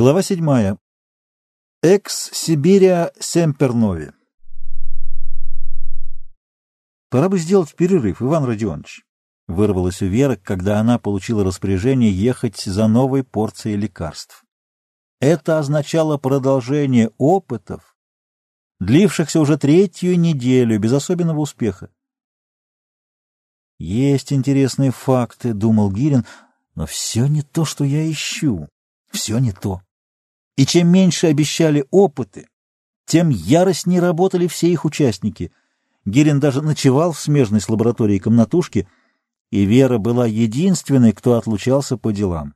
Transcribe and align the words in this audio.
Глава 0.00 0.22
седьмая. 0.22 0.78
Экс 1.82 2.30
Сибирия 2.32 3.12
Семпернови. 3.20 4.12
Пора 7.10 7.28
бы 7.28 7.38
сделать 7.38 7.74
перерыв, 7.74 8.22
Иван 8.22 8.44
Родионович. 8.46 9.04
Вырвалась 9.46 10.00
у 10.00 10.06
Веры, 10.06 10.38
когда 10.38 10.80
она 10.80 10.98
получила 10.98 11.44
распоряжение 11.44 12.10
ехать 12.10 12.62
за 12.62 12.88
новой 12.88 13.24
порцией 13.24 13.76
лекарств. 13.76 14.42
Это 15.20 15.58
означало 15.58 16.16
продолжение 16.16 17.10
опытов, 17.18 17.94
длившихся 18.78 19.38
уже 19.38 19.58
третью 19.58 20.18
неделю 20.18 20.80
без 20.80 20.94
особенного 20.94 21.40
успеха. 21.40 21.90
«Есть 23.78 24.32
интересные 24.32 24.92
факты»,— 24.92 25.52
думал 25.52 25.92
Гирин,— 25.92 26.24
«но 26.74 26.86
все 26.86 27.26
не 27.26 27.42
то, 27.42 27.66
что 27.66 27.84
я 27.84 28.10
ищу». 28.10 28.66
Все 29.10 29.38
не 29.38 29.52
то. 29.52 29.82
И 30.56 30.66
чем 30.66 30.88
меньше 30.88 31.28
обещали 31.28 31.86
опыты, 31.90 32.48
тем 33.06 33.28
яростнее 33.28 34.00
работали 34.00 34.46
все 34.46 34.70
их 34.70 34.84
участники. 34.84 35.52
Гирин 36.04 36.38
даже 36.40 36.62
ночевал 36.62 37.12
в 37.12 37.20
смежной 37.20 37.60
с 37.60 37.68
лабораторией 37.68 38.20
комнатушке, 38.20 38.88
и 39.50 39.64
Вера 39.64 39.98
была 39.98 40.26
единственной, 40.26 41.12
кто 41.12 41.34
отлучался 41.34 41.96
по 41.96 42.12
делам. 42.12 42.54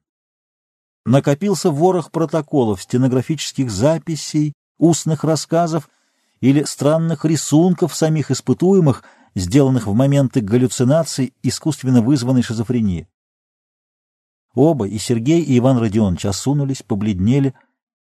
Накопился 1.04 1.70
ворох 1.70 2.10
протоколов, 2.10 2.82
стенографических 2.82 3.70
записей, 3.70 4.54
устных 4.78 5.24
рассказов 5.24 5.90
или 6.40 6.62
странных 6.64 7.24
рисунков 7.24 7.94
самих 7.94 8.30
испытуемых, 8.30 9.02
сделанных 9.34 9.86
в 9.86 9.94
моменты 9.94 10.40
галлюцинаций 10.40 11.34
искусственно 11.42 12.00
вызванной 12.00 12.42
шизофрении. 12.42 13.08
Оба, 14.54 14.86
и 14.86 14.98
Сергей, 14.98 15.42
и 15.42 15.58
Иван 15.58 15.78
Родионович, 15.78 16.26
осунулись, 16.26 16.82
побледнели, 16.82 17.54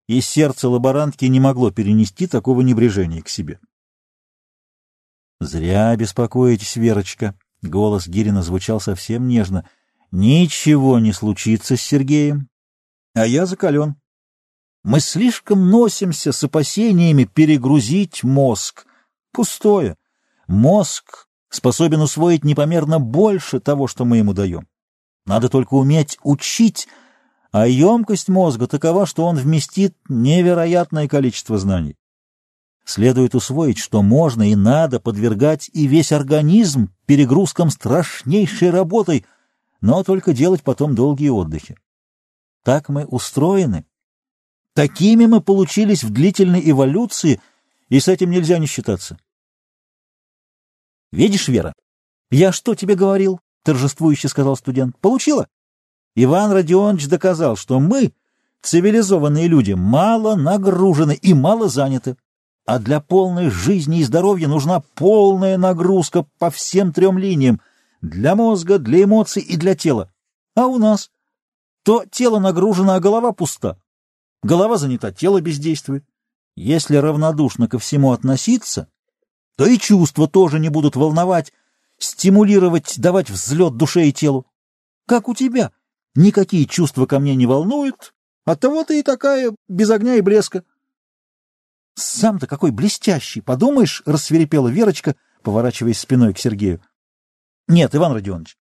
и 0.08 0.22
сердце 0.22 0.70
лаборантки 0.70 1.26
не 1.26 1.40
могло 1.40 1.72
перенести 1.72 2.28
такого 2.28 2.62
небрежения 2.62 3.22
к 3.22 3.30
себе. 3.30 3.60
«Зря 5.40 5.96
беспокоитесь, 5.96 6.76
Верочка»,— 6.78 7.36
голос 7.62 8.08
Гирина 8.08 8.42
звучал 8.42 8.80
совсем 8.80 9.28
нежно. 9.28 9.70
«Ничего 10.12 11.00
не 11.00 11.12
случится 11.12 11.76
с 11.76 11.82
Сергеем, 11.82 12.50
а 13.14 13.26
я 13.26 13.46
закален. 13.46 13.96
Мы 14.84 15.00
слишком 15.00 15.70
носимся 15.70 16.32
с 16.32 16.44
опасениями 16.44 17.26
перегрузить 17.26 18.24
мозг. 18.24 18.86
Пустое. 19.34 19.98
Мозг 20.48 21.28
способен 21.50 22.02
усвоить 22.02 22.46
непомерно 22.46 23.00
больше 23.00 23.60
того, 23.60 23.88
что 23.88 24.06
мы 24.06 24.18
ему 24.18 24.34
даем. 24.34 24.68
Надо 25.26 25.50
только 25.50 25.74
уметь 25.74 26.18
учить, 26.24 26.88
а 27.52 27.68
емкость 27.68 28.30
мозга 28.30 28.68
такова, 28.68 29.06
что 29.06 29.26
он 29.26 29.36
вместит 29.38 29.96
невероятное 30.10 31.08
количество 31.08 31.58
знаний. 31.58 31.96
Следует 32.86 33.36
усвоить, 33.36 33.78
что 33.78 34.02
можно 34.02 34.50
и 34.50 34.56
надо 34.56 35.00
подвергать 35.00 35.70
и 35.74 35.88
весь 35.88 36.12
организм 36.12 36.90
перегрузкам 37.06 37.70
страшнейшей 37.70 38.70
работой, 38.70 39.26
но 39.82 40.04
только 40.04 40.34
делать 40.34 40.64
потом 40.64 40.96
долгие 40.96 41.30
отдыхи. 41.30 41.78
Так 42.64 42.90
мы 42.90 43.06
устроены. 43.06 43.86
Такими 44.74 45.26
мы 45.26 45.42
получились 45.42 46.04
в 46.04 46.12
длительной 46.12 46.70
эволюции, 46.70 47.42
и 47.90 48.00
с 48.00 48.08
этим 48.08 48.30
нельзя 48.30 48.58
не 48.58 48.68
считаться. 48.68 49.18
Видишь, 51.12 51.48
Вера, 51.48 51.74
я 52.30 52.52
что 52.52 52.76
тебе 52.76 52.96
говорил? 52.96 53.40
торжествующе 53.64 54.30
сказал 54.30 54.56
студент. 54.56 54.98
Получила? 55.00 55.50
Иван 56.20 56.52
Родионович 56.52 57.08
доказал, 57.08 57.56
что 57.56 57.80
мы, 57.80 58.12
цивилизованные 58.64 59.48
люди, 59.48 59.74
мало 59.74 60.36
нагружены 60.36 61.14
и 61.14 61.34
мало 61.36 61.70
заняты. 61.70 62.18
А 62.66 62.80
для 62.80 63.00
полной 63.00 63.52
жизни 63.52 64.00
и 64.00 64.04
здоровья 64.04 64.48
нужна 64.48 64.82
полная 64.96 65.58
нагрузка 65.58 66.26
по 66.40 66.50
всем 66.50 66.92
трем 66.92 67.18
линиям— 67.18 67.62
для 68.02 68.36
мозга, 68.36 68.80
для 68.80 69.04
эмоций 69.04 69.42
и 69.42 69.58
для 69.58 69.76
тела. 69.76 70.12
А 70.56 70.66
у 70.68 70.78
нас? 70.78 71.12
То 71.84 72.04
тело 72.10 72.40
нагружено, 72.40 72.94
а 72.94 73.00
голова 73.00 73.32
пуста. 73.32 73.80
Голова 74.44 74.78
занята, 74.78 75.12
тело 75.12 75.40
бездействует. 75.40 76.04
Если 76.56 76.96
равнодушно 76.96 77.68
ко 77.68 77.78
всему 77.80 78.12
относиться, 78.12 78.90
то 79.56 79.66
и 79.66 79.78
чувства 79.78 80.28
тоже 80.28 80.60
не 80.60 80.70
будут 80.70 80.96
волновать, 80.96 81.54
стимулировать, 82.00 83.00
давать 83.00 83.30
взлет 83.30 83.78
душе 83.78 84.08
и 84.08 84.14
телу. 84.14 84.48
Как 85.06 85.30
у 85.30 85.36
тебя. 85.36 85.72
Никакие 86.18 86.66
чувства 86.66 87.06
ко 87.06 87.20
мне 87.20 87.36
не 87.36 87.46
волнуют, 87.46 88.16
оттого 88.44 88.84
ты 88.84 89.02
и 89.02 89.04
такая, 89.04 89.56
без 89.68 89.92
огня 89.92 90.16
и 90.16 90.22
блеска. 90.22 90.64
Сам-то 91.94 92.48
какой 92.48 92.72
блестящий, 92.72 93.40
подумаешь, 93.40 94.02
рассверепела 94.04 94.68
Верочка, 94.68 95.16
поворачиваясь 95.44 96.00
спиной 96.00 96.34
к 96.34 96.40
Сергею. 96.40 96.82
Нет, 97.68 97.94
Иван 97.94 98.14
Родионович, 98.14 98.58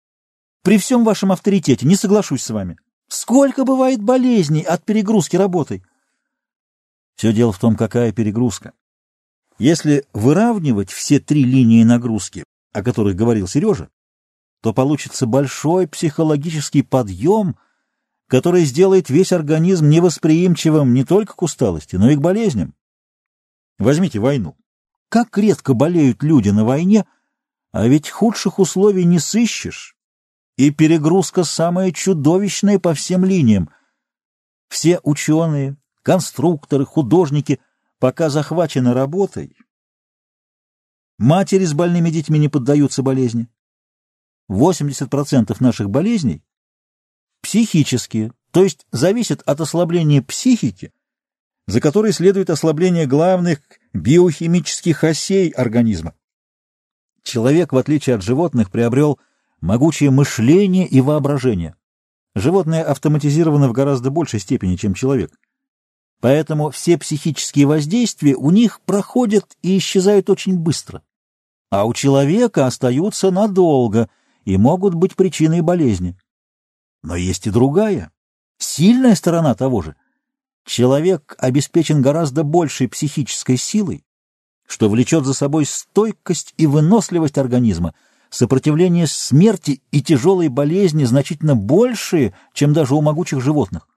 при 0.64 0.78
всем 0.78 1.04
вашем 1.04 1.34
авторитете 1.34 1.86
не 1.86 1.98
соглашусь 1.98 2.42
с 2.42 2.52
вами. 2.52 2.78
Сколько 3.10 3.66
бывает 3.66 4.02
болезней 4.02 4.64
от 4.64 4.86
перегрузки 4.86 5.36
работой? 5.36 5.84
Все 7.18 7.34
дело 7.34 7.52
в 7.52 7.60
том, 7.60 7.76
какая 7.76 8.14
перегрузка. 8.14 8.72
Если 9.58 10.06
выравнивать 10.14 10.90
все 10.90 11.20
три 11.20 11.44
линии 11.44 11.84
нагрузки, 11.84 12.46
о 12.72 12.82
которых 12.82 13.18
говорил 13.18 13.46
Сережа, 13.46 13.90
то 14.62 14.74
получится 14.74 15.26
большой 15.26 15.88
психологический 15.88 16.84
подъем, 16.84 17.58
который 18.28 18.64
сделает 18.66 19.10
весь 19.10 19.32
организм 19.32 19.90
невосприимчивым 19.90 20.94
не 20.94 21.04
только 21.04 21.36
к 21.36 21.42
усталости, 21.42 21.96
но 21.96 22.10
и 22.10 22.16
к 22.16 22.22
болезням. 22.22 22.76
Возьмите 23.80 24.20
войну. 24.20 24.56
Как 25.10 25.38
редко 25.38 25.74
болеют 25.74 26.24
люди 26.24 26.50
на 26.50 26.64
войне, 26.64 27.06
а 27.72 27.88
ведь 27.88 28.10
худших 28.10 28.60
условий 28.60 29.04
не 29.04 29.20
сыщешь. 29.20 29.96
И 30.58 30.70
перегрузка 30.70 31.44
самая 31.44 31.92
чудовищная 31.92 32.80
по 32.80 32.94
всем 32.94 33.26
линиям. 33.26 33.70
Все 34.70 35.00
ученые, 35.04 35.78
конструкторы, 36.04 36.86
художники, 36.86 37.60
пока 38.00 38.30
захвачены 38.30 38.94
работой, 38.94 39.56
Матери 41.22 41.66
с 41.66 41.76
больными 41.76 42.10
детьми 42.10 42.40
не 42.40 42.50
поддаются 42.50 43.04
болезни. 43.04 43.48
80% 44.52 45.56
наших 45.60 45.90
болезней 45.90 46.44
психические, 47.42 48.34
то 48.52 48.64
есть 48.64 48.86
зависят 48.92 49.42
от 49.46 49.62
ослабления 49.62 50.22
психики, 50.22 50.92
за 51.68 51.80
которой 51.80 52.12
следует 52.12 52.50
ослабление 52.50 53.06
главных 53.06 53.60
биохимических 53.94 55.04
осей 55.04 55.50
организма. 55.50 56.14
Человек, 57.24 57.72
в 57.72 57.78
отличие 57.78 58.16
от 58.16 58.24
животных, 58.24 58.72
приобрел 58.72 59.20
могучее 59.62 60.12
мышление 60.12 60.88
и 60.88 61.02
воображение. 61.02 61.76
Животное 62.36 62.84
автоматизировано 62.84 63.70
в 63.70 63.74
гораздо 63.74 64.10
большей 64.10 64.40
степени, 64.40 64.76
чем 64.76 64.94
человек. 64.94 65.32
Поэтому 66.20 66.70
все 66.70 66.98
психические 66.98 67.68
воздействия 67.68 68.36
у 68.36 68.52
них 68.52 68.82
проходят 68.82 69.58
и 69.62 69.78
исчезают 69.78 70.30
очень 70.30 70.58
быстро 70.58 71.04
а 71.72 71.86
у 71.86 71.94
человека 71.94 72.68
остаются 72.68 73.32
надолго 73.32 74.10
и 74.46 74.58
могут 74.58 74.94
быть 74.94 75.16
причиной 75.16 75.62
болезни. 75.62 76.18
Но 77.04 77.16
есть 77.16 77.48
и 77.48 77.52
другая, 77.52 78.12
сильная 78.58 79.16
сторона 79.16 79.56
того 79.56 79.82
же. 79.82 79.96
Человек 80.66 81.36
обеспечен 81.40 82.02
гораздо 82.02 82.44
большей 82.44 82.88
психической 82.88 83.58
силой, 83.58 84.04
что 84.68 84.90
влечет 84.90 85.26
за 85.26 85.34
собой 85.34 85.66
стойкость 85.66 86.54
и 86.58 86.68
выносливость 86.68 87.38
организма, 87.38 87.96
сопротивление 88.30 89.08
смерти 89.08 89.82
и 89.92 90.02
тяжелой 90.02 90.48
болезни 90.48 91.04
значительно 91.04 91.56
большие, 91.56 92.36
чем 92.54 92.74
даже 92.74 92.96
у 92.96 93.02
могучих 93.02 93.42
животных. 93.42 93.88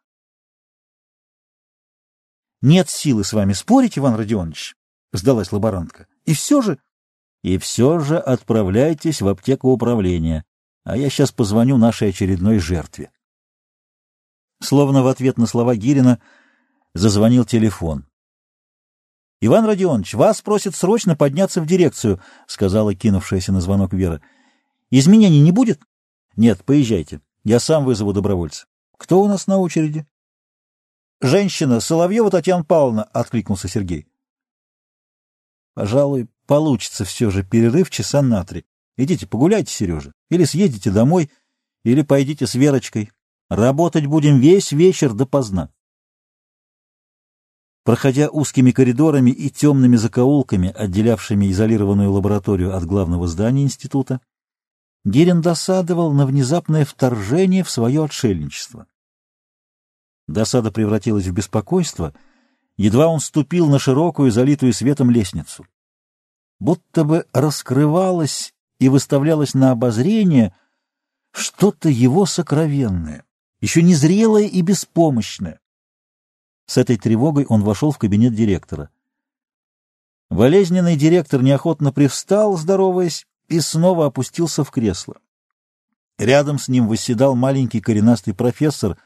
«Нет 2.62 2.88
силы 2.88 3.24
с 3.24 3.34
вами 3.34 3.52
спорить, 3.52 3.98
Иван 3.98 4.14
Родионович»,— 4.14 4.74
сдалась 5.12 5.52
лаборантка. 5.52 6.06
«И 6.24 6.32
все 6.32 6.62
же 6.62 6.78
и 7.44 7.58
все 7.58 7.98
же 7.98 8.18
отправляйтесь 8.18 9.20
в 9.20 9.28
аптеку 9.28 9.70
управления, 9.70 10.46
а 10.82 10.96
я 10.96 11.10
сейчас 11.10 11.30
позвоню 11.30 11.76
нашей 11.76 12.08
очередной 12.08 12.58
жертве. 12.58 13.10
Словно 14.62 15.02
в 15.02 15.08
ответ 15.08 15.36
на 15.36 15.46
слова 15.46 15.76
Гирина 15.76 16.20
зазвонил 16.94 17.44
телефон.— 17.44 18.06
Иван 19.42 19.66
Родионович, 19.66 20.14
вас 20.14 20.40
просят 20.40 20.74
срочно 20.74 21.16
подняться 21.16 21.60
в 21.60 21.66
дирекцию,— 21.66 22.18
сказала 22.46 22.94
кинувшаяся 22.94 23.52
на 23.52 23.60
звонок 23.60 23.92
Вера.— 23.92 24.22
Изменений 24.90 25.40
не 25.40 25.52
будет?— 25.52 25.82
Нет, 26.36 26.64
поезжайте. 26.64 27.20
Я 27.44 27.60
сам 27.60 27.84
вызову 27.84 28.14
добровольца.— 28.14 28.64
Кто 28.96 29.20
у 29.20 29.28
нас 29.28 29.46
на 29.46 29.58
очереди?— 29.58 30.06
Женщина, 31.20 31.80
Соловьева 31.80 32.30
Татьяна 32.30 32.64
Павловна,— 32.64 33.02
откликнулся 33.12 33.68
Сергей.— 33.68 34.06
Пожалуй, 35.74 36.28
получится 36.46 37.04
все 37.04 37.30
же 37.30 37.42
перерыв 37.42 37.90
часа 37.90 38.22
на 38.22 38.44
три. 38.44 38.64
Идите 38.96 39.26
погуляйте, 39.26 39.72
Сережа, 39.72 40.12
или 40.30 40.44
съездите 40.44 40.90
домой, 40.90 41.30
или 41.84 42.02
пойдите 42.02 42.46
с 42.46 42.54
Верочкой. 42.54 43.10
Работать 43.50 44.06
будем 44.06 44.38
весь 44.38 44.72
вечер 44.72 45.12
допоздна. 45.12 45.70
Проходя 47.84 48.30
узкими 48.30 48.70
коридорами 48.70 49.30
и 49.30 49.50
темными 49.50 49.96
закоулками, 49.96 50.70
отделявшими 50.70 51.50
изолированную 51.50 52.10
лабораторию 52.10 52.74
от 52.74 52.84
главного 52.86 53.28
здания 53.28 53.62
института, 53.62 54.20
Герин 55.04 55.42
досадовал 55.42 56.12
на 56.14 56.24
внезапное 56.24 56.86
вторжение 56.86 57.62
в 57.62 57.70
свое 57.70 58.04
отшельничество. 58.04 58.86
Досада 60.26 60.72
превратилась 60.72 61.26
в 61.26 61.32
беспокойство, 61.32 62.14
едва 62.78 63.08
он 63.08 63.20
ступил 63.20 63.68
на 63.68 63.78
широкую, 63.78 64.30
залитую 64.30 64.72
светом 64.72 65.10
лестницу. 65.10 65.66
Будто 66.64 67.04
бы 67.04 67.26
раскрывалось 67.34 68.54
и 68.78 68.88
выставлялось 68.88 69.52
на 69.52 69.70
обозрение 69.72 70.54
что-то 71.30 71.90
его 71.90 72.24
сокровенное, 72.24 73.26
еще 73.60 73.82
незрелое 73.82 74.44
и 74.44 74.62
беспомощное. 74.62 75.60
С 76.64 76.78
этой 76.78 76.96
тревогой 76.96 77.44
он 77.44 77.62
вошел 77.62 77.90
в 77.90 77.98
кабинет 77.98 78.34
директора. 78.34 78.88
Болезненный 80.30 80.96
директор 80.96 81.42
неохотно 81.42 81.92
привстал, 81.92 82.56
здороваясь, 82.56 83.26
и 83.48 83.60
снова 83.60 84.06
опустился 84.06 84.64
в 84.64 84.70
кресло. 84.70 85.16
Рядом 86.16 86.58
с 86.58 86.68
ним 86.68 86.88
восседал 86.88 87.34
маленький 87.36 87.82
коренастый 87.82 88.32
профессор. 88.32 88.96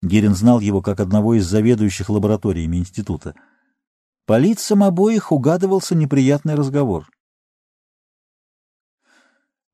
Герин 0.00 0.34
знал 0.34 0.60
его 0.60 0.80
как 0.80 0.98
одного 0.98 1.34
из 1.34 1.44
заведующих 1.44 2.08
лабораториями 2.08 2.78
института. 2.78 3.34
По 4.32 4.38
лицам 4.38 4.82
обоих 4.82 5.30
угадывался 5.30 5.94
неприятный 5.94 6.54
разговор. 6.54 7.06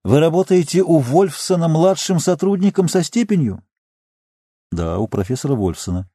«Вы 0.03 0.19
работаете 0.19 0.83
у 0.83 0.99
Вольфсона 0.99 1.69
младшим 1.69 2.19
сотрудником 2.19 2.89
со 2.89 3.05
степенью?» 3.05 3.63
«Да, 4.73 4.99
у 4.99 5.07
профессора 5.07 5.55
Вольфсона». 5.55 6.11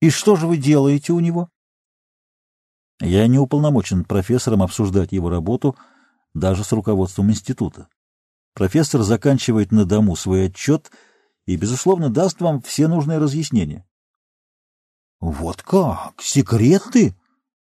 И 0.00 0.08
что 0.08 0.36
же 0.36 0.46
вы 0.46 0.56
делаете 0.56 1.12
у 1.12 1.20
него? 1.20 1.50
Я 2.98 3.26
не 3.26 3.38
уполномочен 3.38 4.06
профессором 4.06 4.62
обсуждать 4.62 5.12
его 5.12 5.28
работу 5.28 5.76
даже 6.32 6.64
с 6.64 6.72
руководством 6.72 7.30
института. 7.30 7.88
Профессор 8.54 9.02
заканчивает 9.02 9.70
на 9.70 9.84
дому 9.84 10.16
свой 10.16 10.46
отчет 10.46 10.90
и, 11.44 11.58
безусловно, 11.58 12.08
даст 12.08 12.40
вам 12.40 12.62
все 12.62 12.88
нужные 12.88 13.18
разъяснения. 13.18 13.86
Вот 15.20 15.62
как? 15.62 16.14
Секреты? 16.22 17.14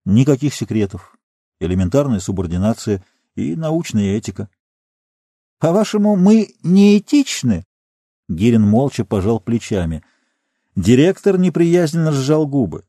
Никаких 0.06 0.54
секретов. 0.54 1.18
Элементарная 1.60 2.20
субординация 2.20 3.04
и 3.34 3.54
научная 3.54 4.16
этика. 4.16 4.48
По-вашему, 5.58 6.16
мы 6.16 6.54
неэтичны? 6.62 7.64
Гирин 8.28 8.62
молча 8.62 9.04
пожал 9.04 9.40
плечами— 9.40 10.02
Директор 10.76 11.38
неприязненно 11.38 12.12
сжал 12.12 12.46
губы. 12.46 12.84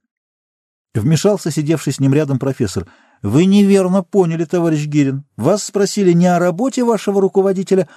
Вмешался 0.93 1.51
сидевший 1.51 1.93
с 1.93 2.01
ним 2.01 2.13
рядом 2.13 2.37
профессор. 2.37 2.85
«Вы 3.21 3.45
неверно 3.45 4.03
поняли, 4.03 4.43
товарищ 4.43 4.85
Гирин. 4.85 5.23
Вас 5.37 5.63
спросили 5.63 6.11
не 6.11 6.27
о 6.27 6.37
работе 6.37 6.83
вашего 6.83 7.21
руководителя, 7.21 7.87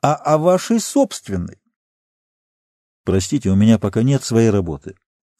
а 0.00 0.14
о 0.14 0.38
вашей 0.38 0.78
собственной». 0.78 1.58
«Простите, 3.04 3.50
у 3.50 3.56
меня 3.56 3.78
пока 3.78 4.02
нет 4.02 4.22
своей 4.22 4.50
работы. 4.50 4.94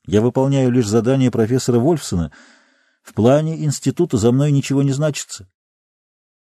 Я 0.04 0.20
выполняю 0.20 0.72
лишь 0.72 0.88
задание 0.88 1.30
профессора 1.30 1.78
Вольфсона. 1.78 2.32
В 3.02 3.14
плане 3.14 3.64
института 3.64 4.16
за 4.16 4.32
мной 4.32 4.52
ничего 4.52 4.82
не 4.82 4.92
значится». 4.92 5.48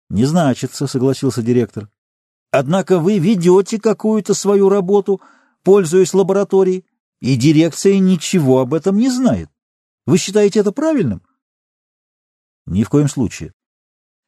«Не 0.09 0.25
значится»,— 0.25 0.87
согласился 0.87 1.41
директор. 1.41 1.89
«Однако 2.51 2.99
вы 2.99 3.19
ведете 3.19 3.79
какую-то 3.79 4.33
свою 4.33 4.69
работу, 4.69 5.21
пользуясь 5.63 6.13
лабораторией 6.13 6.85
и 7.19 7.35
дирекция 7.35 7.97
ничего 7.99 8.59
об 8.59 8.73
этом 8.73 8.97
не 8.97 9.09
знает. 9.09 9.49
Вы 10.05 10.17
считаете 10.19 10.59
это 10.59 10.71
правильным? 10.71 11.23
Ни 12.67 12.83
в 12.83 12.89
коем 12.89 13.07
случае. 13.07 13.53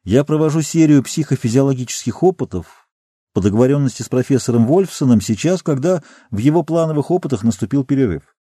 Я 0.04 0.24
провожу 0.24 0.62
серию 0.62 1.04
психофизиологических 1.04 2.22
опытов 2.22 2.88
по 3.34 3.40
договоренности 3.40 4.02
с 4.02 4.08
профессором 4.08 4.66
Вольфсоном 4.66 5.20
сейчас, 5.20 5.62
когда 5.62 6.02
в 6.30 6.38
его 6.38 6.64
плановых 6.64 7.10
опытах 7.10 7.44
наступил 7.44 7.84
перерыв. 7.84 8.34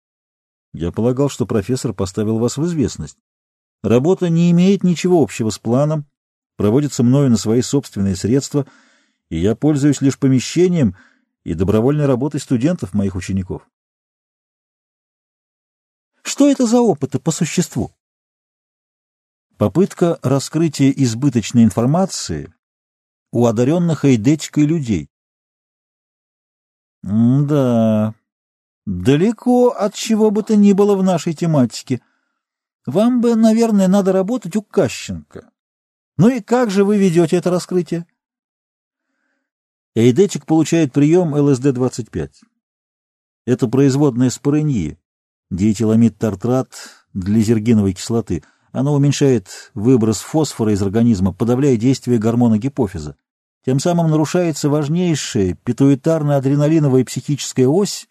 Я 0.73 0.93
полагал, 0.93 1.29
что 1.29 1.45
профессор 1.45 1.93
поставил 1.93 2.39
вас 2.39 2.57
в 2.57 2.65
известность. 2.65 3.19
Работа 3.83 4.29
не 4.29 4.51
имеет 4.51 4.83
ничего 4.85 5.23
общего 5.23 5.51
с 5.51 5.59
планом, 5.59 6.07
проводится 6.57 7.03
мною 7.03 7.31
на 7.31 7.37
свои 7.37 7.63
собственные 7.63 8.17
средства, 8.17 8.67
и 9.29 9.39
я 9.39 9.55
пользуюсь 9.55 10.01
лишь 10.01 10.19
помещением 10.19 10.97
и 11.45 11.55
добровольной 11.55 12.07
работой 12.07 12.41
студентов, 12.41 12.95
моих 12.95 13.15
учеников. 13.15 13.69
Что 16.23 16.49
это 16.49 16.67
за 16.67 16.81
опыты 16.81 17.21
по 17.21 17.31
существу? 17.31 17.93
Попытка 19.57 20.19
раскрытия 20.23 20.91
избыточной 20.91 21.65
информации 21.65 22.53
у 23.31 23.47
одаренных 23.47 24.05
эйдетикой 24.05 24.65
людей. 24.65 25.09
М 27.05 27.47
да, 27.47 28.15
далеко 28.85 29.71
от 29.71 29.95
чего 29.95 30.31
бы 30.31 30.43
то 30.43 30.57
ни 30.57 30.73
было 30.73 30.97
в 30.97 31.03
нашей 31.03 31.33
тематике. 31.33 32.03
Вам 32.87 33.21
бы, 33.21 33.35
наверное, 33.35 33.89
надо 33.89 34.13
работать 34.13 34.55
у 34.57 34.63
Кащенко. 34.63 35.51
Ну 36.17 36.29
и 36.29 36.41
как 36.41 36.71
же 36.71 36.85
вы 36.85 36.97
ведете 36.97 37.37
это 37.37 37.51
раскрытие? 37.51 38.07
Эйдетик 39.95 40.47
получает 40.47 40.93
прием 40.93 41.35
ЛСД-25. 41.35 42.31
Это 43.47 43.69
производная 43.69 44.31
спорыньи 44.31 44.99
диэтиламид 45.51 46.19
тартрат 46.19 46.71
глизергиновой 47.15 47.93
кислоты. 47.93 48.45
Оно 48.73 48.95
уменьшает 48.95 49.71
выброс 49.75 50.19
фосфора 50.19 50.73
из 50.73 50.83
организма, 50.83 51.33
подавляя 51.33 51.77
действие 51.77 52.19
гормона 52.19 52.59
гипофиза. 52.59 53.17
Тем 53.65 53.81
самым 53.81 54.11
нарушается 54.11 54.69
важнейшая 54.69 55.55
питуитарно-адреналиновая 55.65 57.05
психическая 57.05 57.67
ось 57.67 58.07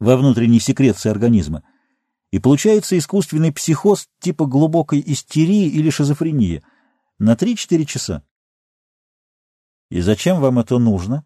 во 0.00 0.16
внутренней 0.16 0.60
секреции 0.60 1.08
организма, 1.10 1.62
и 2.34 2.40
получается 2.40 2.98
искусственный 2.98 3.52
психоз 3.52 4.08
типа 4.18 4.46
глубокой 4.46 5.00
истерии 5.06 5.68
или 5.68 5.88
шизофрении 5.88 6.64
на 7.20 7.34
3-4 7.34 7.84
часа. 7.84 8.24
И 9.88 10.00
зачем 10.00 10.40
вам 10.40 10.58
это 10.58 10.78
нужно? 10.78 11.24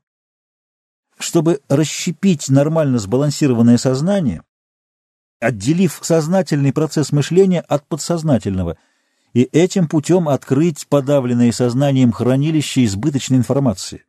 Чтобы 1.19 1.63
расщепить 1.71 2.51
нормально 2.51 2.99
сбалансированное 2.99 3.79
сознание, 3.79 4.43
отделив 5.41 5.99
сознательный 6.03 6.75
процесс 6.75 7.11
мышления 7.11 7.62
от 7.62 7.88
подсознательного, 7.88 8.77
и 9.33 9.45
этим 9.45 9.88
путем 9.88 10.29
открыть 10.29 10.87
подавленное 10.88 11.53
сознанием 11.53 12.12
хранилище 12.12 12.85
избыточной 12.85 13.38
информации. 13.38 14.05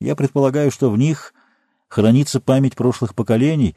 Я 0.00 0.14
предполагаю, 0.14 0.70
что 0.70 0.92
в 0.92 0.96
них 0.96 1.34
хранится 1.88 2.38
память 2.38 2.76
прошлых 2.76 3.16
поколений, 3.16 3.74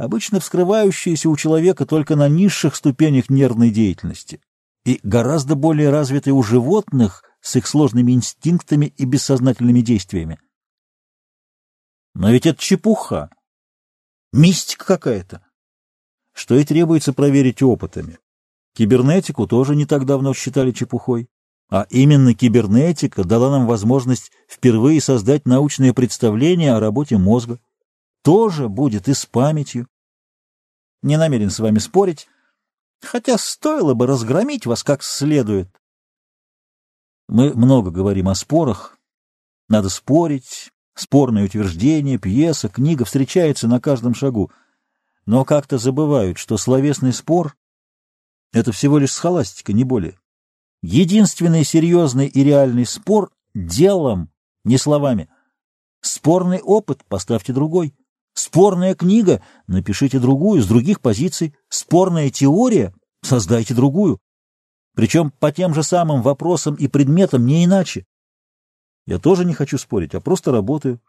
обычно 0.00 0.40
вскрывающаяся 0.40 1.28
у 1.28 1.36
человека 1.36 1.84
только 1.84 2.16
на 2.16 2.28
низших 2.28 2.74
ступенях 2.74 3.28
нервной 3.28 3.70
деятельности 3.70 4.40
и 4.86 4.98
гораздо 5.02 5.56
более 5.56 5.90
развитой 5.90 6.32
у 6.32 6.42
животных 6.42 7.22
с 7.42 7.56
их 7.56 7.66
сложными 7.66 8.12
инстинктами 8.12 8.86
и 8.96 9.04
бессознательными 9.04 9.82
действиями. 9.82 10.40
Но 12.14 12.30
ведь 12.30 12.46
это 12.46 12.58
чепуха, 12.58 13.28
мистика 14.32 14.86
какая-то 14.86 15.44
что 16.32 16.54
и 16.54 16.64
требуется 16.64 17.12
проверить 17.12 17.60
опытами. 17.60 18.18
Кибернетику 18.74 19.46
тоже 19.46 19.76
не 19.76 19.84
так 19.84 20.06
давно 20.06 20.32
считали 20.32 20.70
чепухой. 20.70 21.28
А 21.68 21.86
именно 21.90 22.34
кибернетика 22.34 23.24
дала 23.24 23.50
нам 23.50 23.66
возможность 23.66 24.32
впервые 24.48 25.02
создать 25.02 25.44
научное 25.44 25.92
представление 25.92 26.72
о 26.72 26.80
работе 26.80 27.18
мозга. 27.18 27.60
Тоже 28.22 28.68
будет 28.68 29.08
и 29.08 29.14
с 29.14 29.26
памятью. 29.26 29.88
Не 31.02 31.16
намерен 31.16 31.50
с 31.50 31.58
вами 31.58 31.78
спорить, 31.78 32.28
хотя 33.00 33.38
стоило 33.38 33.94
бы 33.94 34.06
разгромить 34.06 34.66
вас 34.66 34.84
как 34.84 35.02
следует. 35.02 35.68
Мы 37.28 37.54
много 37.54 37.90
говорим 37.90 38.28
о 38.28 38.34
спорах. 38.34 38.98
Надо 39.68 39.88
спорить. 39.88 40.70
Спорное 40.94 41.46
утверждение, 41.46 42.18
пьеса, 42.18 42.68
книга 42.68 43.04
встречается 43.04 43.68
на 43.68 43.80
каждом 43.80 44.14
шагу— 44.14 44.50
но 45.30 45.44
как-то 45.44 45.78
забывают, 45.78 46.38
что 46.38 46.56
словесный 46.56 47.12
спор— 47.12 47.56
это 48.52 48.72
всего 48.72 48.98
лишь 48.98 49.12
схоластика, 49.12 49.72
не 49.72 49.84
более. 49.84 50.18
Единственный 50.82 51.62
серьезный 51.62 52.26
и 52.26 52.42
реальный 52.42 52.84
спор— 52.84 53.30
делом, 53.54 54.30
не 54.64 54.76
словами. 54.76 55.28
Спорный 56.00 56.60
опыт— 56.60 57.04
поставьте 57.08 57.52
другой. 57.52 57.94
Спорная 58.40 58.94
книга— 58.94 59.42
напишите 59.66 60.18
другую, 60.18 60.62
с 60.62 60.66
других 60.66 61.02
позиций. 61.02 61.54
Спорная 61.68 62.30
теория— 62.30 62.94
создайте 63.22 63.74
другую. 63.74 64.18
Причем 64.94 65.30
по 65.30 65.52
тем 65.52 65.74
же 65.74 65.82
самым 65.82 66.22
вопросам 66.22 66.74
и 66.74 66.88
предметам 66.88 67.44
не 67.44 67.66
иначе. 67.66 68.06
Я 69.06 69.18
тоже 69.18 69.44
не 69.44 69.52
хочу 69.52 69.76
спорить, 69.76 70.14
а 70.14 70.20
просто 70.20 70.52
работаю. 70.52 71.02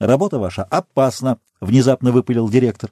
Работа 0.00 0.38
ваша 0.38 0.64
опасна,— 0.64 1.40
внезапно 1.60 2.10
выпалил 2.10 2.48
директор. 2.48 2.90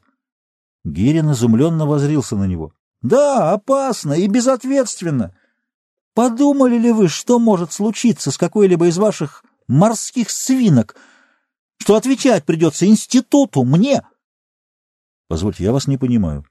Гирин 0.85 1.33
изумленно 1.33 1.87
возрился 1.87 2.37
на 2.37 2.45
него. 2.45 2.75
Да, 3.01 3.53
опасно 3.53 4.13
и 4.13 4.27
безответственно. 4.29 5.35
Подумали 6.15 6.77
ли 6.77 6.93
вы, 6.93 7.09
что 7.09 7.39
может 7.39 7.73
случиться 7.73 8.31
с 8.31 8.37
какой-либо 8.37 8.89
из 8.89 8.99
ваших 8.99 9.43
морских 9.69 10.29
свинок, 10.29 10.97
что 11.83 11.97
отвечать 11.97 12.45
придется 12.45 12.87
институту, 12.87 13.65
мне? 13.65 14.03
Позвольте, 15.27 15.65
я 15.65 15.73
вас 15.73 15.89
не 15.89 15.99
понимаю. 15.99 16.47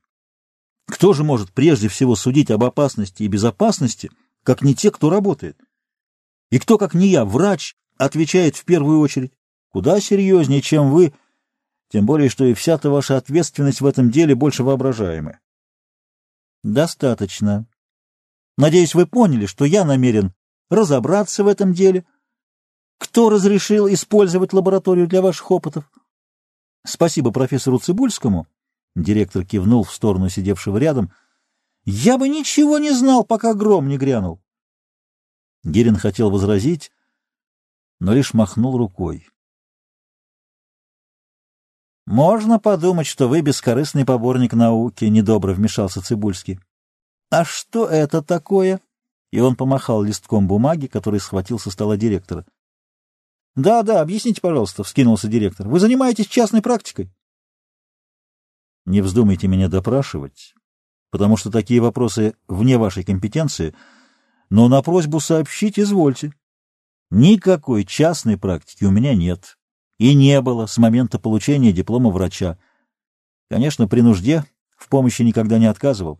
Кто 0.87 1.13
же 1.13 1.23
может 1.23 1.53
прежде 1.53 1.87
всего 1.87 2.15
судить 2.15 2.51
об 2.51 2.65
опасности 2.65 3.23
и 3.23 3.29
безопасности, 3.29 4.11
как 4.43 4.61
не 4.61 4.75
те, 4.75 4.91
кто 4.91 5.09
работает? 5.09 5.57
И 6.49 6.59
кто, 6.59 6.77
как 6.77 6.93
не 6.93 7.07
я, 7.07 7.23
врач, 7.23 7.77
отвечает 7.97 8.57
в 8.57 8.65
первую 8.65 8.99
очередь? 8.99 9.31
Куда 9.69 10.01
серьезнее, 10.01 10.61
чем 10.61 10.91
вы, 10.91 11.13
тем 11.87 12.05
более, 12.05 12.27
что 12.27 12.43
и 12.43 12.53
вся-то 12.53 12.89
ваша 12.89 13.15
ответственность 13.15 13.79
в 13.79 13.85
этом 13.85 14.11
деле 14.11 14.35
больше 14.35 14.63
воображаемая. 14.63 15.39
Достаточно. 16.61 17.67
Надеюсь, 18.57 18.95
вы 18.95 19.07
поняли, 19.07 19.45
что 19.45 19.63
я 19.63 19.85
намерен 19.85 20.33
разобраться 20.69 21.45
в 21.45 21.47
этом 21.47 21.73
деле. 21.73 22.03
Кто 23.01 23.31
разрешил 23.31 23.91
использовать 23.91 24.53
лабораторию 24.53 25.07
для 25.07 25.23
ваших 25.23 25.49
опытов? 25.49 25.91
Спасибо 26.85 27.31
профессору 27.31 27.79
Цибульскому 27.79 28.47
Директор 28.95 29.43
кивнул 29.43 29.83
в 29.83 29.91
сторону 29.91 30.29
сидевшего 30.29 30.77
рядом. 30.77 31.11
«Я 31.83 32.19
бы 32.19 32.29
ничего 32.29 32.77
не 32.77 32.91
знал, 32.91 33.23
пока 33.23 33.55
гром 33.55 33.87
не 33.87 33.97
грянул!» 33.97 34.39
Герин 35.63 35.95
хотел 35.95 36.29
возразить, 36.29 36.91
но 37.99 38.13
лишь 38.13 38.35
махнул 38.35 38.77
рукой. 38.77 39.27
«Можно 42.05 42.59
подумать, 42.59 43.07
что 43.07 43.27
вы 43.27 43.41
бескорыстный 43.41 44.05
поборник 44.05 44.53
науки»,— 44.53 45.05
недобро 45.05 45.53
вмешался 45.53 46.03
Цибульский. 46.03 46.59
«А 47.31 47.45
что 47.45 47.87
это 47.87 48.21
такое?» 48.21 48.79
И 49.31 49.39
он 49.39 49.55
помахал 49.55 50.03
листком 50.03 50.47
бумаги, 50.47 50.85
который 50.85 51.19
схватил 51.19 51.57
со 51.57 51.71
стола 51.71 51.97
директора. 51.97 52.45
«Да, 53.55 53.83
да, 53.83 54.01
объясните, 54.01 54.41
пожалуйста»,— 54.41 54.83
вскинулся 54.85 55.27
директор. 55.27 55.67
«Вы 55.67 55.79
занимаетесь 55.79 56.27
частной 56.27 56.61
практикой?» 56.61 57.11
Не 58.85 59.01
вздумайте 59.01 59.47
меня 59.47 59.67
допрашивать, 59.67 60.53
потому 61.11 61.37
что 61.37 61.51
такие 61.51 61.81
вопросы 61.81 62.35
вне 62.47 62.77
вашей 62.77 63.03
компетенции, 63.03 63.75
но 64.49 64.67
на 64.67 64.81
просьбу 64.81 65.19
сообщить 65.19 65.77
извольте. 65.77 66.33
Никакой 67.11 67.85
частной 67.85 68.37
практики 68.37 68.85
у 68.85 68.91
меня 68.91 69.13
нет 69.13 69.57
и 69.97 70.15
не 70.15 70.41
было 70.41 70.65
с 70.65 70.79
момента 70.79 71.19
получения 71.19 71.71
диплома 71.71 72.09
врача. 72.09 72.57
Конечно, 73.51 73.87
при 73.87 74.01
нужде 74.01 74.43
в 74.75 74.87
помощи 74.89 75.21
никогда 75.21 75.59
не 75.59 75.67
отказывал. 75.67 76.19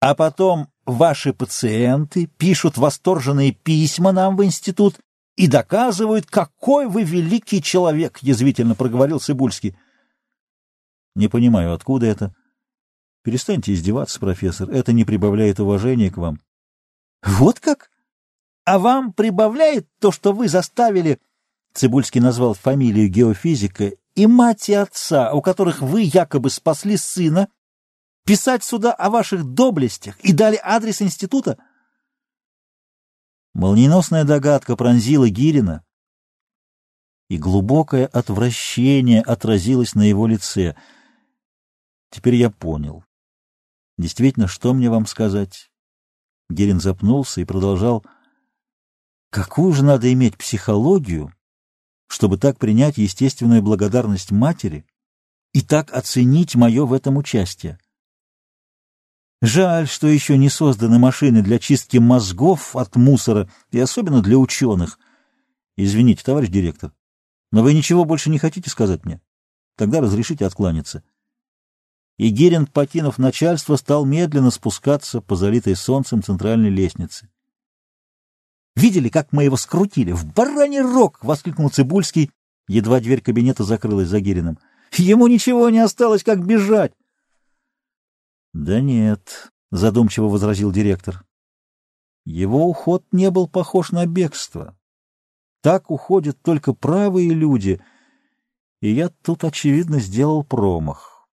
А 0.00 0.14
потом 0.14 0.68
ваши 0.86 1.32
пациенты 1.32 2.26
пишут 2.26 2.76
восторженные 2.76 3.50
письма 3.50 4.12
нам 4.12 4.36
в 4.36 4.44
институт 4.44 5.00
и 5.36 5.46
доказывают, 5.46 6.26
какой 6.26 6.86
вы 6.86 7.02
великий 7.02 7.62
человек,— 7.62 8.18
язвительно 8.20 8.74
проговорил 8.74 9.20
Цибульский. 9.20 9.76
Не 11.14 11.28
понимаю, 11.28 11.72
откуда 11.72 12.06
это? 12.06 12.34
Перестаньте 13.22 13.74
издеваться, 13.74 14.18
профессор. 14.20 14.70
Это 14.70 14.92
не 14.92 15.04
прибавляет 15.04 15.60
уважения 15.60 16.10
к 16.10 16.16
вам. 16.16 16.40
Вот 17.22 17.60
как? 17.60 17.90
А 18.64 18.78
вам 18.78 19.12
прибавляет 19.12 19.88
то, 19.98 20.12
что 20.12 20.32
вы 20.32 20.48
заставили... 20.48 21.18
Цибульский 21.72 22.20
назвал 22.20 22.54
фамилию 22.54 23.08
геофизика 23.08 23.92
и 24.16 24.26
мать 24.26 24.68
и 24.68 24.74
отца, 24.74 25.32
у 25.32 25.40
которых 25.40 25.82
вы 25.82 26.02
якобы 26.02 26.50
спасли 26.50 26.96
сына, 26.96 27.48
писать 28.24 28.64
сюда 28.64 28.92
о 28.92 29.08
ваших 29.08 29.44
доблестях 29.44 30.18
и 30.20 30.32
дали 30.32 30.58
адрес 30.62 31.00
института? 31.00 31.58
Молниеносная 33.54 34.24
догадка 34.24 34.76
пронзила 34.76 35.28
Гирина, 35.28 35.84
и 37.28 37.38
глубокое 37.38 38.06
отвращение 38.06 39.22
отразилось 39.22 39.94
на 39.94 40.02
его 40.02 40.26
лице— 40.26 40.76
Теперь 42.10 42.34
я 42.34 42.50
понял. 42.50 43.04
Действительно, 43.96 44.48
что 44.48 44.74
мне 44.74 44.90
вам 44.90 45.06
сказать? 45.06 45.70
Герин 46.48 46.80
запнулся 46.80 47.40
и 47.40 47.44
продолжал. 47.44 48.04
Какую 49.30 49.72
же 49.72 49.84
надо 49.84 50.12
иметь 50.12 50.36
психологию, 50.36 51.32
чтобы 52.08 52.36
так 52.36 52.58
принять 52.58 52.98
естественную 52.98 53.62
благодарность 53.62 54.32
матери 54.32 54.84
и 55.52 55.60
так 55.60 55.92
оценить 55.92 56.56
мое 56.56 56.84
в 56.84 56.92
этом 56.92 57.16
участие? 57.16 57.78
Жаль, 59.42 59.88
что 59.88 60.06
еще 60.06 60.36
не 60.36 60.48
созданы 60.48 60.98
машины 60.98 61.42
для 61.42 61.58
чистки 61.58 61.96
мозгов 61.96 62.76
от 62.76 62.96
мусора, 62.96 63.48
и 63.70 63.80
особенно 63.80 64.22
для 64.22 64.36
ученых. 64.36 64.98
Извините, 65.76 66.22
товарищ 66.24 66.50
директор, 66.50 66.92
но 67.50 67.62
вы 67.62 67.72
ничего 67.72 68.04
больше 68.04 68.28
не 68.28 68.38
хотите 68.38 68.68
сказать 68.68 69.04
мне? 69.04 69.20
Тогда 69.76 70.00
разрешите 70.00 70.44
откланяться 70.44 71.02
и 72.20 72.28
Герин, 72.28 72.66
покинув 72.66 73.16
начальство, 73.16 73.76
стал 73.76 74.04
медленно 74.04 74.50
спускаться 74.50 75.22
по 75.22 75.36
залитой 75.36 75.74
солнцем 75.74 76.22
центральной 76.22 76.68
лестнице. 76.68 77.30
«Видели, 78.76 79.08
как 79.08 79.32
мы 79.32 79.44
его 79.44 79.56
скрутили? 79.56 80.12
В 80.12 80.26
бараний 80.26 80.82
рог!»— 80.82 81.18
воскликнул 81.22 81.70
Цибульский, 81.70 82.30
едва 82.68 83.00
дверь 83.00 83.22
кабинета 83.22 83.64
закрылась 83.64 84.08
за 84.08 84.20
Гериным. 84.20 84.58
«Ему 84.98 85.28
ничего 85.28 85.70
не 85.70 85.78
осталось, 85.78 86.22
как 86.22 86.44
бежать!» 86.44 86.92
«Да 88.52 88.80
нет»,— 88.80 89.52
задумчиво 89.70 90.26
возразил 90.26 90.72
директор. 90.72 91.24
«Его 92.24 92.66
уход 92.66 93.04
не 93.12 93.30
был 93.30 93.48
похож 93.48 93.92
на 93.92 94.06
бегство. 94.06 94.76
Так 95.62 95.90
уходят 95.90 96.40
только 96.42 96.72
правые 96.72 97.30
люди, 97.30 97.80
и 98.80 98.90
я 98.90 99.08
тут, 99.08 99.44
очевидно, 99.44 100.00
сделал 100.00 100.42
промах». 100.42 101.28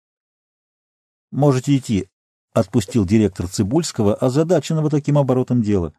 «Можете 1.32 1.76
идти»,— 1.76 2.10
отпустил 2.54 3.06
директор 3.06 3.48
Цибульского, 3.48 4.16
озадаченного 4.16 4.90
таким 4.90 5.18
оборотом 5.18 5.62
дела. 5.62 5.94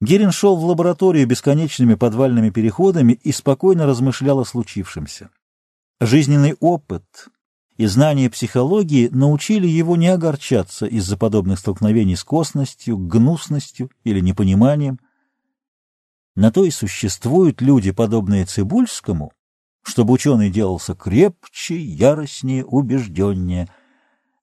Герин 0.00 0.30
шел 0.30 0.56
в 0.56 0.64
лабораторию 0.64 1.26
бесконечными 1.26 1.94
подвальными 1.94 2.50
переходами 2.50 3.12
и 3.12 3.32
спокойно 3.32 3.84
размышлял 3.84 4.38
о 4.38 4.46
случившемся. 4.46 5.30
Жизненный 6.00 6.56
опыт 6.60 7.28
и 7.80 7.86
знания 7.86 8.28
психологии 8.28 9.08
научили 9.08 9.66
его 9.66 9.96
не 9.96 10.08
огорчаться 10.08 10.84
из-за 10.84 11.16
подобных 11.16 11.58
столкновений 11.58 12.14
с 12.14 12.22
косностью, 12.22 12.98
гнусностью 12.98 13.90
или 14.04 14.20
непониманием. 14.20 15.00
На 16.36 16.52
то 16.52 16.66
и 16.66 16.70
существуют 16.70 17.62
люди, 17.62 17.90
подобные 17.90 18.44
Цибульскому, 18.44 19.32
чтобы 19.82 20.12
ученый 20.12 20.50
делался 20.50 20.94
крепче, 20.94 21.80
яростнее, 21.80 22.66
убежденнее. 22.66 23.66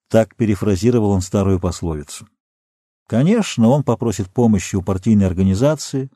Так 0.10 0.36
перефразировал 0.36 1.12
он 1.12 1.22
старую 1.22 1.60
пословицу. 1.60 2.28
Конечно, 3.06 3.68
он 3.68 3.84
попросит 3.84 4.32
помощи 4.32 4.76
у 4.76 4.82
партийной 4.82 5.28
организации, 5.28 6.10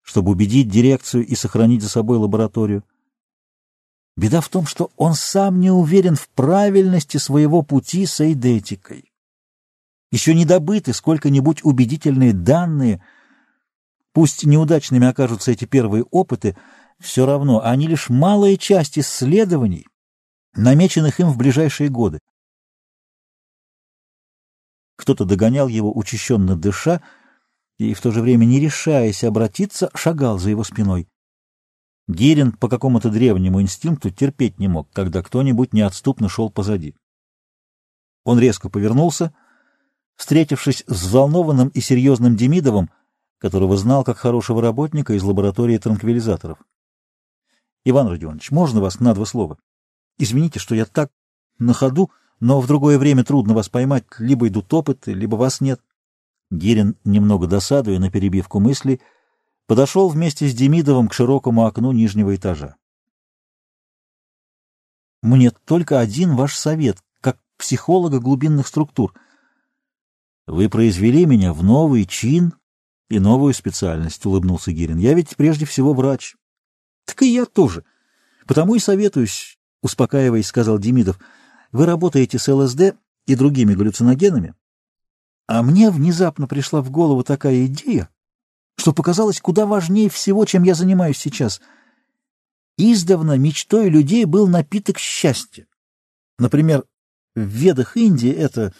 чтобы 0.00 0.30
убедить 0.30 0.70
дирекцию 0.70 1.26
и 1.26 1.34
сохранить 1.34 1.82
за 1.82 1.90
собой 1.90 2.16
лабораторию. 2.16 2.82
Беда 4.16 4.40
в 4.40 4.48
том, 4.48 4.66
что 4.66 4.90
он 4.96 5.14
сам 5.14 5.60
не 5.60 5.70
уверен 5.70 6.16
в 6.16 6.28
правильности 6.28 7.16
своего 7.16 7.62
пути 7.62 8.06
с 8.06 8.20
эйдетикой. 8.20 9.10
Еще 10.10 10.34
не 10.34 10.44
добыты 10.44 10.92
сколько-нибудь 10.92 11.64
убедительные 11.64 12.32
данные. 12.32 13.02
Пусть 14.12 14.44
неудачными 14.44 15.06
окажутся 15.06 15.52
эти 15.52 15.64
первые 15.64 16.04
опыты— 16.04 16.56
все 17.02 17.26
равно 17.26 17.62
они 17.62 17.88
лишь 17.88 18.08
малая 18.08 18.56
часть 18.56 18.98
исследований, 18.98 19.86
намеченных 20.54 21.18
им 21.20 21.28
в 21.28 21.36
ближайшие 21.36 21.90
годы. 21.90 22.20
Кто-то 24.96 25.24
догонял 25.24 25.66
его, 25.66 25.92
учащенно 25.94 26.56
дыша, 26.56 27.02
и 27.78 27.92
в 27.92 28.00
то 28.00 28.12
же 28.12 28.20
время, 28.20 28.44
не 28.44 28.60
решаясь 28.60 29.24
обратиться, 29.24 29.90
шагал 29.94 30.38
за 30.38 30.50
его 30.50 30.62
спиной. 30.62 31.08
Гирин 32.12 32.52
по 32.52 32.68
какому-то 32.68 33.10
древнему 33.10 33.60
инстинкту 33.62 34.10
терпеть 34.10 34.58
не 34.58 34.68
мог, 34.68 34.88
когда 34.92 35.22
кто-нибудь 35.22 35.72
неотступно 35.72 36.28
шел 36.28 36.50
позади. 36.50 36.94
Он 38.24 38.38
резко 38.38 38.68
повернулся, 38.68 39.34
встретившись 40.16 40.84
с 40.86 41.02
взволнованным 41.02 41.68
и 41.68 41.80
серьезным 41.80 42.36
Демидовым, 42.36 42.90
которого 43.38 43.76
знал 43.76 44.04
как 44.04 44.18
хорошего 44.18 44.62
работника 44.62 45.14
из 45.14 45.22
лаборатории 45.22 45.78
транквилизаторов. 45.78 46.58
Иван 47.84 48.08
Родионович, 48.08 48.52
можно 48.52 48.80
вас 48.80 49.00
на 49.00 49.14
два 49.14 49.24
слова? 49.24 49.58
Извините, 50.18 50.60
что 50.60 50.74
я 50.74 50.84
так 50.84 51.10
на 51.58 51.72
ходу, 51.72 52.10
но 52.38 52.60
в 52.60 52.66
другое 52.66 52.98
время 52.98 53.24
трудно 53.24 53.54
вас 53.54 53.68
поймать, 53.68 54.04
либо 54.18 54.46
идут 54.48 54.72
опыты, 54.72 55.12
либо 55.12 55.36
вас 55.36 55.60
нет. 55.60 55.80
Гирин, 56.50 56.96
немного 57.04 57.46
досадуя 57.46 57.98
на 57.98 58.10
перебивку 58.10 58.60
мысли, 58.60 59.00
подошел 59.66 60.08
вместе 60.08 60.48
с 60.48 60.54
Демидовым 60.54 61.08
к 61.08 61.14
широкому 61.14 61.66
окну 61.66 61.92
нижнего 61.92 62.34
этажа. 62.34 62.76
Мне 65.22 65.50
только 65.50 66.00
один 66.00 66.34
ваш 66.34 66.56
совет, 66.56 66.98
как 67.20 67.38
психолога 67.56 68.18
глубинных 68.18 68.66
структур. 68.66 69.14
Вы 70.46 70.68
произвели 70.68 71.24
меня 71.24 71.52
в 71.52 71.62
новый 71.62 72.04
чин 72.04 72.54
и 73.08 73.20
новую 73.20 73.54
специальность,— 73.54 74.24
улыбнулся 74.26 74.72
Гирин. 74.72 74.98
Я 74.98 75.14
ведь 75.14 75.36
прежде 75.36 75.64
всего 75.64 75.94
врач. 75.94 76.34
Так 77.04 77.22
и 77.22 77.32
я 77.32 77.44
тоже. 77.44 77.84
Потому 78.46 78.74
и 78.74 78.80
советуюсь,— 78.80 79.58
успокаиваясь, 79.82 80.46
сказал 80.46 80.78
Демидов. 80.78 81.20
Вы 81.70 81.86
работаете 81.86 82.38
с 82.38 82.52
ЛСД 82.52 82.96
и 83.26 83.34
другими 83.36 83.74
галлюциногенами, 83.74 84.54
а 85.46 85.62
мне 85.62 85.90
внезапно 85.90 86.46
пришла 86.48 86.82
в 86.82 86.90
голову 86.90 87.22
такая 87.22 87.66
идея, 87.66 88.08
что 88.82 88.92
показалось 88.92 89.40
куда 89.40 89.64
важнее 89.64 90.10
всего, 90.10 90.44
чем 90.44 90.64
я 90.64 90.74
занимаюсь 90.74 91.16
сейчас. 91.16 91.60
Издавна 92.76 93.38
мечтой 93.38 93.88
людей 93.88 94.24
был 94.24 94.48
напиток 94.48 94.98
счастья. 94.98 95.68
Например, 96.36 96.82
в 97.36 97.42
ведах 97.42 97.96
Индии 97.96 98.32
это... 98.32 98.74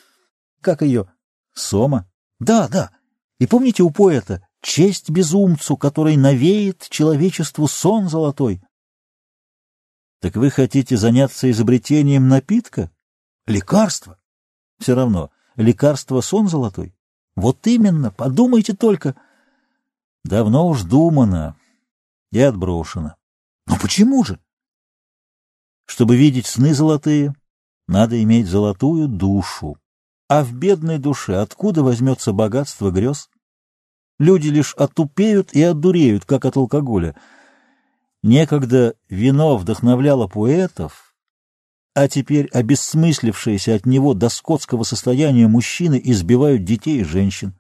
Как 0.61 0.83
ее? 0.83 1.09
Сома? 1.55 2.11
Да, 2.41 2.67
да. 2.67 2.91
И 3.39 3.47
помните 3.47 3.85
у 3.85 3.91
поэта 3.91 4.45
«Честь 4.61 5.09
безумцу, 5.09 5.77
который 5.77 6.17
навеет 6.17 6.89
человечеству 6.89 7.69
сон 7.69 8.09
золотой». 8.09 8.61
Так 10.21 10.35
вы 10.35 10.51
хотите 10.51 10.97
заняться 10.97 11.49
изобретением 11.49 12.27
напитка? 12.27 12.91
Лекарства? 13.47 14.19
Все 14.81 14.97
равно. 14.97 15.31
Лекарство 15.55 16.21
сон 16.23 16.49
золотой? 16.49 16.93
Вот 17.37 17.65
именно, 17.69 18.11
подумайте 18.11 18.75
только. 18.75 19.15
Давно 20.25 20.69
уж 20.69 20.83
думано 20.83 21.57
и 22.31 22.41
отброшено. 22.41 23.17
Но 23.67 23.77
почему 23.81 24.25
же? 24.25 24.39
Чтобы 25.87 26.17
видеть 26.17 26.47
сны 26.47 26.75
золотые, 26.75 27.35
надо 27.89 28.23
иметь 28.23 28.47
золотую 28.47 29.09
душу. 29.09 29.77
А 30.29 30.43
в 30.43 30.53
бедной 30.55 30.99
душе 30.99 31.37
откуда 31.37 31.83
возьмется 31.83 32.33
богатство 32.33 32.91
грез? 32.91 33.29
Люди 34.19 34.49
лишь 34.49 34.75
отупеют 34.75 35.53
и 35.53 35.63
отдуреют, 35.63 36.25
как 36.25 36.45
от 36.45 36.57
алкоголя. 36.57 37.17
Некогда 38.23 38.95
вино 39.09 39.57
вдохновляло 39.57 40.29
поэтов, 40.29 41.15
а 41.95 42.09
теперь 42.09 42.49
обессмыслившиеся 42.49 43.75
от 43.75 43.85
него 43.85 44.15
до 44.15 44.29
скотского 44.29 44.85
состояния 44.85 45.49
мужчины 45.49 46.01
избивают 46.03 46.65
детей 46.65 47.01
и 47.01 47.05
женщин. 47.05 47.59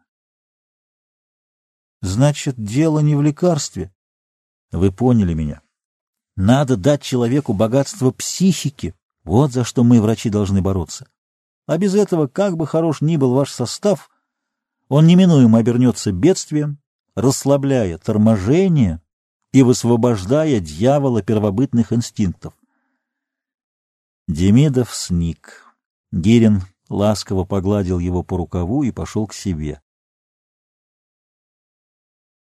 Значит, 2.02 2.56
дело 2.56 2.98
не 2.98 3.14
в 3.14 3.22
лекарстве. 3.22 3.92
Вы 4.72 4.90
поняли 4.90 5.34
меня. 5.34 5.62
Надо 6.34 6.76
дать 6.76 7.02
человеку 7.02 7.52
богатство 7.52 8.10
психики. 8.10 8.94
Вот 9.22 9.52
за 9.52 9.64
что 9.64 9.84
мы, 9.84 10.00
врачи, 10.00 10.28
должны 10.28 10.62
бороться. 10.62 11.06
А 11.66 11.78
без 11.78 11.94
этого, 11.94 12.26
как 12.26 12.56
бы 12.56 12.66
хорош 12.66 13.00
ни 13.02 13.16
был 13.16 13.34
ваш 13.34 13.52
состав, 13.52 14.10
он 14.88 15.06
неминуемо 15.06 15.58
обернется 15.58 16.10
бедствием, 16.10 16.78
расслабляя 17.14 17.98
торможение 17.98 19.00
и 19.52 19.62
высвобождая 19.62 20.58
дьявола 20.58 21.22
первобытных 21.22 21.92
инстинктов. 21.92 22.54
Демидов 24.26 24.94
сник. 24.94 25.66
Гирин 26.10 26.62
ласково 26.88 27.44
погладил 27.44 27.98
его 28.00 28.24
по 28.24 28.38
рукаву 28.38 28.82
и 28.82 28.90
пошел 28.90 29.26
к 29.26 29.34
себе. 29.34 29.81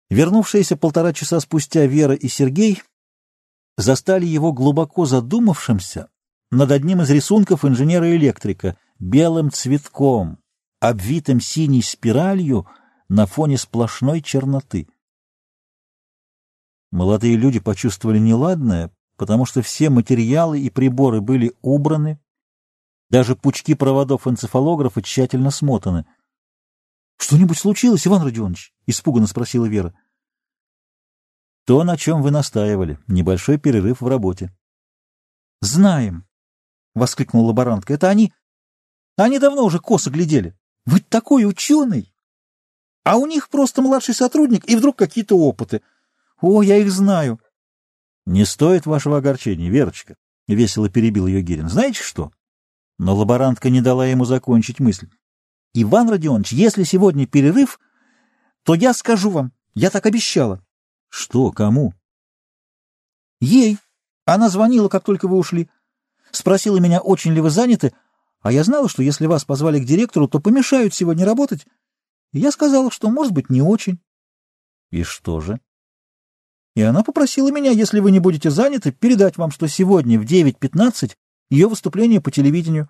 Вернувшиеся 0.09 0.77
полтора 0.77 1.13
часа 1.13 1.39
спустя 1.39 1.85
Вера 1.85 2.13
и 2.13 2.27
Сергей 2.27 2.83
застали 3.77 4.25
его 4.25 4.53
глубоко 4.53 5.05
задумавшимся 5.05 6.09
над 6.51 6.71
одним 6.71 7.01
из 7.01 7.09
рисунков 7.09 7.65
инженера-электрика, 7.65 8.77
белым 8.99 9.51
цветком, 9.51 10.37
обвитым 10.79 11.41
синей 11.41 11.81
спиралью 11.81 12.67
на 13.09 13.25
фоне 13.25 13.57
сплошной 13.57 14.21
черноты. 14.21 14.87
Молодые 16.91 17.35
люди 17.35 17.59
почувствовали 17.59 18.19
неладное, 18.19 18.91
потому 19.17 19.45
что 19.45 19.61
все 19.61 19.89
материалы 19.89 20.61
и 20.61 20.69
приборы 20.69 21.19
были 21.19 21.53
убраны, 21.61 22.19
даже 23.09 23.35
пучки 23.35 23.73
проводов 23.73 24.27
энцефалографа 24.27 25.01
тщательно 25.01 25.49
смотаны.— 25.51 26.05
Что-нибудь 27.17 27.57
случилось, 27.57 28.05
Иван 28.05 28.23
Родионович?— 28.23 28.73
испуганно 28.87 29.27
спросила 29.27 29.65
Вера.— 29.65 29.97
То, 31.65 31.83
на 31.83 31.97
чем 31.97 32.21
вы 32.21 32.31
настаивали. 32.31 32.99
Небольшой 33.07 33.57
перерыв 33.57 34.01
в 34.01 34.07
работе.— 34.07 34.55
Знаем,— 35.61 36.27
воскликнула 36.95 37.47
лаборантка.— 37.47 37.93
Это 37.95 38.09
они... 38.09 38.33
Они 39.17 39.39
давно 39.39 39.63
уже 39.63 39.79
косо 39.79 40.09
глядели. 40.09 40.57
Вы 40.85 40.99
такой 40.99 41.45
ученый! 41.45 42.13
А 43.03 43.17
у 43.17 43.25
них 43.25 43.49
просто 43.49 43.81
младший 43.81 44.13
сотрудник, 44.13 44.67
и 44.69 44.75
вдруг 44.75 44.97
какие-то 44.97 45.37
опыты. 45.37 45.81
О, 46.41 46.61
я 46.61 46.77
их 46.77 46.91
знаю.— 46.91 47.39
Не 48.25 48.45
стоит 48.45 48.85
вашего 48.85 49.17
огорчения, 49.17 49.69
Верочка,— 49.69 50.15
весело 50.47 50.89
перебил 50.89 51.27
ее 51.27 51.41
Гирин.— 51.41 51.69
Знаете 51.69 52.01
что? 52.01 52.31
Но 52.97 53.15
лаборантка 53.15 53.69
не 53.69 53.81
дала 53.81 54.05
ему 54.05 54.25
закончить 54.25 54.79
мысль.— 54.79 55.09
Иван 55.77 56.09
Родионович, 56.09 56.53
если 56.53 56.83
сегодня 56.83 57.27
перерыв, 57.27 57.79
то 58.63 58.73
я 58.73 58.93
скажу 58.93 59.29
вам, 59.29 59.51
я 59.73 59.89
так 59.89 60.05
обещала.— 60.05 60.65
Что, 61.09 61.51
кому?— 61.51 61.93
Ей. 63.41 63.77
Она 64.25 64.49
звонила, 64.49 64.89
как 64.89 65.03
только 65.03 65.27
вы 65.27 65.37
ушли. 65.37 65.69
Спросила 66.31 66.77
меня, 66.77 66.99
очень 66.99 67.33
ли 67.33 67.41
вы 67.41 67.49
заняты, 67.49 67.93
а 68.41 68.51
я 68.51 68.63
знала, 68.63 68.89
что 68.89 69.03
если 69.03 69.27
вас 69.27 69.45
позвали 69.45 69.79
к 69.79 69.85
директору, 69.85 70.27
то 70.27 70.39
помешают 70.39 70.93
сегодня 70.93 71.25
работать. 71.25 71.67
И 72.31 72.39
я 72.39 72.51
сказала, 72.51 72.89
что, 72.89 73.09
может 73.09 73.33
быть, 73.33 73.49
не 73.49 73.61
очень.— 73.61 73.99
И 74.91 75.03
что 75.03 75.41
же? 75.41 75.59
и 76.75 76.81
она 76.81 77.03
попросила 77.03 77.51
меня, 77.51 77.71
если 77.71 77.99
вы 77.99 78.11
не 78.11 78.19
будете 78.19 78.51
заняты, 78.51 78.91
передать 78.91 79.37
вам, 79.37 79.49
что 79.49 79.67
сегодня 79.67 80.19
в 80.19 80.25
9.15 80.25 81.13
ее 81.49 81.67
выступление 81.67 82.19
по 82.21 82.31
телевидению, 82.31 82.89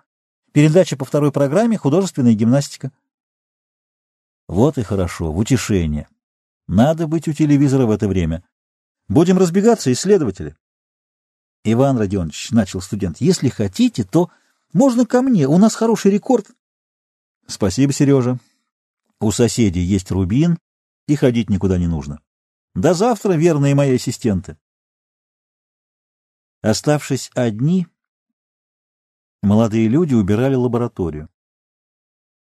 передача 0.56 0.96
по 0.96 1.04
второй 1.04 1.32
программе 1.32 1.76
«Художественная 1.76 2.32
гимнастика». 2.32 2.90
Вот 4.48 4.78
и 4.78 4.82
хорошо, 4.82 5.30
в 5.30 5.36
утешение. 5.36 6.08
Надо 6.66 7.06
быть 7.06 7.28
у 7.28 7.34
телевизора 7.34 7.84
в 7.84 7.90
это 7.90 8.08
время. 8.08 8.42
Будем 9.06 9.36
разбегаться, 9.36 9.92
исследователи. 9.92 10.56
Иван 11.64 11.98
Родионович,— 11.98 12.50
начал 12.52 12.80
студент,— 12.80 13.18
если 13.20 13.50
хотите, 13.50 14.02
то 14.02 14.30
можно 14.72 15.04
ко 15.04 15.20
мне, 15.20 15.46
у 15.46 15.58
нас 15.58 15.74
хороший 15.74 16.10
рекорд. 16.10 16.46
Спасибо, 17.46 17.92
Сережа. 17.92 18.38
У 19.20 19.32
соседей 19.32 19.82
есть 19.82 20.10
рубин, 20.10 20.58
и 21.06 21.16
ходить 21.16 21.50
никуда 21.50 21.76
не 21.76 21.86
нужно. 21.86 22.22
До 22.74 22.94
завтра, 22.94 23.34
верные 23.34 23.74
мои 23.74 23.96
ассистенты. 23.96 24.56
Оставшись 26.62 27.30
одни, 27.34 27.88
молодые 29.46 29.88
люди 29.88 30.14
убирали 30.14 30.54
лабораторию. 30.54 31.28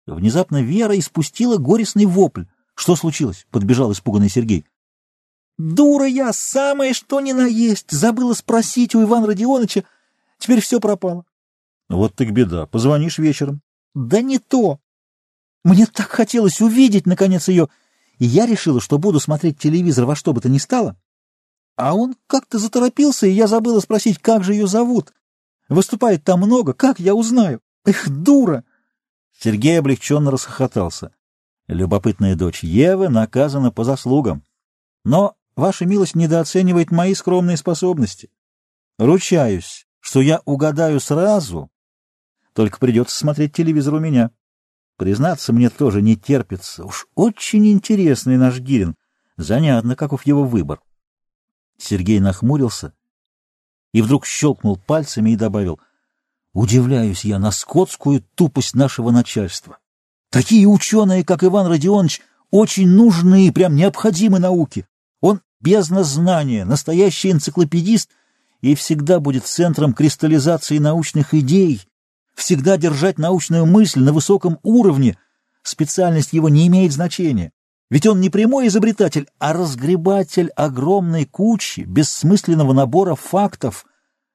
Внезапно 0.07 0.61
Вера 0.61 0.97
испустила 0.97 1.57
горестный 1.57 2.05
вопль. 2.05 2.45
«Что 2.75 2.95
случилось?»— 2.95 3.47
подбежал 3.51 3.91
испуганный 3.91 4.29
Сергей. 4.29 4.65
«Дура 5.57 6.05
я, 6.05 6.33
самое 6.33 6.93
что 6.93 7.21
ни 7.21 7.31
на 7.31 7.45
есть! 7.45 7.91
Забыла 7.91 8.33
спросить 8.33 8.95
у 8.95 9.03
Ивана 9.03 9.27
Родионовича. 9.27 9.83
Теперь 10.37 10.59
все 10.59 10.79
пропало». 10.79 11.25
«Вот 11.89 12.15
так 12.15 12.31
беда. 12.31 12.65
Позвонишь 12.65 13.17
вечером». 13.17 13.61
«Да 13.93 14.21
не 14.21 14.39
то. 14.39 14.79
Мне 15.63 15.85
так 15.85 16.07
хотелось 16.07 16.61
увидеть, 16.61 17.05
наконец, 17.05 17.47
ее...» 17.47 17.69
и 18.19 18.25
я 18.25 18.45
решила, 18.45 18.79
что 18.79 18.97
буду 18.97 19.19
смотреть 19.19 19.59
телевизор 19.59 20.05
во 20.05 20.15
что 20.15 20.33
бы 20.33 20.41
то 20.41 20.49
ни 20.49 20.57
стало. 20.57 20.95
А 21.75 21.93
он 21.93 22.15
как-то 22.27 22.57
заторопился, 22.57 23.27
и 23.27 23.31
я 23.31 23.47
забыла 23.47 23.79
спросить, 23.79 24.19
как 24.19 24.43
же 24.43 24.53
ее 24.53 24.67
зовут. 24.67 25.13
Выступает 25.69 26.23
там 26.23 26.41
много, 26.41 26.73
как 26.73 26.99
я 26.99 27.15
узнаю? 27.15 27.61
Эх, 27.85 28.09
дура! 28.09 28.63
Сергей 29.37 29.79
облегченно 29.79 30.31
расхохотался. 30.31 31.13
Любопытная 31.67 32.35
дочь 32.35 32.63
Евы 32.63 33.09
наказана 33.09 33.71
по 33.71 33.83
заслугам. 33.83 34.43
Но 35.03 35.35
ваша 35.55 35.85
милость 35.85 36.15
недооценивает 36.15 36.91
мои 36.91 37.13
скромные 37.13 37.57
способности. 37.57 38.29
Ручаюсь, 38.97 39.87
что 39.99 40.21
я 40.21 40.41
угадаю 40.45 40.99
сразу, 40.99 41.69
только 42.55 42.79
придется 42.79 43.17
смотреть 43.17 43.51
телевизор 43.53 43.95
у 43.95 43.99
меня. 43.99 44.31
Признаться, 44.95 45.51
мне 45.51 45.69
тоже 45.69 46.01
не 46.01 46.15
терпится. 46.15 46.85
Уж 46.85 47.07
очень 47.13 47.67
интересный 47.67 48.37
наш 48.37 48.59
Гирин. 48.59 48.95
Занятно, 49.35 49.97
каков 49.97 50.25
его 50.25 50.45
выбор. 50.45 50.79
Сергей 51.77 52.21
нахмурился 52.21 52.93
и 53.95 54.01
вдруг 54.01 54.25
щелкнул 54.25 54.75
пальцами 54.75 55.29
и 55.29 55.35
добавил, 55.37 55.79
«Удивляюсь 56.53 57.23
я 57.23 57.39
на 57.39 57.51
скотскую 57.51 58.25
тупость 58.35 58.75
нашего 58.75 59.09
начальства. 59.09 59.77
Такие 60.29 60.67
ученые, 60.67 61.23
как 61.23 61.45
Иван 61.45 61.67
Родионович, 61.67 62.19
очень 62.51 62.89
нужны 62.89 63.47
и 63.47 63.51
прям 63.51 63.73
необходимы 63.73 64.39
науке. 64.39 64.85
Он 65.21 65.39
бездна 65.61 66.03
знания, 66.03 66.65
настоящий 66.65 67.31
энциклопедист 67.31 68.09
и 68.59 68.75
всегда 68.75 69.21
будет 69.21 69.45
центром 69.45 69.93
кристаллизации 69.93 70.77
научных 70.77 71.33
идей, 71.33 71.81
всегда 72.35 72.75
держать 72.75 73.17
научную 73.17 73.65
мысль 73.65 74.01
на 74.01 74.11
высоком 74.11 74.59
уровне. 74.61 75.17
Специальность 75.63 76.33
его 76.33 76.49
не 76.49 76.67
имеет 76.67 76.91
значения. 76.91 77.53
Ведь 77.89 78.07
он 78.07 78.19
не 78.19 78.29
прямой 78.29 78.67
изобретатель, 78.67 79.27
а 79.37 79.53
разгребатель 79.53 80.49
огромной 80.55 81.25
кучи 81.25 81.81
бессмысленного 81.81 82.73
набора 82.73 83.15
фактов. 83.15 83.85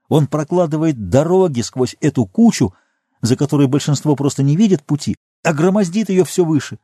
Он 0.09 0.27
прокладывает 0.27 1.09
дороги 1.09 1.61
сквозь 1.61 1.97
эту 2.01 2.27
кучу, 2.27 2.75
за 3.23 3.37
которой 3.37 3.67
большинство 3.67 4.15
просто 4.15 4.43
не 4.43 4.57
видит 4.57 4.85
пути, 4.85 5.17
а 5.43 5.53
громоздит 5.53 6.09
ее 6.09 6.25
все 6.25 6.45
выше. 6.45 6.79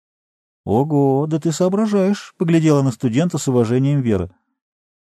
—Ого, 0.64 1.26
да 1.26 1.38
ты 1.38 1.52
соображаешь,— 1.52 2.34
поглядела 2.38 2.82
на 2.82 2.92
студента 2.92 3.38
с 3.38 3.48
уважением 3.48 4.02
Вера. 4.02 4.30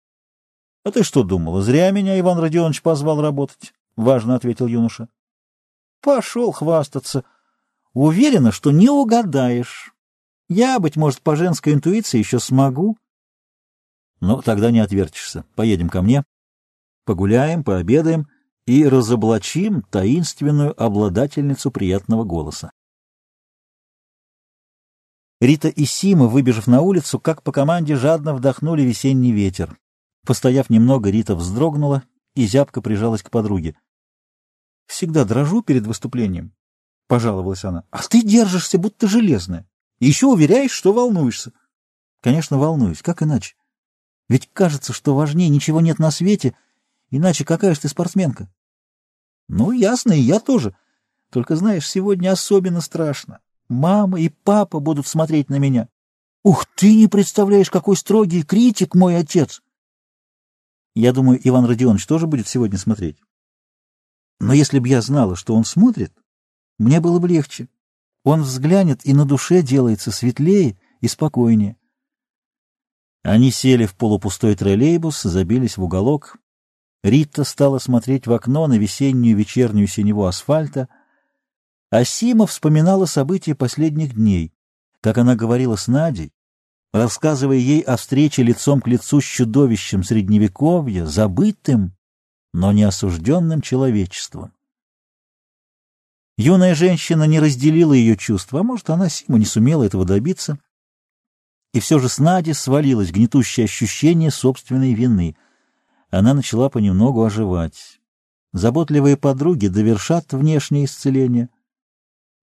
—А 0.86 0.92
ты 0.92 1.04
что 1.04 1.24
думала, 1.24 1.62
зря 1.62 1.92
меня 1.92 2.18
Иван 2.20 2.40
Родионович 2.40 2.82
позвал 2.82 3.22
работать?— 3.22 3.74
важно 3.98 4.36
ответил 4.36 4.68
юноша.— 4.68 5.10
Пошел 6.02 6.52
хвастаться. 6.54 7.26
Уверена, 7.94 8.52
что 8.52 8.72
не 8.72 8.90
угадаешь. 8.90 9.94
Я, 10.50 10.80
быть 10.80 10.98
может, 10.98 11.22
по 11.22 11.36
женской 11.36 11.74
интуиции 11.74 12.18
еще 12.18 12.40
смогу. 12.40 12.98
Ну, 14.20 14.42
тогда 14.42 14.72
не 14.72 14.80
отвертишься. 14.80 15.46
Поедем 15.56 15.90
ко 15.90 16.02
мне, 16.02 16.24
погуляем, 17.06 17.64
пообедаем 17.64 18.28
и 18.66 18.88
разоблачим 18.88 19.84
таинственную 19.84 20.80
обладательницу 20.82 21.72
приятного 21.72 22.24
голоса. 22.24 22.72
Рита 25.40 25.70
и 25.70 25.86
Сима, 25.86 26.28
выбежав 26.28 26.68
на 26.68 26.82
улицу, 26.82 27.20
как 27.20 27.44
по 27.44 27.52
команде 27.52 27.96
жадно 27.96 28.34
вдохнули 28.34 28.82
весенний 28.82 29.32
ветер. 29.32 29.80
Постояв 30.26 30.70
немного, 30.70 31.10
Рита 31.10 31.36
вздрогнула 31.36 32.04
и 32.36 32.46
зябко 32.46 32.82
прижалась 32.82 33.24
к 33.24 33.30
подруге.— 33.30 33.78
Всегда 34.88 35.24
дрожу 35.24 35.62
перед 35.62 35.88
выступлением,— 35.88 36.54
пожаловалась 37.08 37.64
она.— 37.64 37.86
А 37.92 38.02
ты 38.04 38.22
держишься, 38.22 38.78
будто 38.78 39.08
железная. 39.08 39.68
Еще 40.00 40.28
уверяешь, 40.28 40.72
что 40.72 40.94
волнуешься. 40.94 41.52
Конечно, 42.22 42.58
волнуюсь. 42.58 43.02
Как 43.02 43.22
иначе? 43.22 43.56
Ведь 44.28 44.50
кажется, 44.54 44.94
что 44.94 45.16
важнее 45.16 45.50
ничего 45.50 45.82
нет 45.82 46.00
на 46.00 46.12
свете. 46.12 46.56
Иначе 47.10 47.44
какая 47.44 47.74
же 47.74 47.82
ты 47.82 47.90
спортсменка? 47.90 48.52
Ну, 49.48 49.72
ясно, 49.72 50.14
и 50.14 50.20
я 50.20 50.40
тоже. 50.40 50.76
Только, 51.32 51.56
знаешь, 51.56 51.88
сегодня 51.88 52.32
особенно 52.32 52.82
страшно. 52.82 53.40
Мама 53.68 54.20
и 54.20 54.30
папа 54.30 54.80
будут 54.80 55.08
смотреть 55.08 55.50
на 55.50 55.60
меня. 55.60 55.90
Ух, 56.44 56.66
ты 56.76 56.96
не 56.96 57.08
представляешь, 57.08 57.70
какой 57.70 57.98
строгий 57.98 58.44
критик 58.44 58.96
мой 58.96 59.18
отец. 59.18 59.62
Я 60.96 61.14
думаю, 61.14 61.40
Иван 61.44 61.66
Родионович 61.66 62.06
тоже 62.06 62.28
будет 62.28 62.48
сегодня 62.48 62.78
смотреть. 62.78 63.18
Но 64.40 64.54
если 64.54 64.80
бы 64.80 64.88
я 64.88 65.02
знала, 65.02 65.36
что 65.36 65.56
он 65.56 65.66
смотрит, 65.66 66.14
мне 66.78 67.00
было 67.00 67.20
бы 67.20 67.28
легче. 67.28 67.68
Он 68.30 68.44
взглянет, 68.44 69.04
и 69.08 69.14
на 69.16 69.26
душе 69.26 69.64
делается 69.64 70.12
светлее 70.12 70.78
и 71.02 71.08
спокойнее. 71.08 71.78
Они 73.24 73.50
сели 73.50 73.88
в 73.88 73.96
полупустой 73.96 74.56
троллейбус, 74.56 75.24
забились 75.24 75.78
в 75.78 75.84
уголок. 75.84 76.38
Рита 77.04 77.44
стала 77.44 77.80
смотреть 77.80 78.28
в 78.28 78.34
окно 78.34 78.68
на 78.68 78.78
весеннюю 78.78 79.36
вечернюю 79.36 79.88
синеву 79.88 80.26
асфальта, 80.26 80.90
а 81.90 82.04
Сима 82.04 82.46
вспоминала 82.46 83.08
события 83.08 83.56
последних 83.56 84.14
дней, 84.14 84.54
как 85.02 85.18
она 85.18 85.36
говорила 85.36 85.76
с 85.76 85.88
Надей, 85.88 86.32
рассказывая 86.94 87.58
ей 87.58 87.82
о 87.82 87.98
встрече 87.98 88.44
лицом 88.44 88.80
к 88.80 88.88
лицу 88.88 89.22
с 89.22 89.26
чудовищем 89.26 90.04
Средневековья, 90.04 91.08
забытым, 91.08 91.96
но 92.54 92.72
не 92.74 92.84
осужденным 92.84 93.62
человечеством. 93.62 94.54
Юная 96.40 96.74
женщина 96.74 97.26
не 97.26 97.38
разделила 97.38 97.92
ее 97.92 98.16
чувства, 98.16 98.62
а 98.62 98.64
может, 98.64 98.90
она, 98.90 99.10
Сима, 99.10 99.38
не 99.38 99.44
сумела 99.44 99.84
этого 99.84 100.06
добиться. 100.06 100.58
И 101.74 101.82
все 101.82 102.00
же 102.00 102.08
с 102.08 102.18
Нади 102.18 102.54
свалилось 102.54 103.12
гнетущее 103.12 103.66
ощущение 103.66 104.32
собственной 104.32 104.94
вины. 104.94 105.36
Она 106.10 106.34
начала 106.34 106.70
понемногу 106.70 107.26
оживать. 107.26 108.00
Заботливые 108.54 109.18
подруги 109.18 109.68
довершат 109.68 110.32
внешнее 110.32 110.86
исцеление, 110.86 111.50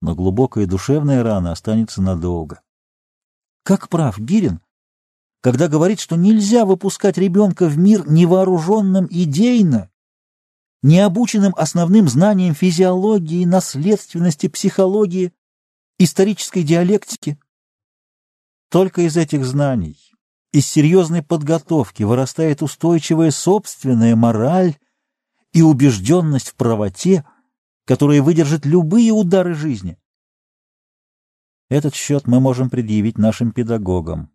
но 0.02 0.14
глубокая 0.14 0.66
душевная 0.66 1.22
рана 1.22 1.52
останется 1.52 2.02
надолго. 2.02 2.61
Как 3.62 3.88
прав 3.88 4.18
Гирин, 4.18 4.61
когда 5.40 5.68
говорит, 5.68 6.00
что 6.00 6.16
нельзя 6.16 6.66
выпускать 6.66 7.16
ребенка 7.16 7.64
в 7.66 7.78
мир 7.78 8.06
невооруженным 8.06 9.06
идейно 9.09 9.88
необученным 10.87 11.53
основным 11.57 12.09
знаниям 12.09 12.55
физиологии, 12.55 13.44
наследственности, 13.44 14.46
психологии, 14.46 15.33
исторической 15.99 16.62
диалектики. 16.62 17.40
Только 18.70 19.03
из 19.03 19.16
этих 19.16 19.44
знаний, 19.44 19.99
из 20.53 20.64
серьезной 20.66 21.22
подготовки 21.22 22.05
вырастает 22.05 22.62
устойчивая 22.62 23.33
собственная 23.33 24.14
мораль 24.14 24.77
и 25.53 25.61
убежденность 25.61 26.51
в 26.51 26.55
правоте, 26.55 27.25
которая 27.85 28.22
выдержит 28.22 28.64
любые 28.64 29.11
удары 29.11 29.55
жизни. 29.55 29.99
Этот 31.68 31.96
счет 31.96 32.29
мы 32.29 32.38
можем 32.38 32.70
предъявить 32.70 33.18
нашим 33.18 33.51
педагогам. 33.51 34.31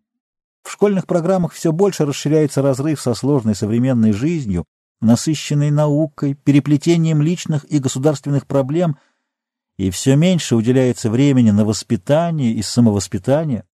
В 0.62 0.70
школьных 0.70 1.06
программах 1.06 1.54
все 1.54 1.72
больше 1.72 2.04
расширяется 2.04 2.60
разрыв 2.60 3.00
со 3.00 3.14
сложной 3.14 3.54
современной 3.54 4.12
жизнью, 4.12 4.66
насыщенной 5.02 5.70
наукой, 5.70 6.34
переплетением 6.34 7.22
личных 7.22 7.64
и 7.64 7.78
государственных 7.78 8.46
проблем, 8.46 8.96
и 9.76 9.90
все 9.90 10.16
меньше 10.16 10.56
уделяется 10.56 11.10
времени 11.10 11.50
на 11.50 11.64
воспитание 11.64 12.52
и 12.52 12.62
самовоспитание. 12.62 13.64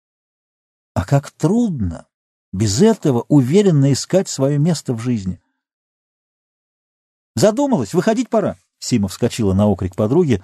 А 0.95 1.05
как 1.05 1.31
трудно 1.31 2.07
без 2.53 2.81
этого 2.83 3.25
уверенно 3.29 3.93
искать 3.93 4.29
свое 4.29 4.59
место 4.59 4.95
в 4.95 5.01
жизни. 5.01 5.41
Задумалась, 7.35 7.95
выходить 7.95 8.31
пора. 8.31 8.57
Сима 8.79 9.09
вскочила 9.09 9.55
на 9.55 9.67
окрик 9.67 9.95
подруги, 9.95 10.43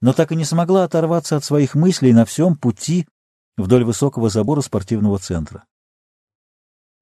но 0.00 0.12
так 0.12 0.32
и 0.32 0.36
не 0.36 0.44
смогла 0.44 0.84
оторваться 0.84 1.36
от 1.36 1.44
своих 1.44 1.74
мыслей 1.74 2.12
на 2.12 2.24
всем 2.24 2.56
пути 2.56 3.06
вдоль 3.56 3.84
высокого 3.84 4.30
забора 4.30 4.62
спортивного 4.62 5.18
центра. 5.18 5.64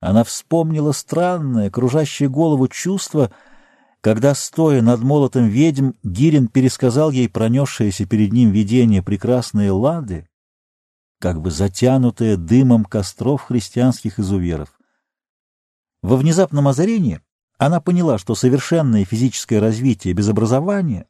Она 0.00 0.24
вспомнила 0.24 0.92
странное, 0.92 1.70
кружащее 1.70 2.30
голову 2.30 2.68
чувство, 2.68 3.30
когда, 4.00 4.34
стоя 4.34 4.80
над 4.80 5.02
молотом 5.02 5.46
ведьм, 5.46 5.90
Гирин 6.02 6.48
пересказал 6.48 7.10
ей 7.10 7.28
пронесшееся 7.28 8.06
перед 8.06 8.32
ним 8.32 8.50
видение 8.50 9.02
прекрасной 9.02 9.68
Лады, 9.68 10.26
как 11.18 11.42
бы 11.42 11.50
затянутое 11.50 12.38
дымом 12.38 12.86
костров 12.86 13.42
христианских 13.42 14.18
изуверов. 14.18 14.70
Во 16.02 16.16
внезапном 16.16 16.66
озарении 16.66 17.20
она 17.58 17.78
поняла, 17.78 18.16
что 18.16 18.34
совершенное 18.34 19.04
физическое 19.04 19.60
развитие 19.60 20.14
без 20.14 20.30
образования, 20.30 21.08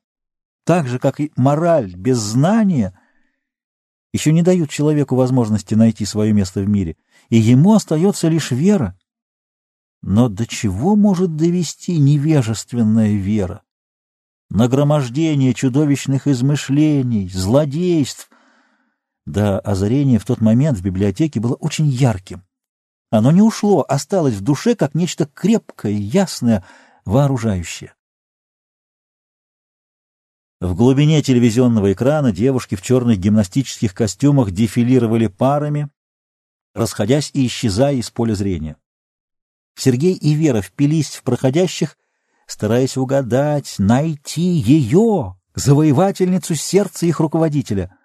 так 0.64 0.88
же, 0.88 0.98
как 0.98 1.20
и 1.20 1.31
мораль 1.37 1.94
без 1.94 2.18
знания, 2.18 2.98
еще 4.12 4.33
не 4.33 4.42
дают 4.42 4.68
человеку 4.68 5.14
возможности 5.14 5.74
найти 5.74 6.05
свое 6.05 6.33
место 6.33 6.61
в 6.61 6.68
мире— 6.68 6.96
и 7.31 7.38
ему 7.38 7.75
остается 7.75 8.29
лишь 8.29 8.51
вера. 8.51 8.99
Но 10.03 10.29
до 10.29 10.47
чего 10.47 10.97
может 10.97 11.37
довести 11.37 11.99
невежественная 11.99 13.14
вера? 13.14 13.62
Нагромождение 14.51 15.55
чудовищных 15.55 16.27
измышлений, 16.27 17.29
злодейств. 17.29 18.29
Да, 19.27 19.61
озарение 19.61 20.19
в 20.19 20.25
тот 20.25 20.40
момент 20.40 20.79
в 20.79 20.83
библиотеке 20.83 21.38
было 21.38 21.55
очень 21.55 21.87
ярким. 21.87 22.43
Оно 23.11 23.31
не 23.31 23.43
ушло, 23.43 23.85
осталось 23.88 24.35
в 24.35 24.40
душе 24.40 24.75
как 24.75 24.95
нечто 24.95 25.27
крепкое, 25.27 25.93
ясное, 25.93 26.64
вооружающее. 27.05 27.95
В 30.61 30.75
глубине 30.75 31.23
телевизионного 31.23 31.93
экрана 31.93 32.33
девушки 32.33 32.75
в 32.75 32.83
черных 32.83 33.19
гимнастических 33.19 33.95
костюмах 33.95 34.51
дефилировали 34.51 35.27
парами, 35.27 35.90
расходясь 36.74 37.30
и 37.33 37.46
исчезая 37.46 37.94
из 37.94 38.11
поля 38.11 38.35
зрения. 38.35 38.76
Сергей 39.76 40.14
и 40.14 40.35
Вера 40.35 40.61
впились 40.61 41.16
в 41.16 41.22
проходящих, 41.22 41.96
стараясь 42.46 42.96
угадать, 42.96 43.76
найти 43.78 44.42
ее, 44.42 45.38
завоевательницу 45.54 46.54
сердца 46.54 47.06
их 47.06 47.20
руководителя. 47.20 47.96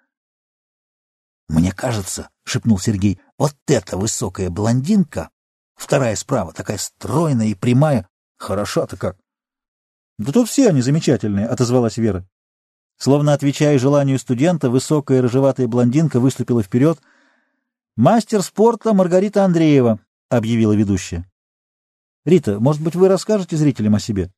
«Мне 1.48 1.72
кажется,— 1.72 2.30
шепнул 2.44 2.78
Сергей,— 2.78 3.20
вот 3.38 3.54
эта 3.66 3.96
высокая 3.96 4.50
блондинка, 4.50 5.30
вторая 5.74 6.16
справа, 6.16 6.52
такая 6.52 6.78
стройная 6.78 7.48
и 7.48 7.54
прямая, 7.54 8.08
хороша-то 8.36 8.96
как!» 8.96 9.16
«Да 10.18 10.32
тут 10.32 10.48
все 10.48 10.70
они 10.70 10.80
замечательные»,— 10.80 11.46
отозвалась 11.48 11.98
Вера. 11.98 12.26
Словно 12.98 13.34
отвечая 13.34 13.78
желанию 13.78 14.18
студента, 14.18 14.70
высокая 14.70 15.20
рыжеватая 15.20 15.68
блондинка 15.68 16.18
выступила 16.18 16.62
вперед— 16.62 16.98
«Мастер 17.96 18.42
спорта 18.42 18.92
Маргарита 18.92 19.46
Андреева»,— 19.46 20.00
объявила 20.28 20.74
ведущая. 20.74 21.24
«Рита, 22.26 22.60
может 22.60 22.82
быть, 22.82 22.94
вы 22.94 23.08
расскажете 23.08 23.56
зрителям 23.56 23.94
о 23.94 24.00
себе?» 24.00 24.30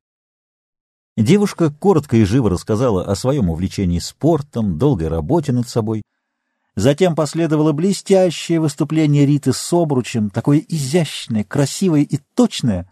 Девушка 1.16 1.68
коротко 1.68 2.16
и 2.16 2.22
живо 2.22 2.50
рассказала 2.50 3.04
о 3.04 3.16
своем 3.16 3.50
увлечении 3.50 3.98
спортом, 3.98 4.78
долгой 4.78 5.08
работе 5.08 5.50
над 5.50 5.68
собой. 5.68 6.02
Затем 6.76 7.16
последовало 7.16 7.72
блестящее 7.72 8.60
выступление 8.60 9.26
Риты 9.26 9.52
с 9.52 9.72
обручем, 9.72 10.30
такое 10.30 10.64
изящное, 10.68 11.42
красивое 11.42 12.02
и 12.02 12.18
точное, 12.36 12.88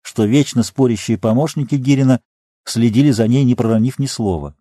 что 0.00 0.24
вечно 0.24 0.64
спорящие 0.64 1.16
помощники 1.16 1.76
Гирина 1.76 2.20
следили 2.64 3.12
за 3.12 3.28
ней, 3.28 3.44
не 3.44 3.54
проронив 3.54 4.00
ни 4.00 4.06
слова. 4.06 4.56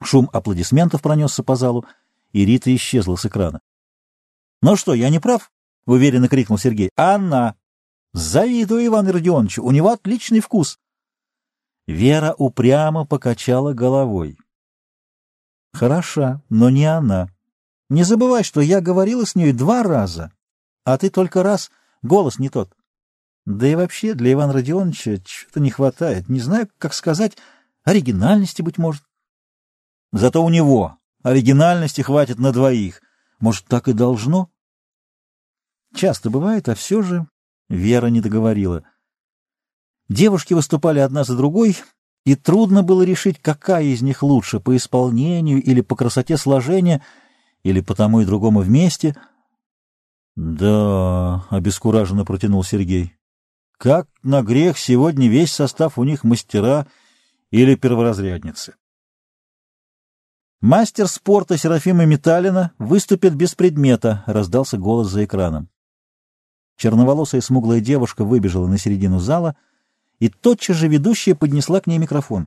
Шум 0.00 0.30
аплодисментов 0.32 1.02
пронесся 1.02 1.42
по 1.42 1.56
залу, 1.56 1.84
и 2.30 2.44
Рита 2.44 2.72
исчезла 2.72 3.16
с 3.16 3.26
экрана.— 3.26 3.58
Ну 4.62 4.76
что, 4.76 4.94
я 4.94 5.10
не 5.10 5.20
прав?— 5.20 5.50
уверенно 5.86 6.28
крикнул 6.28 6.58
Сергей.— 6.58 6.90
Анна! 6.96 7.56
Завидую 8.12 8.86
Ивану 8.86 9.12
Родионовичу, 9.12 9.62
у 9.62 9.70
него 9.70 9.90
отличный 9.90 10.40
вкус. 10.40 10.78
Вера 11.86 12.34
упрямо 12.36 13.06
покачала 13.06 13.72
головой. 13.72 14.38
Хороша, 15.72 16.42
но 16.48 16.70
не 16.70 16.86
она. 16.86 17.28
Не 17.88 18.02
забывай, 18.02 18.42
что 18.42 18.60
я 18.60 18.80
говорила 18.80 19.24
с 19.24 19.34
ней 19.34 19.52
два 19.52 19.82
раза, 19.82 20.32
а 20.84 20.98
ты 20.98 21.10
только 21.10 21.42
раз, 21.42 21.70
голос 22.02 22.38
не 22.38 22.48
тот. 22.48 22.74
Да 23.46 23.66
и 23.66 23.74
вообще 23.74 24.12
для 24.14 24.32
Ивана 24.32 24.52
Родионовича 24.52 25.18
чего-то 25.24 25.60
не 25.60 25.70
хватает. 25.70 26.28
Не 26.28 26.40
знаю, 26.40 26.68
как 26.76 26.92
сказать, 26.92 27.38
оригинальности, 27.84 28.60
быть 28.60 28.76
может. 28.76 29.02
Зато 30.12 30.44
у 30.44 30.50
него 30.50 30.98
оригинальности 31.22 32.02
хватит 32.02 32.38
на 32.38 32.52
двоих. 32.52 33.00
Может, 33.40 33.66
так 33.66 33.88
и 33.88 33.92
должно? 33.92 34.50
Часто 35.94 36.30
бывает, 36.30 36.68
а 36.68 36.74
все 36.74 37.02
же 37.02 37.26
Вера 37.68 38.06
не 38.06 38.20
договорила. 38.20 38.84
Девушки 40.08 40.54
выступали 40.54 41.00
одна 41.00 41.24
за 41.24 41.36
другой, 41.36 41.76
и 42.24 42.34
трудно 42.34 42.82
было 42.82 43.02
решить, 43.02 43.38
какая 43.40 43.84
из 43.84 44.00
них 44.00 44.22
лучше 44.22 44.58
по 44.58 44.74
исполнению 44.76 45.62
или 45.62 45.82
по 45.82 45.96
красоте 45.96 46.36
сложения, 46.38 47.04
или 47.62 47.80
по 47.80 47.94
тому 47.94 48.20
и 48.20 48.24
другому 48.24 48.60
вместе. 48.60 49.16
«Да»,— 50.34 51.44
обескураженно 51.50 52.24
протянул 52.24 52.64
Сергей,— 52.64 53.14
«как 53.76 54.08
на 54.22 54.42
грех 54.42 54.78
сегодня 54.78 55.28
весь 55.28 55.52
состав 55.52 55.98
у 55.98 56.04
них 56.04 56.24
мастера 56.24 56.86
или 57.50 57.74
перворазрядницы». 57.74 58.76
«Мастер 60.60 61.06
спорта 61.06 61.56
Серафима 61.56 62.04
Металина 62.04 62.72
выступит 62.78 63.34
без 63.34 63.54
предмета»,— 63.54 64.24
раздался 64.26 64.76
голос 64.76 65.08
за 65.08 65.24
экраном. 65.24 65.68
Черноволосая 66.76 67.40
смуглая 67.40 67.80
девушка 67.80 68.24
выбежала 68.24 68.66
на 68.66 68.78
середину 68.78 69.18
зала— 69.18 69.56
и 70.18 70.28
тотчас 70.28 70.76
же 70.76 70.88
ведущая 70.88 71.34
поднесла 71.34 71.80
к 71.80 71.86
ней 71.86 71.98
микрофон. 71.98 72.46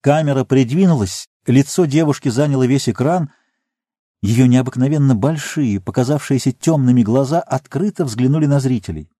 Камера 0.00 0.44
придвинулась, 0.44 1.28
лицо 1.46 1.84
девушки 1.84 2.28
заняло 2.28 2.66
весь 2.66 2.88
экран, 2.88 3.30
ее 4.22 4.48
необыкновенно 4.48 5.14
большие, 5.14 5.80
показавшиеся 5.80 6.52
темными 6.52 7.02
глаза 7.02 7.40
открыто 7.40 8.04
взглянули 8.04 8.46
на 8.46 8.60
зрителей. 8.60 9.10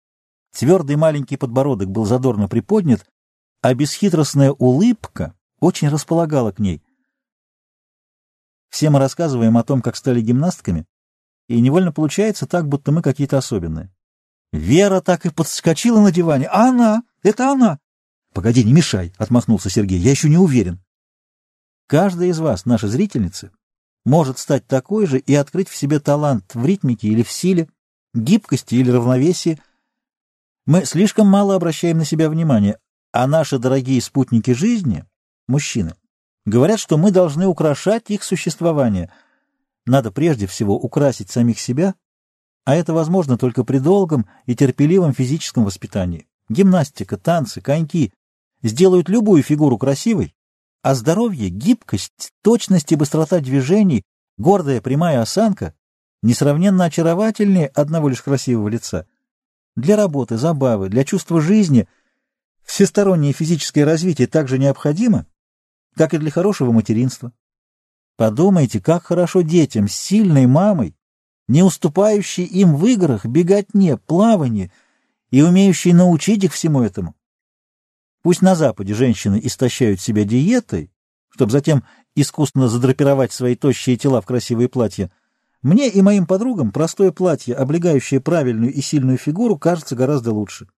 Твердый 0.55 0.96
маленький 0.96 1.37
подбородок 1.37 1.90
был 1.90 2.05
задорно 2.05 2.49
приподнят, 2.49 3.07
а 3.62 3.73
бесхитростная 3.73 4.53
улыбка 4.53 5.35
очень 5.61 5.88
располагала 5.88 6.53
к 6.53 6.59
ней. 6.59 6.83
Все 8.70 8.88
мы 8.88 8.98
рассказываем 8.98 9.59
о 9.59 9.64
том, 9.64 9.83
как 9.83 9.96
стали 9.96 10.20
гимнастками, 10.20 10.87
и 11.48 11.61
невольно 11.61 11.92
получается 11.92 12.46
так, 12.46 12.68
будто 12.68 12.92
мы 12.92 13.02
какие-то 13.02 13.37
особенные. 13.37 13.92
Вера 14.52 15.00
так 15.00 15.26
и 15.26 15.30
подскочила 15.30 16.00
на 16.00 16.12
диване. 16.12 16.46
А 16.46 16.68
она? 16.68 17.02
Это 17.22 17.50
она! 17.50 17.78
Погоди, 18.33 18.64
не 18.64 18.72
мешай,— 18.72 19.12
отмахнулся 19.18 19.68
Сергей. 19.70 19.98
Я 19.98 20.12
еще 20.12 20.28
не 20.28 20.38
уверен. 20.38 20.80
Каждая 21.88 22.28
из 22.28 22.38
вас, 22.38 22.64
наши 22.64 22.87
зрительницы, 22.87 23.50
может 24.04 24.38
стать 24.38 24.66
такой 24.66 25.06
же 25.06 25.18
и 25.18 25.35
открыть 25.35 25.68
в 25.68 25.76
себе 25.76 25.98
талант 25.98 26.54
в 26.54 26.64
ритмике 26.64 27.09
или 27.09 27.24
в 27.24 27.30
силе, 27.30 27.68
гибкости 28.14 28.76
или 28.76 28.90
равновесии. 28.90 29.61
Мы 30.66 30.85
слишком 30.85 31.26
мало 31.26 31.56
обращаем 31.56 31.98
на 31.98 32.04
себя 32.04 32.30
внимание, 32.30 32.78
а 33.12 33.26
наши 33.26 33.59
дорогие 33.59 34.00
спутники 34.00 34.52
жизни, 34.52 35.04
мужчины, 35.48 35.94
говорят, 36.44 36.81
что 36.81 36.98
мы 36.98 37.11
должны 37.11 37.46
украшать 37.46 38.11
их 38.11 38.22
существование. 38.22 39.12
Надо 39.87 40.11
прежде 40.11 40.46
всего 40.46 40.76
украсить 40.79 41.31
самих 41.31 41.61
себя 41.61 41.94
а 42.64 42.76
это 42.76 42.92
возможно 42.92 43.38
только 43.38 43.64
при 43.64 43.79
долгом 43.79 44.26
и 44.46 44.55
терпеливом 44.55 45.12
физическом 45.12 45.64
воспитании. 45.64 46.29
Гимнастика, 46.48 47.16
танцы, 47.16 47.61
коньки 47.61 48.12
сделают 48.62 49.09
любую 49.09 49.42
фигуру 49.42 49.79
красивой, 49.79 50.35
а 50.83 50.94
здоровье, 50.94 51.48
гибкость, 51.48 52.33
точность 52.42 52.92
и 52.92 52.96
быстрота 52.96 53.40
движений, 53.40 54.03
гордая 54.38 54.81
прямая 54.81 55.20
осанка 55.20 55.74
несравненно 56.22 56.85
очаровательнее 56.85 57.68
одного 57.68 58.09
лишь 58.09 58.22
красивого 58.22 58.68
лица. 58.68 59.07
Для 59.76 59.96
работы, 59.96 60.37
забавы, 60.37 60.88
для 60.88 61.05
чувства 61.05 61.40
жизни 61.40 61.88
всестороннее 62.62 63.33
физическое 63.33 63.85
развитие 63.85 64.29
также 64.29 64.59
необходимо, 64.59 65.26
как 65.96 66.14
и 66.14 66.18
для 66.18 66.31
хорошего 66.31 66.72
материнства. 66.72 67.33
Подумайте, 68.16 68.81
как 68.81 69.05
хорошо 69.05 69.42
детям 69.42 69.88
с 69.88 69.94
сильной 69.94 70.46
мамой 70.46 70.94
не 71.50 71.64
уступающий 71.64 72.44
им 72.44 72.76
в 72.76 72.87
играх, 72.87 73.26
беготне, 73.26 73.96
плавании 73.96 74.70
и 75.33 75.42
умеющий 75.42 75.92
научить 75.92 76.44
их 76.44 76.53
всему 76.53 76.81
этому. 76.81 77.16
Пусть 78.22 78.40
на 78.40 78.55
Западе 78.55 78.94
женщины 78.94 79.40
истощают 79.42 80.00
себя 80.00 80.22
диетой, 80.22 80.92
чтобы 81.29 81.50
затем 81.50 81.83
искусно 82.14 82.68
задрапировать 82.68 83.33
свои 83.33 83.57
тощие 83.57 83.96
тела 83.96 84.20
в 84.20 84.26
красивые 84.26 84.68
платья, 84.68 85.11
мне 85.61 85.88
и 85.88 86.00
моим 86.03 86.24
подругам 86.24 86.70
простое 86.70 87.11
платье, 87.11 87.57
облегающее 87.57 88.20
правильную 88.20 88.72
и 88.72 88.81
сильную 88.81 89.18
фигуру, 89.18 89.59
кажется 89.59 89.96
гораздо 89.96 90.33
лучше. 90.33 90.68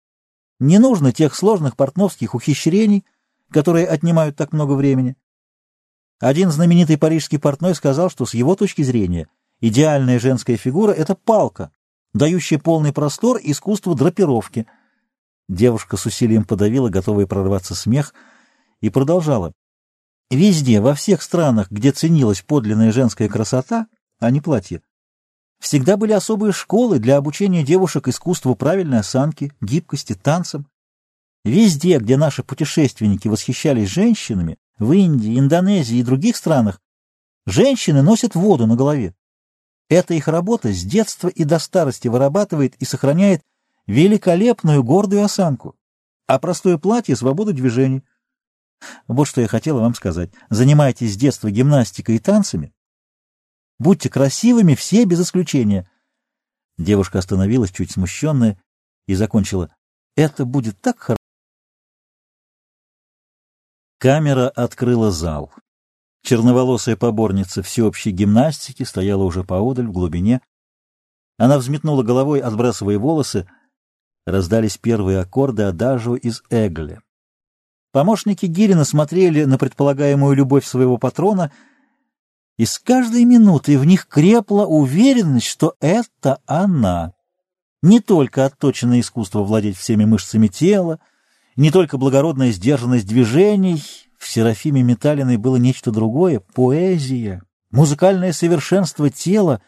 Не 0.58 0.78
нужно 0.78 1.12
тех 1.12 1.34
сложных 1.34 1.76
портновских 1.76 2.34
ухищрений, 2.34 3.04
которые 3.52 3.86
отнимают 3.86 4.36
так 4.36 4.52
много 4.52 4.72
времени. 4.72 5.16
Один 6.18 6.50
знаменитый 6.50 6.98
парижский 6.98 7.38
портной 7.38 7.74
сказал, 7.74 8.10
что 8.10 8.26
с 8.26 8.34
его 8.34 8.54
точки 8.56 8.82
зрения– 8.82 9.28
Идеальная 9.64 10.18
женская 10.18 10.56
фигура— 10.56 10.90
это 10.92 11.14
палка, 11.14 11.70
дающая 12.14 12.58
полный 12.58 12.92
простор 12.92 13.38
искусству 13.40 13.94
драпировки. 13.94 14.66
Девушка 15.48 15.96
с 15.96 16.04
усилием 16.04 16.44
подавила, 16.44 16.88
готовая 16.88 17.26
прорваться 17.26 17.76
смех, 17.76 18.12
и 18.80 18.90
продолжала. 18.90 19.52
Везде, 20.32 20.80
во 20.80 20.94
всех 20.94 21.22
странах, 21.22 21.70
где 21.70 21.92
ценилась 21.92 22.42
подлинная 22.42 22.90
женская 22.90 23.28
красота, 23.28 23.86
а 24.18 24.32
не 24.32 24.40
платье, 24.40 24.82
всегда 25.60 25.96
были 25.96 26.10
особые 26.10 26.52
школы 26.52 26.98
для 26.98 27.16
обучения 27.16 27.62
девушек 27.62 28.08
искусству 28.08 28.56
правильной 28.56 28.98
осанки, 28.98 29.52
гибкости, 29.60 30.14
танцам. 30.14 30.66
Везде, 31.44 31.98
где 31.98 32.16
наши 32.16 32.44
путешественники 32.44 33.28
восхищались 33.28 33.88
женщинами, 33.88 34.58
в 34.78 34.92
Индии, 34.92 35.38
Индонезии 35.38 35.98
и 35.98 36.02
других 36.02 36.36
странах, 36.36 36.80
женщины 37.46 38.02
носят 38.02 38.34
воду 38.34 38.66
на 38.66 38.76
голове. 38.76 39.14
Эта 39.88 40.14
их 40.14 40.28
работа 40.28 40.72
с 40.72 40.82
детства 40.84 41.28
и 41.28 41.44
до 41.44 41.58
старости 41.58 42.08
вырабатывает 42.08 42.76
и 42.76 42.84
сохраняет 42.84 43.42
великолепную 43.86 44.82
гордую 44.82 45.24
осанку, 45.24 45.76
а 46.26 46.38
простое 46.38 46.78
платье— 46.78 47.16
свободу 47.16 47.52
движений. 47.52 48.02
Вот 49.06 49.26
что 49.26 49.40
я 49.40 49.48
хотела 49.48 49.80
вам 49.80 49.94
сказать. 49.94 50.30
Занимайтесь 50.50 51.14
с 51.14 51.16
детства 51.16 51.50
гимнастикой 51.50 52.16
и 52.16 52.18
танцами. 52.18 52.72
Будьте 53.78 54.08
красивыми 54.08 54.74
все 54.74 55.04
без 55.04 55.20
исключения. 55.20 55.90
Девушка 56.78 57.18
остановилась, 57.18 57.70
чуть 57.70 57.90
смущенная, 57.90 58.60
и 59.06 59.14
закончила. 59.14 59.74
Это 60.16 60.44
будет 60.44 60.80
так 60.80 60.98
хорошо. 60.98 61.21
Камера 64.02 64.48
открыла 64.48 65.12
зал. 65.12 65.52
Черноволосая 66.24 66.96
поборница 66.96 67.62
всеобщей 67.62 68.10
гимнастики 68.10 68.82
стояла 68.82 69.22
уже 69.22 69.44
поодаль, 69.44 69.86
в 69.86 69.92
глубине. 69.92 70.40
Она 71.38 71.56
взметнула 71.56 72.02
головой, 72.02 72.40
отбрасывая 72.40 72.98
волосы. 72.98 73.48
Раздались 74.26 74.76
первые 74.76 75.20
аккорды 75.20 75.62
адажио 75.62 76.16
из 76.16 76.42
Эгле. 76.50 77.00
Помощники 77.92 78.46
Гирина 78.46 78.84
смотрели 78.84 79.44
на 79.44 79.56
предполагаемую 79.56 80.34
любовь 80.34 80.66
своего 80.66 80.98
патрона, 80.98 81.52
и 82.58 82.64
с 82.64 82.80
каждой 82.80 83.24
минутой 83.24 83.76
в 83.76 83.84
них 83.84 84.08
крепла 84.08 84.66
уверенность, 84.66 85.46
что 85.46 85.76
это 85.78 86.40
она. 86.46 87.12
Не 87.84 88.00
только 88.00 88.46
отточенное 88.46 88.98
искусство 88.98 89.44
владеть 89.44 89.76
всеми 89.76 90.06
мышцами 90.06 90.48
тела, 90.48 90.98
не 91.56 91.70
только 91.70 91.98
благородная 91.98 92.52
сдержанность 92.52 93.06
движений— 93.06 93.82
в 94.22 94.28
Серафиме 94.28 94.84
Металиной 94.84 95.36
было 95.36 95.56
нечто 95.56 95.90
другое— 95.90 96.38
поэзия, 96.54 97.42
музыкальное 97.72 98.32
совершенство 98.32 99.10
тела, 99.10 99.60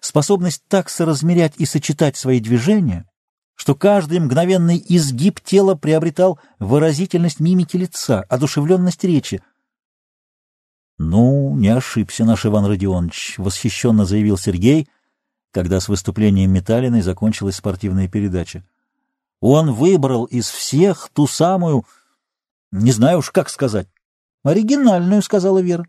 способность 0.00 0.62
так 0.68 0.90
соразмерять 0.90 1.54
и 1.56 1.64
сочетать 1.64 2.18
свои 2.18 2.38
движения, 2.38 3.08
что 3.54 3.74
каждый 3.74 4.20
мгновенный 4.20 4.84
изгиб 4.86 5.40
тела 5.40 5.76
приобретал 5.76 6.38
выразительность 6.58 7.40
мимики 7.40 7.78
лица, 7.78 8.20
одушевленность 8.28 9.02
речи. 9.02 9.42
«Ну, 10.98 11.56
не 11.56 11.68
ошибся 11.68 12.26
наш 12.26 12.44
Иван 12.44 12.66
Родионович»,— 12.66 13.36
восхищенно 13.38 14.04
заявил 14.04 14.36
Сергей, 14.36 14.90
когда 15.52 15.80
с 15.80 15.88
выступлением 15.88 16.52
Металиной 16.52 17.00
закончилась 17.00 17.56
спортивная 17.56 18.08
передача. 18.08 18.62
«Он 19.42 19.72
выбрал 19.72 20.26
из 20.26 20.48
всех 20.48 21.10
ту 21.12 21.26
самую, 21.26 21.84
не 22.70 22.92
знаю 22.92 23.18
уж 23.18 23.32
как 23.32 23.50
сказать, 23.50 23.88
оригинальную»,— 24.44 25.20
сказала 25.22 25.58
Вера. 25.58 25.84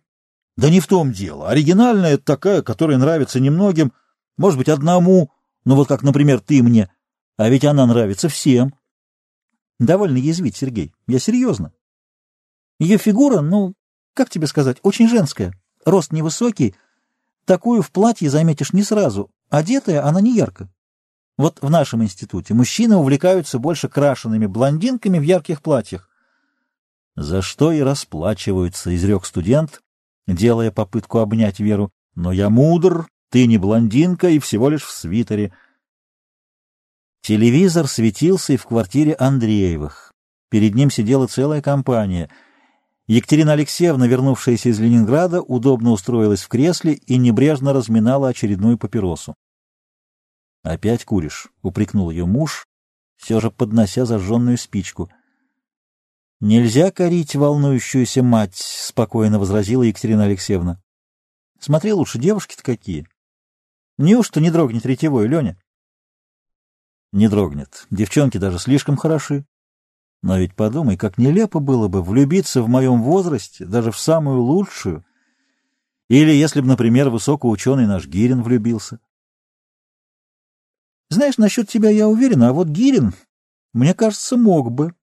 «Да 0.58 0.72
не 0.72 0.80
в 0.80 0.88
том 0.88 1.14
дело. 1.14 1.50
Оригинальная— 1.50 2.14
это 2.16 2.26
такая, 2.26 2.64
которая 2.64 2.98
нравится 2.98 3.40
немногим, 3.40 3.94
может 4.38 4.58
быть, 4.58 4.70
одному, 4.70 5.32
ну 5.66 5.76
вот 5.76 5.88
как, 5.88 6.02
например, 6.02 6.40
ты 6.40 6.64
мне. 6.64 6.92
А 7.38 7.48
ведь 7.48 7.64
она 7.64 7.86
нравится 7.86 8.28
всем». 8.28 8.74
«Довольно 9.80 10.18
язвить, 10.18 10.58
Сергей. 10.58 10.92
Я 11.06 11.20
серьезно. 11.20 11.74
Ее 12.80 12.98
фигура, 12.98 13.42
ну, 13.42 13.76
как 14.16 14.32
тебе 14.32 14.48
сказать, 14.48 14.80
очень 14.82 15.08
женская. 15.08 15.54
Рост 15.86 16.12
невысокий. 16.12 16.74
Такую 17.46 17.84
в 17.84 17.92
платье 17.92 18.32
заметишь 18.32 18.74
не 18.74 18.82
сразу. 18.82 19.30
Одетая 19.52 20.04
она 20.04 20.22
не 20.22 20.36
ярко. 20.36 20.70
Вот 21.38 21.60
в 21.62 21.70
нашем 21.70 22.04
институте 22.04 22.54
мужчины 22.54 22.96
увлекаются 22.96 23.60
больше 23.60 23.90
крашенными 23.90 24.46
блондинками 24.46 25.18
в 25.20 25.24
ярких 25.24 25.62
платьях. 25.62 26.10
За 27.16 27.42
что 27.42 27.72
и 27.72 27.82
расплачиваются, 27.82 28.96
изрек 28.96 29.26
студент, 29.26 29.82
делая 30.28 30.72
попытку 30.72 31.20
обнять 31.20 31.60
Веру. 31.60 31.92
Но 32.16 32.32
я 32.32 32.50
мудр, 32.50 33.08
ты 33.30 33.48
не 33.48 33.58
блондинка 33.58 34.30
и 34.30 34.40
всего 34.40 34.70
лишь 34.70 34.84
в 34.84 34.92
свитере. 34.92 35.54
Телевизор 37.22 37.88
светился 37.88 38.54
и 38.54 38.58
в 38.58 38.66
квартире 38.66 39.16
Андреевых. 39.18 40.14
Перед 40.50 40.76
ним 40.76 40.92
сидела 40.92 41.28
целая 41.28 41.62
компания— 41.62 42.30
Екатерина 43.08 43.52
Алексеевна, 43.52 44.08
вернувшаяся 44.08 44.70
из 44.70 44.80
Ленинграда, 44.80 45.42
удобно 45.42 45.92
устроилась 45.92 46.42
в 46.42 46.48
кресле 46.48 46.94
и 46.94 47.18
небрежно 47.18 47.74
разминала 47.74 48.30
очередную 48.30 48.78
папиросу.— 48.78 49.36
Опять 50.64 51.04
куришь?— 51.04 51.50
упрекнул 51.62 52.10
ее 52.10 52.26
муж, 52.26 52.68
все 53.18 53.40
же 53.42 53.52
поднося 53.52 54.06
зажженную 54.06 54.58
спичку.— 54.58 55.12
Нельзя 56.40 56.90
корить 56.92 57.36
волнующуюся 57.36 58.24
мать,— 58.24 58.56
спокойно 58.56 59.40
возразила 59.40 59.84
Екатерина 59.84 60.24
Алексеевна.— 60.24 60.82
Смотри 61.60 61.92
лучше, 61.92 62.18
девушки-то 62.18 62.64
какие. 62.64 63.08
Неужто 63.98 64.40
не 64.40 64.52
дрогнет 64.52 64.86
ретевой, 64.86 65.28
Леня?— 65.28 65.58
Не 67.12 67.28
дрогнет. 67.28 67.86
Девчонки 67.92 68.38
даже 68.38 68.58
слишком 68.58 68.96
хороши. 68.96 69.46
Но 70.22 70.38
ведь 70.38 70.56
подумай, 70.56 70.96
как 70.96 71.18
нелепо 71.18 71.60
было 71.60 71.90
бы 71.90 72.02
влюбиться 72.02 72.62
в 72.62 72.70
моем 72.70 73.04
возрасте, 73.04 73.66
даже 73.66 73.92
в 73.92 74.00
самую 74.00 74.42
лучшую. 74.42 75.04
Или 76.08 76.32
если 76.32 76.62
бы, 76.62 76.68
например, 76.68 77.10
высокоученый 77.10 77.86
наш 77.86 78.08
Гирин 78.08 78.42
влюбился. 78.42 79.02
Знаешь, 81.14 81.38
насчет 81.38 81.70
тебя 81.70 81.92
я 81.92 82.08
уверен, 82.08 82.42
а 82.42 82.54
вот 82.54 82.70
Гирин, 82.70 83.14
мне 83.72 83.94
кажется, 83.94 84.36
мог 84.36 84.72
бы. 84.72 84.96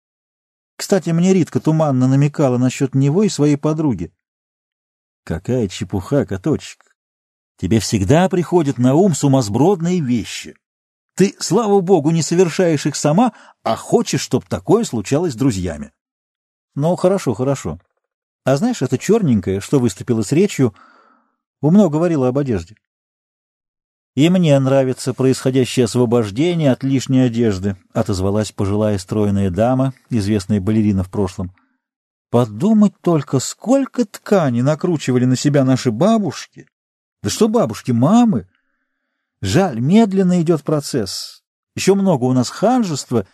Кстати, 0.76 1.10
мне 1.10 1.32
Ритка 1.32 1.60
туманно 1.60 2.08
намекала 2.08 2.58
насчет 2.58 2.96
него 2.96 3.22
и 3.22 3.28
своей 3.28 3.56
подруги. 3.56 4.12
Какая 5.24 5.68
чепуха, 5.68 6.26
коточек. 6.26 6.96
Тебе 7.58 7.78
всегда 7.78 8.28
приходят 8.28 8.76
на 8.76 8.96
ум 8.96 9.14
сумасбродные 9.14 10.00
вещи. 10.00 10.56
Ты, 11.14 11.36
слава 11.38 11.80
богу, 11.80 12.10
не 12.10 12.22
совершаешь 12.22 12.86
их 12.86 12.96
сама, 12.96 13.32
а 13.62 13.76
хочешь, 13.76 14.22
чтобы 14.22 14.46
такое 14.48 14.82
случалось 14.82 15.34
с 15.34 15.36
друзьями. 15.36 15.92
Ну, 16.74 16.96
хорошо, 16.96 17.34
хорошо. 17.34 17.78
А 18.44 18.56
знаешь, 18.56 18.82
это 18.82 18.98
черненькое, 18.98 19.60
что 19.60 19.78
выступило 19.78 20.22
с 20.22 20.32
речью, 20.32 20.74
умно 21.60 21.88
говорила 21.88 22.26
об 22.26 22.38
одежде. 22.38 22.74
И 24.16 24.28
мне 24.28 24.58
нравится 24.58 25.14
происходящее 25.14 25.84
освобождение 25.84 26.72
от 26.72 26.82
лишней 26.82 27.26
одежды, 27.26 27.76
отозвалась 27.92 28.50
пожилая 28.50 28.98
стройная 28.98 29.50
дама, 29.50 29.94
известная 30.10 30.60
балерина 30.60 31.04
в 31.04 31.10
прошлом. 31.10 31.52
Подумать 32.30 32.94
только, 33.00 33.38
сколько 33.38 34.04
ткани 34.04 34.62
накручивали 34.62 35.24
на 35.24 35.36
себя 35.36 35.64
наши 35.64 35.90
бабушки. 35.90 36.68
Да 37.22 37.30
что 37.30 37.48
бабушки, 37.48 37.92
мамы! 37.92 38.48
Жаль, 39.42 39.80
медленно 39.80 40.40
идет 40.42 40.62
процесс. 40.62 41.42
Еще 41.76 41.94
много 41.94 42.24
у 42.24 42.32
нас 42.32 42.50
ханжества, 42.50 43.26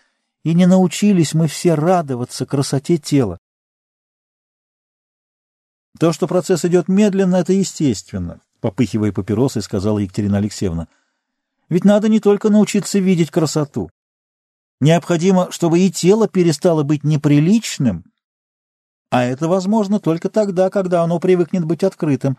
и 0.45 0.55
не 0.55 0.67
научились 0.67 1.35
мы 1.35 1.49
все 1.49 1.75
радоваться 1.75 2.47
красоте 2.47 2.99
тела. 2.99 3.39
То, 5.99 6.13
что 6.13 6.27
процесс 6.27 6.65
идет 6.65 6.89
медленно, 6.89 7.37
это 7.37 7.53
естественно, 7.53 8.41
попыхивая 8.67 9.13
папиросой, 9.13 9.63
сказала 9.63 10.01
Екатерина 10.01 10.39
Алексеевна. 10.39 10.89
Ведь 11.69 11.85
надо 11.85 12.09
не 12.09 12.19
только 12.19 12.51
научиться 12.51 12.99
видеть 12.99 13.31
красоту. 13.31 13.91
Необходимо, 14.81 15.53
чтобы 15.53 15.79
и 15.79 15.91
тело 15.93 16.27
перестало 16.27 16.83
быть 16.83 17.05
неприличным, 17.05 18.05
а 19.09 19.23
это 19.23 19.47
возможно 19.47 20.01
только 20.01 20.29
тогда, 20.29 20.69
когда 20.69 21.05
оно 21.05 21.21
привыкнет 21.21 21.65
быть 21.65 21.85
открытым 21.85 22.39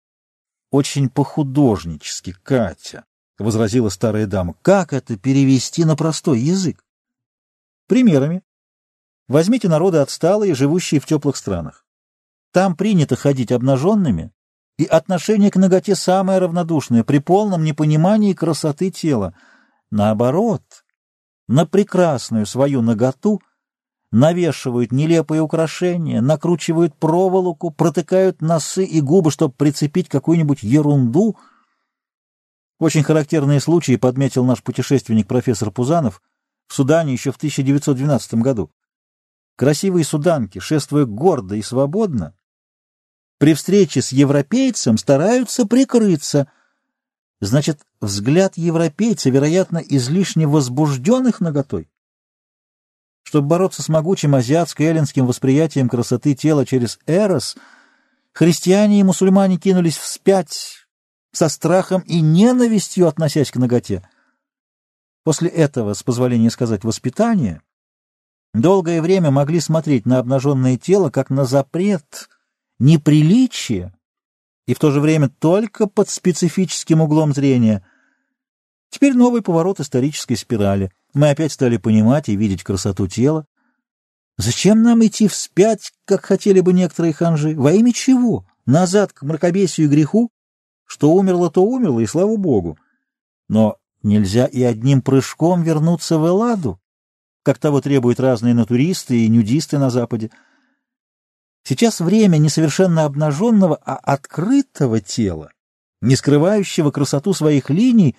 —очень 0.70 1.10
по-художнически, 1.10 2.34
Катя,— 2.42 3.04
возразила 3.38 3.90
старая 3.90 4.26
дама.— 4.26 4.54
Как 4.62 4.94
это 4.94 5.18
перевести 5.18 5.84
на 5.84 5.94
простой 5.94 6.40
язык? 6.40 6.82
Примерами. 7.86 8.42
Возьмите 9.28 9.68
народы 9.68 9.98
отсталые, 9.98 10.54
живущие 10.54 11.00
в 11.00 11.06
теплых 11.06 11.36
странах. 11.36 11.84
Там 12.50 12.76
принято 12.76 13.14
ходить 13.14 13.52
обнаженными, 13.52 14.32
и 14.80 14.86
отношение 14.86 15.50
к 15.50 15.56
ноготе 15.56 15.94
самое 15.94 16.38
равнодушное, 16.38 17.04
при 17.04 17.18
полном 17.18 17.64
непонимании 17.64 18.32
красоты 18.32 18.90
тела. 18.90 19.34
Наоборот, 19.90 20.62
на 21.48 21.66
прекрасную 21.66 22.46
свою 22.46 22.80
ноготу 22.80 23.42
навешивают 24.10 24.90
нелепые 24.90 25.42
украшения, 25.42 26.22
накручивают 26.22 26.96
проволоку, 26.96 27.70
протыкают 27.70 28.40
носы 28.40 28.86
и 28.86 29.02
губы, 29.02 29.30
чтобы 29.30 29.52
прицепить 29.52 30.08
какую-нибудь 30.08 30.62
ерунду. 30.62 31.36
Очень 32.78 33.02
характерные 33.02 33.60
случаи 33.60 33.96
подметил 33.96 34.46
наш 34.46 34.62
путешественник 34.62 35.28
профессор 35.28 35.70
Пузанов 35.70 36.22
в 36.68 36.74
Судане 36.74 37.12
еще 37.12 37.32
в 37.32 37.36
1912 37.36 38.34
году. 38.36 38.70
Красивые 39.56 40.06
суданки, 40.06 40.58
шествуя 40.58 41.04
гордо 41.04 41.54
и 41.54 41.60
свободно, 41.60 42.34
при 43.40 43.54
встрече 43.54 44.02
с 44.02 44.12
европейцем 44.12 44.98
стараются 44.98 45.64
прикрыться. 45.64 46.52
Значит, 47.40 47.80
взгляд 47.98 48.58
европейца, 48.58 49.30
вероятно, 49.30 49.78
излишне 49.78 50.46
возбужденных 50.46 51.40
наготой. 51.40 51.88
Чтобы 53.22 53.48
бороться 53.48 53.82
с 53.82 53.88
могучим 53.88 54.34
азиатско-эллинским 54.34 55.24
восприятием 55.24 55.88
красоты 55.88 56.34
тела 56.34 56.66
через 56.66 56.98
эрос, 57.06 57.56
христиане 58.34 59.00
и 59.00 59.04
мусульмане 59.04 59.56
кинулись 59.56 59.96
вспять, 59.96 60.86
со 61.32 61.48
страхом 61.48 62.02
и 62.02 62.20
ненавистью 62.20 63.08
относясь 63.08 63.50
к 63.50 63.56
ноготе. 63.56 64.06
После 65.24 65.48
этого, 65.48 65.94
с 65.94 66.02
позволения 66.02 66.50
сказать, 66.50 66.84
воспитания, 66.84 67.62
долгое 68.52 69.00
время 69.00 69.30
могли 69.30 69.60
смотреть 69.60 70.04
на 70.04 70.18
обнаженное 70.18 70.76
тело 70.76 71.08
как 71.08 71.30
на 71.30 71.46
запрет, 71.46 72.28
неприличие, 72.80 73.94
и 74.66 74.74
в 74.74 74.80
то 74.80 74.90
же 74.90 75.00
время 75.00 75.28
только 75.28 75.86
под 75.86 76.10
специфическим 76.10 77.00
углом 77.00 77.32
зрения. 77.32 77.86
Теперь 78.88 79.14
новый 79.14 79.42
поворот 79.42 79.78
исторической 79.78 80.34
спирали— 80.34 80.90
мы 81.12 81.30
опять 81.30 81.52
стали 81.52 81.76
понимать 81.76 82.28
и 82.28 82.36
видеть 82.36 82.62
красоту 82.62 83.06
тела. 83.08 83.46
Зачем 84.36 84.82
нам 84.82 85.04
идти 85.04 85.28
вспять, 85.28 85.92
как 86.04 86.24
хотели 86.24 86.60
бы 86.60 86.72
некоторые 86.72 87.12
ханжи? 87.12 87.54
Во 87.54 87.72
имя 87.72 87.92
чего? 87.92 88.46
Назад 88.64 89.12
к 89.12 89.22
мракобесию 89.22 89.86
и 89.86 89.90
греху? 89.90 90.30
Что 90.86 91.12
умерло, 91.12 91.50
то 91.50 91.64
умерло, 91.64 92.00
и 92.00 92.06
слава 92.06 92.36
богу. 92.36 92.78
Но 93.48 93.76
нельзя 94.02 94.46
и 94.46 94.62
одним 94.62 95.02
прыжком 95.02 95.62
вернуться 95.62 96.18
в 96.18 96.26
Элладу, 96.26 96.80
как 97.42 97.58
того 97.58 97.80
требуют 97.80 98.20
разные 98.20 98.54
натуристы 98.54 99.24
и 99.24 99.28
нюдисты 99.28 99.78
на 99.78 99.90
Западе. 99.90 100.30
Сейчас 101.70 102.00
время 102.00 102.38
не 102.38 102.48
совершенно 102.48 103.04
обнаженного, 103.04 103.76
а 103.84 103.94
открытого 103.94 105.00
тела, 105.00 105.52
не 106.00 106.16
скрывающего 106.16 106.90
красоту 106.90 107.32
своих 107.32 107.70
линий, 107.70 108.16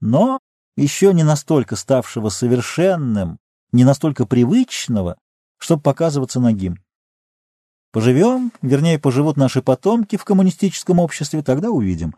но 0.00 0.38
еще 0.74 1.12
не 1.12 1.22
настолько 1.22 1.76
ставшего 1.76 2.30
совершенным, 2.30 3.40
не 3.72 3.84
настолько 3.84 4.24
привычного, 4.24 5.18
чтобы 5.58 5.82
показываться 5.82 6.40
нагим. 6.40 6.82
Поживем, 7.92 8.52
вернее, 8.62 8.98
поживут 8.98 9.36
наши 9.36 9.60
потомки 9.60 10.16
в 10.16 10.24
коммунистическом 10.24 10.98
обществе, 10.98 11.42
тогда 11.42 11.68
увидим. 11.68 12.14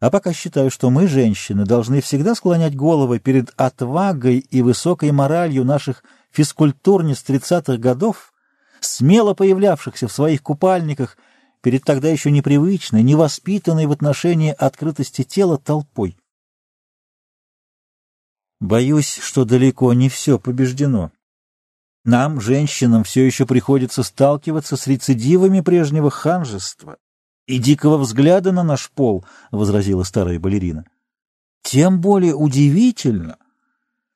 А 0.00 0.10
пока 0.10 0.34
считаю, 0.34 0.70
что 0.70 0.90
мы, 0.90 1.08
женщины, 1.08 1.64
должны 1.64 2.02
всегда 2.02 2.34
склонять 2.34 2.76
головы 2.76 3.20
перед 3.20 3.54
отвагой 3.56 4.36
и 4.36 4.60
высокой 4.60 5.12
моралью 5.12 5.64
наших 5.64 6.04
физкультурниц 6.30 7.22
тридцатых 7.22 7.80
годов, 7.80 8.31
смело 8.84 9.34
появлявшихся 9.34 10.08
в 10.08 10.12
своих 10.12 10.42
купальниках 10.42 11.16
перед 11.62 11.84
тогда 11.84 12.08
еще 12.08 12.30
непривычной, 12.30 13.02
невоспитанной 13.02 13.86
в 13.86 13.92
отношении 13.92 14.52
открытости 14.52 15.22
тела 15.22 15.58
толпой. 15.58 16.16
Боюсь, 18.60 19.18
что 19.20 19.44
далеко 19.44 19.92
не 19.92 20.08
все 20.08 20.38
побеждено. 20.38 21.10
Нам, 22.04 22.40
женщинам, 22.40 23.04
все 23.04 23.24
еще 23.24 23.46
приходится 23.46 24.02
сталкиваться 24.02 24.76
с 24.76 24.86
рецидивами 24.86 25.60
прежнего 25.60 26.10
ханжества 26.10 26.96
и 27.46 27.58
дикого 27.58 27.96
взгляда 27.98 28.52
на 28.52 28.62
наш 28.62 28.90
пол,— 28.90 29.24
возразила 29.50 30.02
старая 30.02 30.38
балерина. 30.38 30.84
Тем 31.62 32.00
более 32.00 32.34
удивительно, 32.34 33.36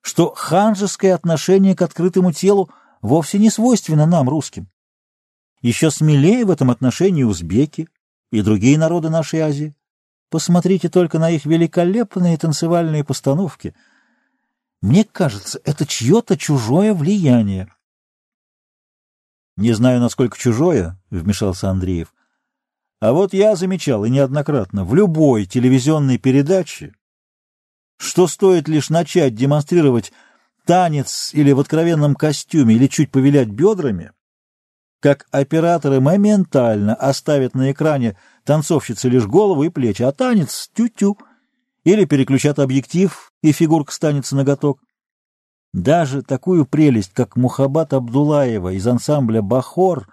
что 0.01 0.33
ханжеское 0.35 1.15
отношение 1.15 1.75
к 1.75 1.83
открытому 1.83 2.33
телу 2.33 2.71
вовсе 3.07 3.39
не 3.39 3.51
свойственно 3.51 4.07
нам, 4.07 4.29
русским. 4.29 4.69
Еще 5.63 5.91
смелее 5.91 6.45
в 6.45 6.51
этом 6.51 6.71
отношении 6.71 7.23
узбеки 7.23 7.89
и 8.31 8.43
другие 8.43 8.79
народы 8.79 9.09
нашей 9.09 9.41
Азии. 9.41 9.75
Посмотрите 10.29 10.89
только 10.89 11.19
на 11.19 11.31
их 11.31 11.47
великолепные 11.47 12.37
танцевальные 12.37 13.05
постановки. 13.05 13.75
Мне 14.83 15.05
кажется, 15.05 15.61
это 15.65 15.87
чье-то 15.87 16.37
чужое 16.37 16.93
влияние. 16.93 17.73
Не 19.57 19.73
знаю, 19.73 20.01
насколько 20.01 20.37
чужое,— 20.37 21.01
вмешался 21.11 21.71
Андреев. 21.71 22.13
А 23.01 23.13
вот 23.13 23.33
я 23.33 23.57
замечал, 23.57 24.05
и 24.05 24.11
неоднократно, 24.11 24.85
в 24.85 24.95
любой 24.95 25.47
телевизионной 25.47 26.19
передаче, 26.19 26.95
что 27.99 28.27
стоит 28.27 28.69
лишь 28.69 28.91
начать 28.91 29.35
демонстрировать 29.35 30.13
танец 30.67 31.31
или 31.33 31.53
в 31.53 31.61
откровенном 31.61 32.15
костюме, 32.15 32.75
или 32.75 32.89
чуть 32.89 33.11
повилять 33.11 33.49
бедрами, 33.49 34.13
как 35.01 35.27
операторы 35.31 36.01
моментально 36.01 36.95
оставят 36.95 37.55
на 37.55 37.71
экране 37.71 38.19
танцовщицы 38.45 39.09
лишь 39.09 39.27
голову 39.27 39.63
и 39.63 39.69
плечи, 39.71 40.03
а 40.03 40.13
танец— 40.13 40.69
тю-тю, 40.75 41.17
или 41.85 42.05
переключат 42.05 42.59
объектив, 42.59 43.33
и 43.43 43.53
фигурка 43.53 43.93
станется 43.93 44.35
ноготок. 44.37 44.81
Даже 45.73 46.23
такую 46.23 46.67
прелесть, 46.67 47.13
как 47.13 47.37
Мухаббат 47.37 47.93
Абдулаева 47.93 48.73
из 48.73 48.87
ансамбля 48.87 49.43
«Бахор», 49.43 50.09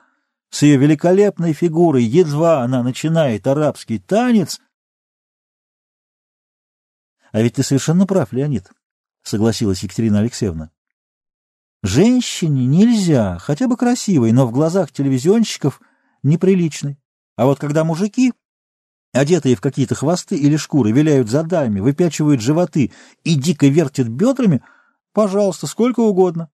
с 0.50 0.62
ее 0.62 0.78
великолепной 0.78 1.54
фигурой, 1.54 2.04
едва 2.04 2.62
она 2.62 2.84
начинает 2.84 3.48
арабский 3.48 3.98
танец...— 3.98 4.62
А 7.32 7.42
ведь 7.42 7.56
ты 7.56 7.64
совершенно 7.64 8.06
прав, 8.06 8.32
Леонид,— 8.32 8.70
согласилась 9.24 9.84
Екатерина 9.84 10.20
Алексеевна. 10.20 10.72
Женщине 11.82 12.66
нельзя, 12.66 13.38
хотя 13.40 13.68
бы 13.68 13.76
красивой, 13.76 14.32
но 14.32 14.48
в 14.48 14.52
глазах 14.52 14.92
телевизионщиков 14.92 15.82
неприличной. 16.22 16.98
А 17.36 17.46
вот 17.46 17.60
когда 17.60 17.84
мужики, 17.84 18.34
одетые 19.12 19.56
в 19.56 19.62
какие-то 19.62 19.96
хвосты 19.96 20.38
или 20.38 20.56
шкуры, 20.56 20.92
виляют 20.92 21.30
задами, 21.30 21.80
выпячивают 21.80 22.42
животы 22.42 22.92
и 23.24 23.36
дико 23.36 23.68
вертят 23.68 24.08
бедрами— 24.08 24.62
Пожалуйста, 25.14 25.68
сколько 25.68 26.00
угодно, 26.00 26.50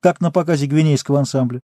как 0.00 0.20
на 0.20 0.30
показе 0.30 0.66
гвинейского 0.66 1.18
ансамбля. 1.18 1.60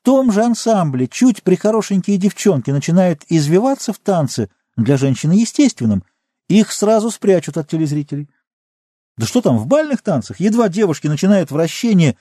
В 0.00 0.02
том 0.02 0.32
же 0.32 0.42
ансамбле 0.42 1.06
чуть 1.06 1.42
прихорошенькие 1.42 2.18
девчонки 2.18 2.70
начинают 2.70 3.22
извиваться 3.28 3.92
в 3.92 3.98
танце, 3.98 4.50
для 4.76 4.96
женщины 4.96 5.34
естественным, 5.34 6.02
их 6.48 6.72
сразу 6.72 7.12
спрячут 7.12 7.56
от 7.56 7.68
телезрителей. 7.68 8.28
Да 9.16 9.26
что 9.26 9.40
там, 9.40 9.58
в 9.58 9.66
бальных 9.66 10.02
танцах 10.02 10.40
едва 10.40 10.68
девушки 10.68 11.06
начинают 11.06 11.50
вращение, 11.50 12.16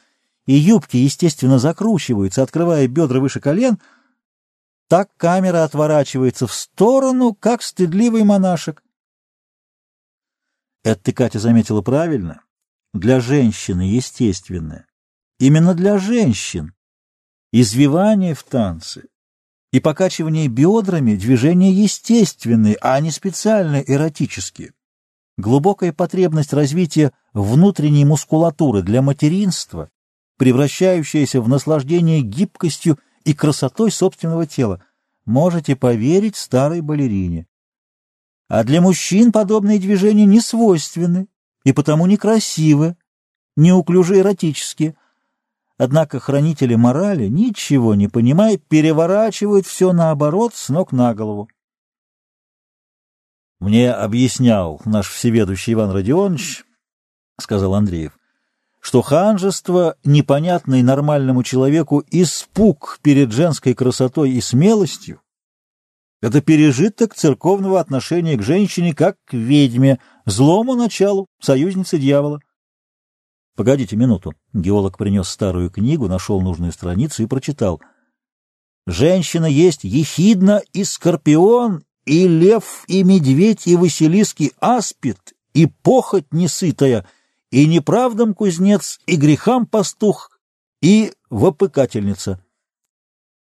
и 0.46 0.54
юбки, 0.54 0.98
естественно, 0.98 1.58
закручиваются, 1.58 2.44
открывая 2.44 2.88
бедра 2.88 3.20
выше 3.20 3.40
колен, 3.40 3.80
так 4.88 5.10
камера 5.18 5.64
отворачивается 5.64 6.46
в 6.46 6.54
сторону, 6.54 7.34
как 7.34 7.64
стыдливый 7.64 8.24
монашек. 8.24 8.84
Это 10.84 11.02
ты, 11.02 11.14
Катя, 11.14 11.40
заметила 11.40 11.82
правильно 11.82 12.42
для 12.94 13.20
женщины 13.20 13.82
естественное. 13.82 14.86
Именно 15.40 15.74
для 15.74 15.98
женщин. 15.98 16.74
Извивание 17.52 18.36
в 18.36 18.44
танце 18.44 19.06
и 19.72 19.80
покачивание 19.80 20.48
бедрами— 20.48 21.16
движения 21.18 21.72
естественные, 21.72 22.78
а 22.82 23.00
не 23.00 23.10
специально 23.10 23.78
эротические. 23.78 24.74
Глубокая 25.38 25.92
потребность 25.92 26.54
развития 26.54 27.12
внутренней 27.34 28.06
мускулатуры 28.06 28.84
для 28.84 29.02
материнства, 29.02 29.90
превращающаяся 30.38 31.42
в 31.42 31.50
наслаждение 31.50 32.22
гибкостью 32.22 33.00
и 33.24 33.34
красотой 33.34 33.92
собственного 33.92 34.46
тела. 34.46 34.84
Можете 35.26 35.76
поверить 35.76 36.36
старой 36.36 36.82
балерине. 36.82 37.48
А 38.48 38.64
для 38.64 38.82
мужчин 38.82 39.32
подобные 39.32 39.80
движения 39.80 40.26
не 40.26 40.40
свойственны 40.40 41.28
и 41.64 41.72
потому 41.72 42.06
некрасивы, 42.06 42.96
неуклюже 43.56 44.20
эротические. 44.20 44.96
Однако 45.78 46.20
хранители 46.20 46.76
морали, 46.76 47.28
ничего 47.28 47.96
не 47.96 48.08
понимая, 48.08 48.58
переворачивают 48.58 49.66
все 49.66 49.94
наоборот 49.94 50.54
с 50.54 50.70
ног 50.70 50.92
на 50.92 51.16
голову. 51.16 51.50
«Мне 53.64 53.94
объяснял 53.94 54.82
наш 54.84 55.08
всеведущий 55.08 55.72
Иван 55.72 55.92
Родионович,— 55.92 56.66
сказал 57.40 57.74
Андреев,— 57.76 58.20
что 58.82 59.02
ханжество, 59.02 59.96
непонятный 60.04 60.84
нормальному 60.84 61.44
человеку, 61.44 62.04
испуг 62.12 63.00
перед 63.02 63.32
женской 63.32 63.74
красотой 63.74 64.32
и 64.32 64.42
смелостью, 64.42 65.22
это 66.22 66.42
пережиток 66.42 67.16
церковного 67.16 67.80
отношения 67.80 68.36
к 68.36 68.44
женщине 68.44 68.94
как 68.94 69.16
к 69.24 69.32
ведьме, 69.32 70.02
злому 70.26 70.76
началу, 70.76 71.28
союзнице 71.40 71.98
дьявола. 71.98 72.42
Погодите 73.56 73.96
минуту. 73.96 74.34
Геолог 74.52 74.98
принес 74.98 75.30
старую 75.30 75.70
книгу, 75.70 76.10
нашел 76.10 76.42
нужную 76.42 76.74
страницу 76.74 77.24
и 77.24 77.28
прочитал. 77.28 77.82
Женщина 78.86 79.46
есть 79.46 79.86
ехидна 79.86 80.62
и 80.74 80.84
скорпион, 80.84 81.86
и 82.06 82.28
лев, 82.28 82.84
и 82.88 83.04
медведь, 83.04 83.68
и 83.68 83.76
василиский 83.76 84.54
аспид, 84.60 85.34
и 85.54 85.68
похоть 85.68 86.32
несытая, 86.32 87.06
и 87.52 87.66
неправдам 87.68 88.34
кузнец, 88.34 89.00
и 89.06 89.16
грехам 89.16 89.66
пастух, 89.66 90.40
и 90.82 91.14
вопыкательница. 91.30 92.44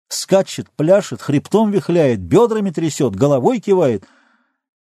Скачет, 0.07 0.69
пляшет, 0.71 1.21
хребтом 1.21 1.71
вихляет, 1.71 2.21
бедрами 2.21 2.69
трясет, 2.69 3.15
головой 3.15 3.59
кивает. 3.59 4.05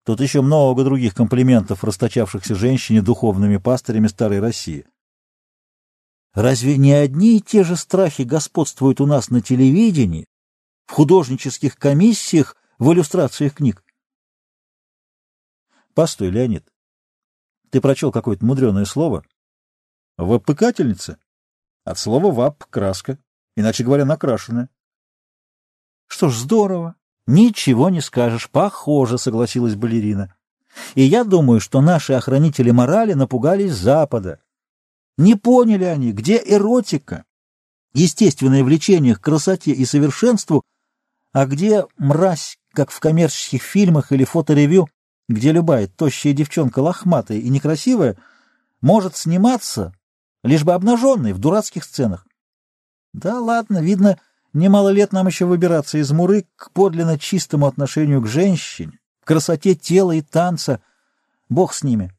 Тут 0.05 0.19
еще 0.19 0.41
много 0.41 0.83
других 0.83 1.13
комплиментов, 1.13 1.83
расточавшихся 1.83 2.55
женщине 2.55 3.01
духовными 3.01 3.57
пастырями 3.57 4.07
Старой 4.07 4.39
России. 4.39 4.85
Разве 6.33 6.77
не 6.77 6.93
одни 6.93 7.37
и 7.37 7.41
те 7.41 7.63
же 7.63 7.75
страхи 7.75 8.23
господствуют 8.23 8.99
у 8.99 9.05
нас 9.05 9.29
на 9.29 9.39
телевидении, 9.39 10.25
в 10.87 10.91
художнических 10.93 11.77
комиссиях, 11.77 12.55
в 12.79 12.91
иллюстрациях 12.91 13.55
книг? 13.55 13.83
Постой, 15.93 16.29
Леонид. 16.29 16.71
Ты 17.69 17.81
прочел 17.81 18.11
какое-то 18.11 18.45
мудреное 18.45 18.85
слово? 18.85 19.23
Вопыкательница? 20.17 21.19
От 21.83 21.97
слова 21.97 22.31
«вап»— 22.31 22.63
краска, 22.69 23.17
иначе 23.55 23.83
говоря, 23.83 24.05
накрашенная. 24.05 24.69
Что 26.07 26.29
ж, 26.29 26.35
здорово. 26.35 26.95
Ничего 27.25 27.89
не 27.89 28.01
скажешь. 28.01 28.49
Похоже, 28.49 29.17
согласилась 29.17 29.75
балерина. 29.75 30.35
И 30.95 31.03
я 31.03 31.23
думаю, 31.23 31.59
что 31.59 31.81
наши 31.81 32.13
охранители 32.13 32.71
морали 32.71 33.13
напугались 33.13 33.73
Запада. 33.73 34.41
Не 35.17 35.35
поняли 35.35 35.83
они, 35.83 36.11
где 36.11 36.41
эротика, 36.43 37.25
естественное 37.93 38.63
влечение 38.63 39.15
к 39.15 39.21
красоте 39.21 39.71
и 39.71 39.85
совершенству, 39.85 40.63
а 41.31 41.45
где 41.45 41.85
мразь, 41.97 42.57
как 42.73 42.91
в 42.91 42.99
коммерческих 42.99 43.61
фильмах 43.61 44.11
или 44.11 44.23
фоторевью, 44.23 44.89
где 45.29 45.51
любая 45.51 45.87
тощая 45.87 46.33
девчонка 46.33 46.79
лохматая 46.79 47.37
и 47.37 47.49
некрасивая 47.49 48.17
может 48.81 49.15
сниматься, 49.15 49.93
лишь 50.43 50.63
бы 50.63 50.73
обнаженной 50.73 51.33
в 51.33 51.39
дурацких 51.39 51.83
сценах. 51.83 52.27
Да 53.13 53.39
ладно, 53.39 53.81
видно, 53.81 54.17
Немало 54.53 54.89
лет 54.89 55.11
нам 55.11 55.25
еще 55.25 55.45
выбираться 55.45 55.97
из 55.97 56.11
муры 56.11 56.45
к 56.55 56.71
подлинно 56.71 57.17
чистому 57.17 57.65
отношению 57.65 58.21
к 58.21 58.27
женщине, 58.27 58.99
красоте 59.23 59.73
тела 59.73 60.11
и 60.11 60.21
танца. 60.21 60.81
Бог 61.49 61.73
с 61.73 61.83
ними. 61.83 62.13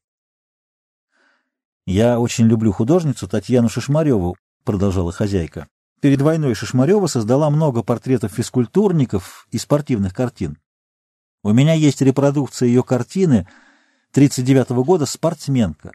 «Я 1.87 2.19
очень 2.19 2.47
люблю 2.47 2.73
художницу 2.73 3.29
Татьяну 3.29 3.69
Шишмареву»,— 3.69 4.37
продолжала 4.65 5.13
хозяйка. 5.13 5.69
«Перед 6.05 6.21
войной 6.21 6.55
Шишмарева 6.55 7.07
создала 7.07 7.49
много 7.49 7.83
портретов 7.83 8.31
физкультурников 8.31 9.49
и 9.51 9.57
спортивных 9.57 10.13
картин. 10.13 10.59
У 11.43 11.51
меня 11.55 11.73
есть 11.73 12.03
репродукция 12.03 12.67
ее 12.67 12.83
картины 12.83 13.49
39 14.11 14.73
-го 14.73 14.85
года 14.85 15.07
«Спортсменка». 15.07 15.93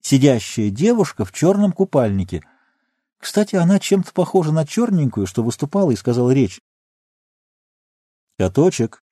Сидящая 0.00 0.70
девушка 0.70 1.24
в 1.24 1.30
черном 1.30 1.70
купальнике. 1.70 2.42
Кстати, 3.16 3.54
она 3.54 3.78
чем-то 3.78 4.12
похожа 4.12 4.50
на 4.50 4.66
черненькую, 4.66 5.28
что 5.28 5.44
выступала 5.44 5.92
и 5.92 5.96
сказала 5.96 6.32
речь. 6.32 6.60
«Каточек, 8.40 9.04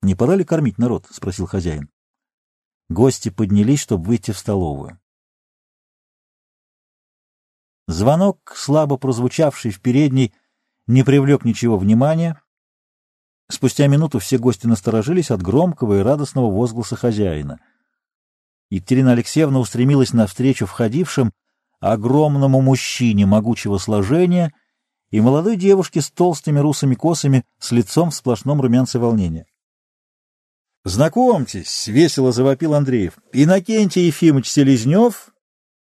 не 0.00 0.14
пора 0.14 0.36
ли 0.36 0.44
кормить 0.44 0.78
народ?»— 0.78 1.08
спросил 1.10 1.46
хозяин. 1.46 1.90
Гости 2.88 3.30
поднялись, 3.30 3.80
чтобы 3.80 4.04
выйти 4.04 4.30
в 4.30 4.38
столовую. 4.38 5.00
Звонок, 7.96 8.52
слабо 8.54 8.98
прозвучавший 8.98 9.70
в 9.70 9.80
передней, 9.80 10.34
не 10.86 11.02
привлек 11.02 11.46
ничего 11.46 11.78
внимания. 11.78 12.38
Спустя 13.48 13.86
минуту 13.86 14.18
все 14.18 14.36
гости 14.36 14.66
насторожились 14.66 15.30
от 15.30 15.40
громкого 15.40 16.00
и 16.00 16.02
радостного 16.02 16.50
возгласа 16.50 16.94
хозяина. 16.94 17.58
Екатерина 18.68 19.12
Алексеевна 19.12 19.60
устремилась 19.60 20.12
навстречу 20.12 20.66
входившим 20.66 21.32
огромному 21.80 22.60
мужчине 22.60 23.24
могучего 23.24 23.78
сложения 23.78 24.52
и 25.10 25.22
молодой 25.22 25.56
девушке 25.56 26.02
с 26.02 26.10
толстыми 26.10 26.58
русыми 26.58 26.96
косами 26.96 27.44
с 27.58 27.72
лицом 27.72 28.10
в 28.10 28.14
сплошном 28.14 28.60
румянце 28.60 28.98
волнения. 28.98 29.46
«Знакомьтесь!»— 30.84 31.86
весело 31.86 32.30
завопил 32.30 32.74
Андреев. 32.74 33.18
«Иннокентий 33.32 34.06
Ефимович 34.06 34.48
Селезнев 34.50 35.30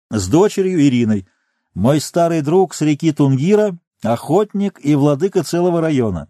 с 0.10 0.28
дочерью 0.28 0.86
Ириной, 0.86 1.28
мой 1.74 2.00
старый 2.00 2.42
друг 2.42 2.74
с 2.74 2.82
реки 2.82 3.12
Тунгира, 3.12 3.78
охотник 4.02 4.80
и 4.84 4.96
владыка 4.96 5.44
целого 5.44 5.82
района». 5.82 6.28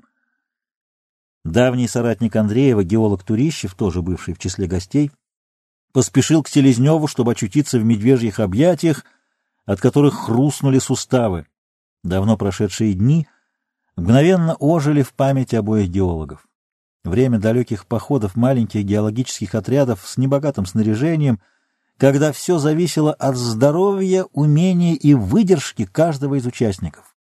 Давний 1.43 1.89
соратник 1.89 2.35
Андреева, 2.35 2.83
геолог 2.83 3.23
Турищев, 3.23 3.75
тоже 3.75 4.01
бывший 4.01 4.33
в 4.33 4.39
числе 4.39 4.65
гостей, 4.65 5.11
поспешил 5.91 6.41
к 6.41 6.47
Селезневу, 6.47 7.07
чтобы 7.07 7.33
очутиться 7.33 7.79
в 7.79 7.83
медвежьих 7.83 8.39
объятиях, 8.39 9.03
от 9.65 9.79
которых 9.79 10.13
хрустнули 10.15 10.79
суставы. 10.79 11.45
Давно 12.03 12.37
прошедшие 12.37 12.93
дни 12.93 13.27
мгновенно 13.95 14.55
ожили 14.55 15.03
в 15.03 15.13
памяти 15.13 15.55
обоих 15.55 15.89
геологов. 15.89 16.47
Время 17.03 17.37
далеких 17.37 17.85
походов 17.85 18.35
маленьких 18.35 18.83
геологических 18.83 19.55
отрядов 19.55 20.03
с 20.05 20.17
небогатым 20.17 20.65
снаряжением, 20.65 21.41
когда 21.97 22.31
все 22.31 22.57
зависело 22.57 23.13
от 23.13 23.35
здоровья, 23.35 24.25
умения 24.33 24.95
и 24.95 25.13
выдержки 25.13 25.85
каждого 25.85 26.35
из 26.35 26.45
участников. 26.45 27.15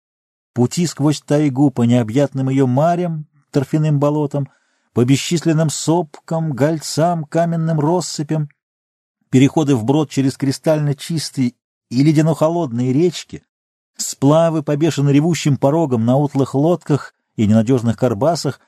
Пути 0.54 0.86
сквозь 0.86 1.20
тайгу 1.20 1.70
по 1.70 1.82
необъятным 1.82 2.48
ее 2.48 2.66
марям, 2.66 3.26
торфяным 3.50 3.98
болотам, 3.98 4.48
по 4.92 5.04
бесчисленным 5.04 5.70
сопкам, 5.70 6.52
гольцам, 6.52 7.24
каменным 7.24 7.78
россыпям, 7.78 8.48
переходы 9.30 9.76
вброд 9.76 10.10
через 10.10 10.36
кристально 10.36 10.94
чистые 10.94 11.54
и 11.90 12.02
ледяно-холодные 12.02 12.92
речки, 12.92 13.42
сплавы 13.96 14.62
по 14.62 14.76
бешено 14.76 15.10
ревущим 15.10 15.56
порогам 15.56 16.04
на 16.04 16.16
утлых 16.16 16.54
лодках 16.54 17.14
и 17.36 17.46
ненадежных 17.46 17.96
карбасах, 17.96 18.60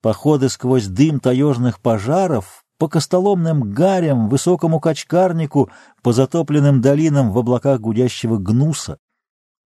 походы 0.00 0.48
сквозь 0.48 0.86
дым 0.86 1.20
таежных 1.20 1.80
пожаров, 1.80 2.61
по 2.82 2.88
костоломным 2.88 3.72
гарям, 3.72 4.28
высокому 4.28 4.80
качкарнику, 4.80 5.70
по 6.02 6.12
затопленным 6.12 6.80
долинам 6.80 7.30
в 7.30 7.38
облаках 7.38 7.80
гудящего 7.80 8.38
гнуса, 8.38 8.98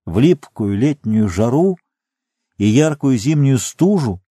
в 0.05 0.19
липкую 0.19 0.77
летнюю 0.77 1.27
жару 1.27 1.79
и 2.59 2.67
яркую 2.67 3.17
зимнюю 3.17 3.57
стужу, 3.57 4.21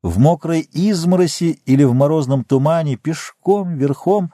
в 0.00 0.20
мокрой 0.20 0.60
измороси 0.60 1.60
или 1.64 1.82
в 1.82 1.92
морозном 1.92 2.44
тумане, 2.44 2.94
пешком, 2.94 3.76
верхом 3.78 4.32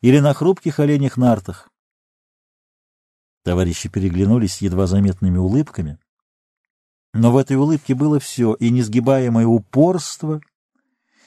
или 0.00 0.18
на 0.18 0.34
хрупких 0.34 0.80
оленях 0.80 1.16
нартах. 1.16 1.70
Товарищи 3.44 3.88
переглянулись 3.88 4.60
едва 4.60 4.88
заметными 4.88 5.38
улыбками, 5.38 6.00
но 7.14 7.30
в 7.30 7.36
этой 7.36 7.56
улыбке 7.56 7.94
было 7.94 8.18
все, 8.18 8.54
и 8.54 8.70
несгибаемое 8.70 9.46
упорство, 9.46 10.40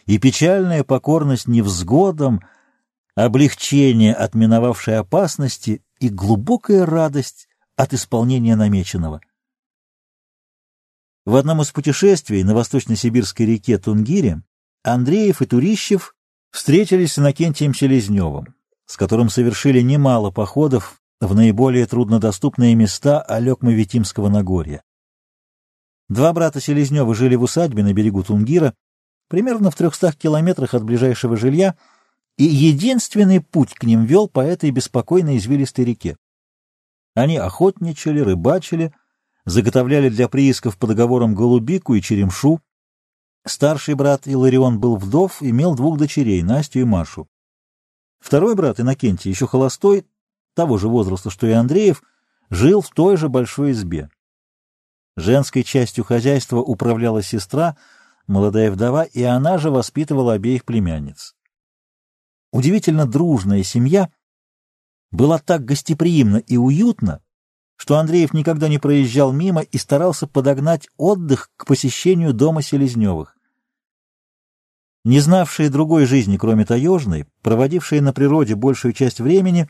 и 0.05 0.17
печальная 0.17 0.83
покорность 0.83 1.47
невзгодам, 1.47 2.41
облегчение 3.15 4.13
от 4.13 4.35
миновавшей 4.35 4.97
опасности 4.97 5.83
и 5.99 6.09
глубокая 6.09 6.85
радость 6.85 7.47
от 7.75 7.93
исполнения 7.93 8.55
намеченного. 8.55 9.21
В 11.25 11.35
одном 11.35 11.61
из 11.61 11.71
путешествий 11.71 12.43
на 12.43 12.55
восточно-сибирской 12.55 13.45
реке 13.45 13.77
Тунгире 13.77 14.41
Андреев 14.83 15.41
и 15.41 15.45
Турищев 15.45 16.15
встретились 16.51 17.13
с 17.13 17.19
Иннокентием 17.19 17.73
Селезневым, 17.73 18.55
с 18.85 18.97
которым 18.97 19.29
совершили 19.29 19.81
немало 19.81 20.31
походов 20.31 21.01
в 21.21 21.35
наиболее 21.35 21.85
труднодоступные 21.85 22.75
места 22.75 23.21
Алек-Мавитимского 23.21 24.29
Нагорья. 24.29 24.81
Два 26.07 26.33
брата 26.33 26.59
Селезнева 26.59 27.13
жили 27.13 27.35
в 27.35 27.43
усадьбе 27.43 27.83
на 27.83 27.93
берегу 27.93 28.23
Тунгира, 28.23 28.73
примерно 29.29 29.71
в 29.71 29.75
трехстах 29.75 30.17
километрах 30.17 30.73
от 30.73 30.83
ближайшего 30.83 31.37
жилья, 31.37 31.75
и 32.37 32.43
единственный 32.43 33.39
путь 33.39 33.73
к 33.73 33.83
ним 33.83 34.03
вел 34.03 34.27
по 34.27 34.41
этой 34.41 34.71
беспокойной 34.71 35.37
извилистой 35.37 35.85
реке. 35.85 36.17
Они 37.15 37.37
охотничали, 37.37 38.19
рыбачили, 38.19 38.93
заготовляли 39.45 40.09
для 40.09 40.27
приисков 40.27 40.77
по 40.77 40.87
договорам 40.87 41.35
голубику 41.35 41.93
и 41.93 42.01
черемшу. 42.01 42.59
Старший 43.45 43.93
брат 43.93 44.27
Иларион 44.27 44.79
был 44.79 44.95
вдов, 44.97 45.41
имел 45.41 45.75
двух 45.75 45.97
дочерей, 45.97 46.41
Настю 46.43 46.79
и 46.79 46.83
Машу. 46.83 47.27
Второй 48.19 48.55
брат 48.55 48.79
Иннокентий, 48.79 49.31
еще 49.31 49.47
холостой, 49.47 50.05
того 50.55 50.77
же 50.77 50.87
возраста, 50.87 51.29
что 51.29 51.47
и 51.47 51.51
Андреев, 51.51 52.03
жил 52.49 52.81
в 52.81 52.89
той 52.89 53.15
же 53.15 53.29
большой 53.29 53.71
избе. 53.71 54.09
Женской 55.15 55.63
частью 55.63 56.03
хозяйства 56.03 56.57
управляла 56.57 57.21
сестра— 57.21 57.77
молодая 58.29 58.71
вдова, 58.71 59.03
и 59.03 59.23
она 59.23 59.57
же 59.57 59.71
воспитывала 59.71 60.33
обеих 60.33 60.63
племянниц. 60.63 61.35
Удивительно 62.51 63.05
дружная 63.05 63.63
семья 63.63 64.09
была 65.11 65.39
так 65.39 65.65
гостеприимна 65.65 66.37
и 66.37 66.55
уютна, 66.55 67.21
что 67.75 67.97
Андреев 67.97 68.33
никогда 68.33 68.67
не 68.67 68.77
проезжал 68.77 69.31
мимо 69.31 69.61
и 69.61 69.77
старался 69.77 70.27
подогнать 70.27 70.87
отдых 70.97 71.49
к 71.57 71.65
посещению 71.65 72.33
дома 72.33 72.61
Селезневых. 72.61 73.35
Не 75.05 75.19
знавшие 75.21 75.69
другой 75.69 76.05
жизни, 76.05 76.37
кроме 76.37 76.65
таежной, 76.65 77.25
проводившие 77.41 78.01
на 78.01 78.13
природе 78.13 78.55
большую 78.55 78.93
часть 78.93 79.19
времени, 79.19 79.69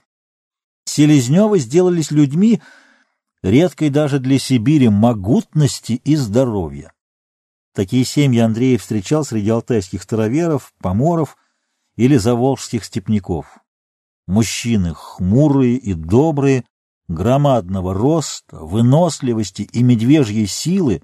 Селезневы 0.85 1.59
сделались 1.59 2.11
людьми, 2.11 2.61
редкой 3.41 3.89
даже 3.89 4.19
для 4.19 4.39
Сибири, 4.39 4.89
могутности 4.89 5.93
и 5.93 6.15
здоровья. 6.15 6.91
Такие 7.73 8.03
семьи 8.03 8.39
Андрей 8.39 8.77
встречал 8.77 9.23
среди 9.23 9.49
алтайских 9.49 10.03
староверов, 10.03 10.73
поморов 10.79 11.37
или 11.95 12.17
заволжских 12.17 12.83
степняков. 12.83 13.57
Мужчины 14.27 14.93
хмурые 14.93 15.75
и 15.75 15.93
добрые, 15.93 16.65
громадного 17.07 17.93
роста, 17.93 18.57
выносливости 18.59 19.63
и 19.63 19.83
медвежьей 19.83 20.47
силы, 20.47 21.01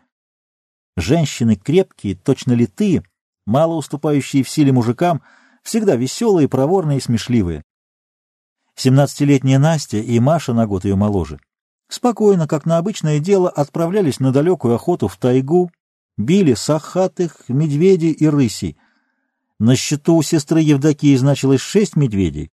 женщины 0.96 1.56
крепкие, 1.56 2.16
точно 2.16 2.54
литые, 2.54 3.04
мало 3.46 3.76
уступающие 3.76 4.44
в 4.44 4.50
силе 4.50 4.72
мужикам, 4.72 5.22
всегда 5.64 5.96
веселые, 5.96 6.48
проворные 6.48 7.00
и 7.00 7.02
смешливые. 7.02 7.64
Семнадцатилетняя 8.76 9.58
Настя 9.58 9.98
и 9.98 10.20
Маша 10.20 10.54
на 10.54 10.68
год 10.68 10.86
ее 10.86 10.96
моложе 10.96 11.40
спокойно, 11.88 12.48
как 12.48 12.66
на 12.66 12.78
обычное 12.78 13.20
дело, 13.20 13.50
отправлялись 13.50 14.20
на 14.20 14.32
далекую 14.32 14.76
охоту 14.76 15.08
в 15.08 15.18
тайгу, 15.18 15.72
били 16.18 16.54
сахатых, 16.54 17.48
медведей 17.48 18.12
и 18.12 18.28
рысей. 18.28 18.78
На 19.60 19.76
счету 19.76 20.16
у 20.16 20.22
сестры 20.22 20.62
Евдокии 20.62 21.16
значилось 21.16 21.62
шесть 21.62 21.96
медведей, 21.96 22.52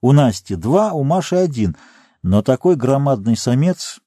у 0.00 0.12
Насти 0.12 0.56
два, 0.56 0.92
у 0.92 1.04
Маши 1.04 1.36
один, 1.36 1.76
но 2.22 2.42
такой 2.42 2.74
громадный 2.76 3.36
самец, 3.36 4.00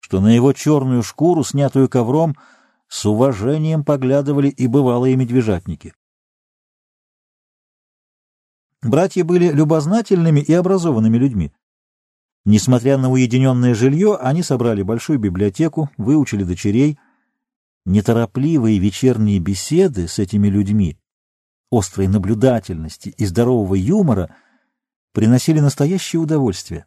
что 0.00 0.20
на 0.20 0.34
его 0.34 0.52
черную 0.52 1.02
шкуру, 1.02 1.44
снятую 1.44 1.88
ковром, 1.88 2.36
с 2.88 3.06
уважением 3.06 3.84
поглядывали 3.84 4.48
и 4.48 4.66
бывалые 4.66 5.14
медвежатники. 5.16 5.94
Братья 8.82 9.24
были 9.24 9.52
любознательными 9.52 10.40
и 10.40 10.52
образованными 10.54 11.18
людьми. 11.18 11.52
Несмотря 12.46 12.96
на 12.96 13.10
уединенное 13.10 13.74
жилье, 13.74 14.16
они 14.16 14.42
собрали 14.42 14.82
большую 14.82 15.18
библиотеку, 15.18 15.90
выучили 15.98 16.42
дочерей— 16.42 16.98
Неторопливые 17.86 18.78
вечерние 18.78 19.38
беседы 19.38 20.06
с 20.06 20.18
этими 20.18 20.48
людьми, 20.48 20.98
острой 21.70 22.08
наблюдательности 22.08 23.08
и 23.16 23.24
здорового 23.24 23.74
юмора 23.74 24.34
приносили 25.12 25.60
настоящее 25.60 26.20
удовольствие. 26.20 26.84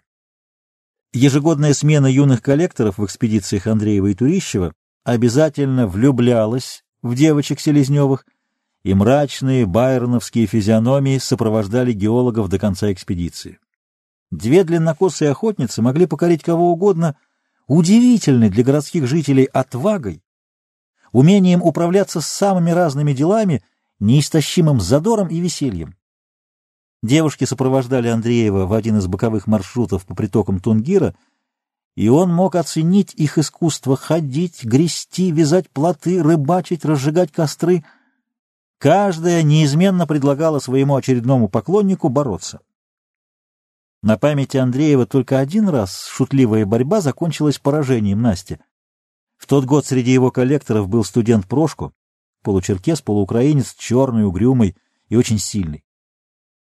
Ежегодная 1.13 1.73
смена 1.73 2.07
юных 2.07 2.41
коллекторов 2.41 2.97
в 2.97 3.05
экспедициях 3.05 3.67
Андреева 3.67 4.07
и 4.07 4.13
Турищева 4.15 4.73
обязательно 5.03 5.87
влюблялась 5.87 6.83
в 7.01 7.15
девочек 7.15 7.59
Селезневых 7.59 8.25
и 8.83 8.93
мрачные 8.93 9.65
байроновские 9.65 10.45
физиономии 10.45 11.17
сопровождали 11.17 11.93
геологов 11.93 12.49
до 12.49 12.59
конца 12.59 12.91
экспедиции. 12.91 13.59
Две 14.31 14.63
длиннокосые 14.63 15.31
охотницы 15.31 15.81
могли 15.81 16.05
покорить 16.05 16.43
кого 16.43 16.71
угодно 16.71 17.15
удивительной 17.67 18.49
для 18.49 18.63
городских 18.63 19.07
жителей 19.07 19.45
отвагой, 19.45 20.23
умением 21.13 21.61
управляться 21.61 22.19
с 22.19 22.27
самыми 22.27 22.71
разными 22.71 23.13
делами, 23.13 23.63
неистощимым 24.01 24.81
задором 24.81 25.29
и 25.29 25.39
весельем. 25.39 25.95
Девушки 27.01 27.45
сопровождали 27.45 28.09
Андреева 28.09 28.65
в 28.65 28.73
один 28.73 28.97
из 28.97 29.07
боковых 29.07 29.47
маршрутов 29.47 30.05
по 30.05 30.15
притокам 30.15 30.59
Тунгира, 30.59 31.15
и 31.95 32.09
он 32.09 32.33
мог 32.33 32.55
оценить 32.55 33.13
их 33.13 33.37
искусство 33.37 33.95
ходить, 33.95 34.65
грести, 34.65 35.31
вязать 35.31 35.69
плоты, 35.69 36.21
рыбачить, 36.21 36.83
разжигать 36.83 37.31
костры— 37.31 37.85
Каждая 38.83 39.43
неизменно 39.43 40.05
предлагала 40.05 40.59
своему 40.59 40.97
очередному 40.97 41.47
поклоннику 41.47 42.09
бороться. 42.09 42.59
На 44.01 44.17
памяти 44.17 44.57
Андреева 44.57 45.05
только 45.05 45.39
один 45.39 45.69
раз 45.69 46.05
шутливая 46.07 46.65
борьба 46.65 46.99
закончилась 46.99 47.59
поражением 47.59 48.21
Насти. 48.21 48.59
В 49.43 49.45
тот 49.45 49.65
год 49.65 49.85
среди 49.85 50.09
его 50.09 50.31
коллекторов 50.31 50.87
был 50.87 51.03
студент 51.03 51.49
Прошко, 51.49 51.91
получеркес, 52.43 53.01
полуукраинец, 53.01 53.73
черный, 53.73 54.23
угрюмый 54.23 54.77
и 55.09 55.17
очень 55.17 55.37
сильный. 55.37 55.83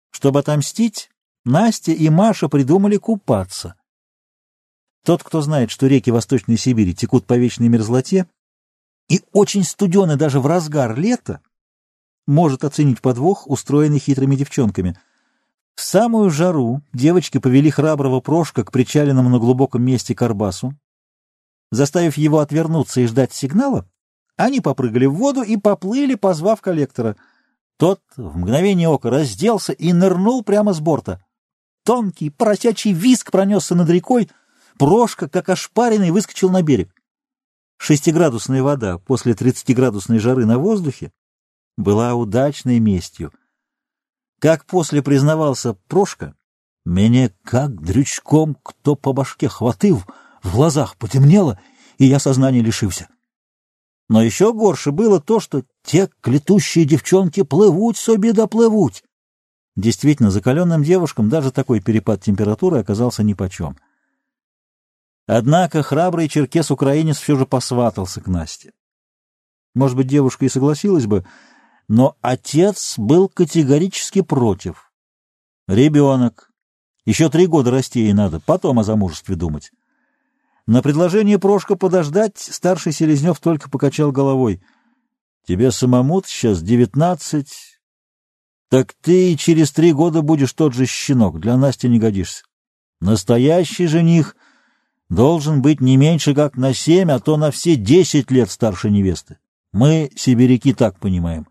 Чтобы 0.10 0.40
отомстить, 0.40 1.12
Настя 1.46 1.92
и 1.92 2.10
Маша 2.10 2.50
придумали 2.50 2.98
купаться. 2.98 3.76
Тот, 5.06 5.22
кто 5.22 5.44
знает, 5.44 5.70
что 5.70 5.86
реки 5.86 6.10
Восточной 6.10 6.58
Сибири 6.58 6.96
текут 6.96 7.28
по 7.28 7.38
вечной 7.38 7.68
мерзлоте 7.68 8.28
и 9.08 9.22
очень 9.34 9.64
студены 9.64 10.16
даже 10.16 10.40
в 10.40 10.48
разгар 10.48 10.98
лета, 10.98 11.42
может 12.26 12.64
оценить 12.64 13.02
подвох, 13.02 13.48
устроенный 13.48 14.00
хитрыми 14.00 14.36
девчонками. 14.36 14.98
В 15.76 15.82
самую 15.82 16.32
жару 16.32 16.82
девочки 16.92 17.38
повели 17.38 17.70
храброго 17.70 18.20
Прошка 18.20 18.64
к 18.64 18.72
причаленному 18.72 19.30
на 19.30 19.38
глубоком 19.38 19.84
месте 19.84 20.16
карбасу. 20.16 20.74
Заставив 21.74 22.18
его 22.18 22.38
отвернуться 22.38 23.02
и 23.02 23.08
ждать 23.08 23.34
сигнала, 23.34 23.90
они 24.38 24.62
попрыгали 24.62 25.08
в 25.08 25.16
воду 25.16 25.42
и 25.42 25.58
поплыли, 25.58 26.14
позвав 26.14 26.62
коллектора. 26.62 27.16
Тот 27.78 28.00
в 28.16 28.38
мгновение 28.38 28.88
ока 28.88 29.10
разделся 29.10 29.74
и 29.74 29.92
нырнул 29.92 30.44
прямо 30.44 30.74
с 30.74 30.80
борта. 30.80 31.26
Тонкий 31.84 32.30
поросячий 32.30 32.94
виск 32.94 33.32
пронесся 33.32 33.74
над 33.74 33.90
рекой, 33.90 34.30
Прошка, 34.78 35.28
как 35.28 35.50
ошпаренный, 35.50 36.12
выскочил 36.12 36.52
на 36.52 36.62
берег. 36.62 36.94
Шестиградусная 37.78 38.62
вода 38.62 39.00
после 39.00 39.34
тридцатиградусной 39.34 40.20
жары 40.20 40.46
на 40.46 40.60
воздухе 40.60 41.12
была 41.76 42.14
удачной 42.14 42.78
местью. 42.78 43.34
Как 44.40 44.68
после 44.68 45.02
признавался 45.02 45.74
Прошка, 45.88 46.36
меня 46.86 47.32
как 47.44 47.82
дрючком 47.82 48.58
кто 48.62 48.96
по 48.96 49.12
башке 49.12 49.48
хватил, 49.48 50.04
в 50.44 50.54
глазах 50.54 50.98
потемнело, 50.98 51.60
и 51.98 52.06
я 52.06 52.20
сознания 52.20 52.62
лишился. 52.62 53.08
Но 54.10 54.22
еще 54.22 54.54
горше 54.54 54.92
было 54.92 55.20
то, 55.22 55.40
что 55.40 55.64
те 55.84 56.10
клетущие 56.22 56.86
девчонки 56.86 57.42
плывут 57.44 57.98
себе 57.98 58.34
доплывут. 58.34 59.02
Действительно, 59.76 60.30
закаленным 60.30 60.84
девушкам 60.84 61.30
даже 61.30 61.52
такой 61.52 61.80
перепад 61.82 62.22
температуры 62.22 62.80
оказался 62.80 63.24
нипочем. 63.24 63.78
Однако 65.26 65.82
храбрый 65.82 66.28
черкес-украинец 66.28 67.18
все 67.18 67.38
же 67.38 67.46
посватался 67.46 68.22
к 68.22 68.28
Насте. 68.28 68.74
Может 69.74 69.98
быть, 69.98 70.08
девушка 70.08 70.46
и 70.46 70.50
согласилась 70.50 71.08
бы, 71.08 71.26
но 71.88 72.18
отец 72.22 72.96
был 72.98 73.30
категорически 73.30 74.22
против. 74.22 74.92
Ребенок. 75.68 76.52
Еще 77.06 77.30
три 77.30 77.48
года 77.48 77.72
расти 77.72 78.02
ей 78.02 78.14
надо, 78.14 78.40
потом 78.42 78.80
о 78.80 78.84
замужестве 78.84 79.36
думать. 79.36 79.72
На 80.66 80.82
предложение 80.82 81.40
Прошка 81.40 81.76
подождать 81.76 82.38
старший 82.38 82.94
Селезнев 82.94 83.40
только 83.40 83.70
покачал 83.70 84.12
головой. 84.12 84.62
Тебе 85.46 85.72
самому 85.72 86.24
сейчас 86.26 86.62
девятнадцать, 86.62 87.74
так 88.70 88.94
ты 89.02 89.34
и 89.34 89.38
через 89.38 89.72
три 89.72 89.92
года 89.92 90.22
будешь 90.22 90.54
тот 90.54 90.74
же 90.74 90.86
щенок, 90.86 91.40
для 91.40 91.58
Насти 91.58 91.90
не 91.90 92.00
годишься. 92.00 92.46
Настоящий 93.02 93.88
жених 93.88 94.38
должен 95.10 95.62
быть 95.62 95.82
не 95.82 95.98
меньше 95.98 96.34
как 96.34 96.56
на 96.56 96.74
семь, 96.74 97.12
а 97.12 97.20
то 97.20 97.36
на 97.36 97.52
все 97.52 97.76
десять 97.76 98.32
лет 98.32 98.50
старше 98.50 98.90
невесты. 98.90 99.38
Мы, 99.74 100.12
сибиряки, 100.16 100.74
так 100.74 100.98
понимаем. 101.00 101.48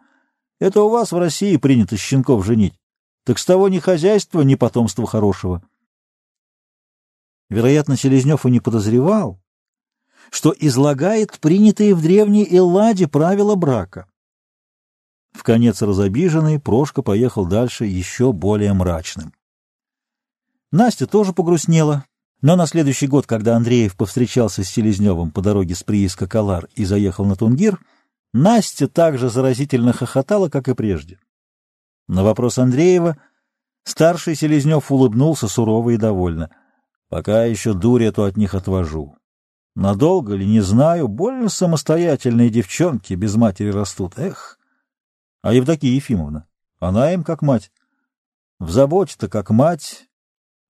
Это 0.59 0.83
у 0.83 0.89
вас 0.89 1.13
в 1.13 1.19
России 1.19 1.57
принято 1.59 1.97
щенков 1.97 2.47
женить. 2.47 2.75
Так 3.25 3.39
с 3.39 3.45
того 3.45 3.69
ни 3.69 3.79
хозяйства, 3.79 4.41
ни 4.41 4.55
потомства 4.55 5.07
хорошего. 5.07 5.63
Вероятно, 7.53 7.99
Селезнев 7.99 8.47
и 8.47 8.51
не 8.51 8.61
подозревал, 8.61 9.39
что 10.31 10.55
излагает 10.59 11.39
принятые 11.39 11.95
в 11.95 12.01
древней 12.01 12.47
Элладе 12.51 13.07
правила 13.09 13.57
брака. 13.57 14.07
В 15.33 15.43
конец 15.43 15.83
разобиженный, 15.83 16.59
Прошка 16.59 17.03
поехал 17.03 17.45
дальше 17.45 17.85
еще 17.85 18.33
более 18.33 18.73
мрачным. 18.73 19.35
Настя 20.71 21.07
тоже 21.07 21.35
погрустнела, 21.35 22.07
но 22.41 22.57
на 22.57 22.67
следующий 22.67 23.07
год, 23.07 23.27
когда 23.27 23.55
Андреев 23.55 23.97
повстречался 23.97 24.65
с 24.65 24.69
Селезневым 24.69 25.31
по 25.31 25.43
дороге 25.43 25.75
с 25.75 25.83
прииска 25.83 26.27
Калар 26.27 26.69
и 26.75 26.87
заехал 26.87 27.27
на 27.27 27.37
Тунгир, 27.37 27.79
Настя 28.33 28.89
также 28.89 29.29
заразительно 29.29 29.93
хохотала, 29.93 30.49
как 30.49 30.69
и 30.69 30.75
прежде. 30.75 31.19
На 32.09 32.25
вопрос 32.25 32.57
Андреева 32.57 33.19
старший 33.85 34.37
Селезнев 34.37 34.91
улыбнулся 34.91 35.49
сурово 35.49 35.91
и 35.91 35.99
довольно. 35.99 36.49
«Пока 37.13 37.45
еще 37.45 37.75
дурь 37.75 38.05
эту 38.05 38.25
от 38.25 38.39
них 38.39 38.55
отвожу. 38.55 39.19
Надолго 39.75 40.35
ли, 40.35 40.47
не 40.47 40.63
знаю, 40.63 41.09
больно 41.09 41.51
самостоятельные 41.51 42.49
девчонки 42.49 43.13
без 43.13 43.35
матери 43.35 43.69
растут. 43.69 44.19
Эх! 44.19 44.59
А 45.43 45.53
Евдокия 45.53 45.91
Ефимовна, 45.91 46.47
она 46.79 47.13
им 47.13 47.23
как 47.23 47.43
мать. 47.43 47.71
В 48.59 48.71
заботе-то 48.71 49.29
как 49.29 49.51
мать, 49.51 50.09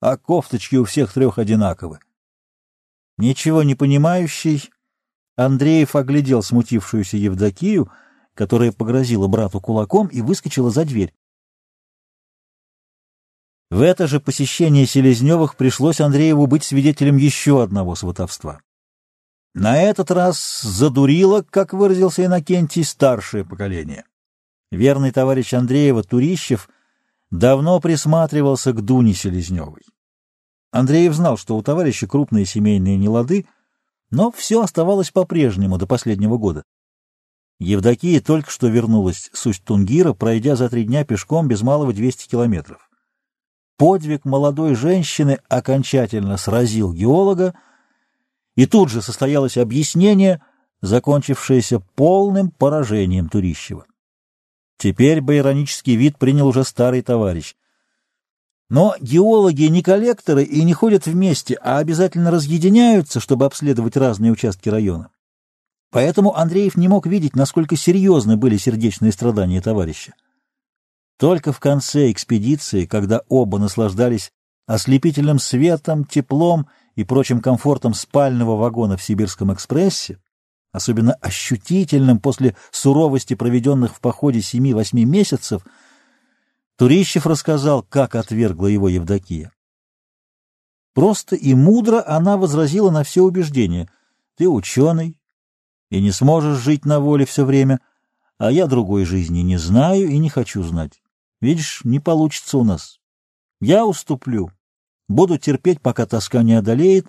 а 0.00 0.16
кофточки 0.16 0.74
у 0.74 0.82
всех 0.82 1.12
трех 1.12 1.38
одинаковы. 1.38 2.00
Ничего 3.18 3.62
не 3.62 3.76
понимающий, 3.76 4.68
Андреев 5.36 5.94
оглядел 5.94 6.42
смутившуюся 6.42 7.18
Евдокию, 7.18 7.88
которая 8.34 8.72
погрозила 8.72 9.28
брату 9.28 9.60
кулаком 9.60 10.08
и 10.08 10.20
выскочила 10.20 10.72
за 10.72 10.86
дверь. 10.86 11.14
В 13.72 13.80
это 13.80 14.06
же 14.06 14.20
посещение 14.20 14.84
Селезневых 14.84 15.56
пришлось 15.56 16.00
Андрееву 16.00 16.46
быть 16.46 16.62
свидетелем 16.62 17.16
еще 17.16 17.62
одного 17.62 17.94
сватовства. 17.94 18.60
На 19.54 19.80
этот 19.80 20.10
раз 20.10 20.60
задурило, 20.60 21.42
как 21.42 21.72
выразился 21.72 22.24
Иннокентий, 22.24 22.84
старшее 22.84 23.44
поколение. 23.46 24.04
Верный 24.70 25.10
товарищ 25.10 25.54
Андреева, 25.54 26.02
Турищев, 26.02 26.68
давно 27.30 27.80
присматривался 27.80 28.72
к 28.74 28.84
Дуне 28.84 29.14
Селезневой. 29.14 29.82
Андреев 30.70 31.14
знал, 31.14 31.38
что 31.38 31.56
у 31.56 31.62
товарища 31.62 32.06
крупные 32.06 32.44
семейные 32.44 32.98
нелады— 32.98 33.46
но 34.12 34.30
все 34.30 34.60
оставалось 34.60 35.10
по-прежнему 35.10 35.78
до 35.78 35.86
последнего 35.86 36.36
года. 36.36 36.64
Евдокия 37.58 38.20
только 38.20 38.50
что 38.50 38.68
вернулась 38.68 39.30
с 39.32 39.46
Усть-Тунгира, 39.46 40.12
пройдя 40.12 40.54
за 40.54 40.68
три 40.68 40.84
дня 40.84 41.04
пешком 41.04 41.48
без 41.48 41.62
малого 41.62 41.92
200 41.94 42.28
километров. 42.28 42.91
Подвиг 43.76 44.24
молодой 44.24 44.74
женщины 44.74 45.38
окончательно 45.48 46.36
сразил 46.36 46.92
геолога, 46.92 47.54
и 48.54 48.66
тут 48.66 48.90
же 48.90 49.02
состоялось 49.02 49.56
объяснение, 49.56 50.42
закончившееся 50.82 51.80
полным 51.80 52.50
поражением 52.50 53.28
Турищева. 53.28 53.86
Теперь 54.76 55.20
бы 55.20 55.38
иронический 55.38 55.96
вид 55.96 56.18
принял 56.18 56.48
уже 56.48 56.64
старый 56.64 57.02
товарищ. 57.02 57.54
Но 58.68 58.94
геологи 59.00 59.64
не 59.64 59.82
коллекторы 59.82 60.44
и 60.44 60.64
не 60.64 60.72
ходят 60.72 61.06
вместе, 61.06 61.54
а 61.54 61.78
обязательно 61.78 62.30
разъединяются, 62.30 63.20
чтобы 63.20 63.44
обследовать 63.44 63.96
разные 63.96 64.32
участки 64.32 64.68
района. 64.68 65.10
Поэтому 65.90 66.34
Андреев 66.36 66.76
не 66.76 66.88
мог 66.88 67.06
видеть, 67.06 67.36
насколько 67.36 67.76
серьезны 67.76 68.36
были 68.36 68.56
сердечные 68.56 69.12
страдания 69.12 69.60
товарища. 69.60 70.14
Только 71.22 71.52
в 71.52 71.60
конце 71.60 72.10
экспедиции, 72.10 72.84
когда 72.84 73.22
оба 73.28 73.60
наслаждались 73.60 74.32
ослепительным 74.66 75.38
светом, 75.38 76.04
теплом 76.04 76.66
и 76.96 77.04
прочим 77.04 77.40
комфортом 77.40 77.94
спального 77.94 78.56
вагона 78.56 78.96
в 78.96 79.04
Сибирском 79.04 79.54
экспрессе, 79.54 80.20
особенно 80.72 81.12
ощутительным 81.12 82.18
после 82.18 82.56
суровости 82.72 83.34
проведенных 83.34 83.94
в 83.94 84.00
походе 84.00 84.42
семи-восьми 84.42 85.04
месяцев, 85.04 85.64
Турищев 86.76 87.24
рассказал, 87.24 87.84
как 87.84 88.16
отвергла 88.16 88.66
его 88.66 88.88
Евдокия. 88.88 89.52
Просто 90.92 91.36
и 91.36 91.54
мудро 91.54 92.02
она 92.04 92.36
возразила 92.36 92.90
на 92.90 93.04
все 93.04 93.22
убеждения. 93.22 93.88
Ты 94.36 94.48
ученый 94.48 95.20
и 95.88 96.00
не 96.00 96.10
сможешь 96.10 96.58
жить 96.58 96.84
на 96.84 96.98
воле 96.98 97.26
все 97.26 97.44
время, 97.44 97.78
А 98.38 98.50
я 98.50 98.66
другой 98.66 99.04
жизни 99.04 99.38
не 99.42 99.56
знаю 99.56 100.08
и 100.08 100.18
не 100.18 100.28
хочу 100.28 100.64
знать. 100.64 101.01
Видишь, 101.42 101.80
не 101.82 101.98
получится 101.98 102.56
у 102.56 102.62
нас. 102.62 103.00
Я 103.60 103.84
уступлю. 103.84 104.52
Буду 105.08 105.38
терпеть, 105.38 105.80
пока 105.80 106.06
тоска 106.06 106.44
не 106.44 106.54
одолеет. 106.54 107.08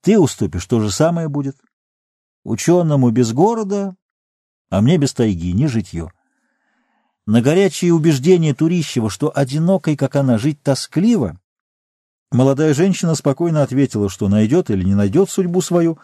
Ты 0.00 0.18
уступишь, 0.18 0.64
то 0.64 0.80
же 0.80 0.90
самое 0.90 1.28
будет. 1.28 1.58
Ученому 2.42 3.10
без 3.10 3.34
города, 3.34 3.94
а 4.70 4.80
мне 4.80 4.96
без 4.96 5.12
тайги, 5.12 5.52
не 5.52 5.66
житье. 5.66 6.10
На 7.26 7.42
горячие 7.42 7.92
убеждения 7.92 8.54
Турищева, 8.54 9.10
что 9.10 9.30
одинокой, 9.36 9.94
как 9.94 10.16
она, 10.16 10.38
жить 10.38 10.62
тоскливо, 10.62 11.38
молодая 12.30 12.72
женщина 12.72 13.14
спокойно 13.14 13.62
ответила, 13.62 14.08
что 14.08 14.28
найдет 14.28 14.70
или 14.70 14.84
не 14.84 14.94
найдет 14.94 15.28
судьбу 15.28 15.60
свою, 15.60 15.98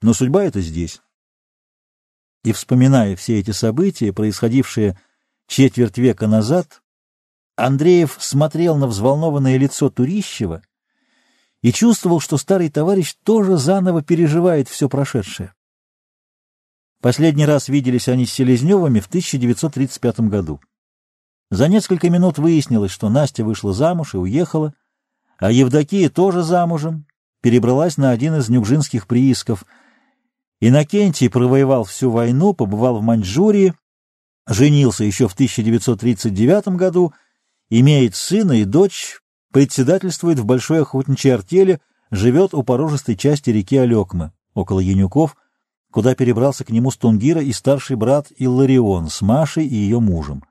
но 0.00 0.14
судьба 0.14 0.44
это 0.44 0.60
здесь. 0.60 1.02
И, 2.44 2.52
вспоминая 2.52 3.16
все 3.16 3.40
эти 3.40 3.50
события, 3.50 4.12
происходившие 4.12 4.96
четверть 5.48 5.98
века 5.98 6.28
назад, 6.28 6.79
Андреев 7.64 8.16
смотрел 8.18 8.76
на 8.76 8.86
взволнованное 8.86 9.56
лицо 9.56 9.90
Турищева 9.90 10.62
и 11.62 11.72
чувствовал, 11.72 12.20
что 12.20 12.36
старый 12.36 12.70
товарищ 12.70 13.14
тоже 13.24 13.56
заново 13.56 14.02
переживает 14.02 14.68
все 14.68 14.88
прошедшее. 14.88 15.52
Последний 17.00 17.46
раз 17.46 17.68
виделись 17.68 18.08
они 18.08 18.26
с 18.26 18.32
Селезневыми 18.32 19.00
в 19.00 19.06
1935 19.06 20.20
году. 20.20 20.60
За 21.50 21.68
несколько 21.68 22.10
минут 22.10 22.38
выяснилось, 22.38 22.90
что 22.90 23.08
Настя 23.08 23.44
вышла 23.44 23.72
замуж 23.72 24.14
и 24.14 24.18
уехала, 24.18 24.74
а 25.38 25.50
Евдокия 25.50 26.10
тоже 26.10 26.42
замужем, 26.42 27.06
перебралась 27.40 27.96
на 27.96 28.10
один 28.10 28.36
из 28.36 28.48
нюгжинских 28.48 29.06
приисков— 29.06 29.64
Иннокентий 30.60 31.30
провоевал 31.30 31.84
всю 31.84 32.10
войну, 32.10 32.52
побывал 32.52 32.98
в 32.98 33.02
Маньчжурии, 33.02 33.74
женился 34.46 35.04
еще 35.04 35.26
в 35.26 35.32
1939 35.32 36.68
году, 36.76 37.14
имеет 37.70 38.14
сына 38.14 38.60
и 38.60 38.64
дочь, 38.64 39.20
председательствует 39.52 40.38
в 40.38 40.44
большой 40.44 40.82
охотничьей 40.82 41.34
артели, 41.34 41.80
живет 42.10 42.52
у 42.52 42.62
порожистой 42.62 43.16
части 43.16 43.50
реки 43.50 43.76
Алекмы, 43.76 44.32
около 44.54 44.80
Янюков, 44.80 45.36
куда 45.90 46.14
перебрался 46.14 46.64
к 46.64 46.70
нему 46.70 46.90
Стунгира 46.90 47.40
и 47.40 47.52
старший 47.52 47.96
брат 47.96 48.28
Илларион 48.36 49.08
с 49.08 49.22
Машей 49.22 49.66
и 49.66 49.74
ее 49.74 50.00
мужем. 50.00 50.44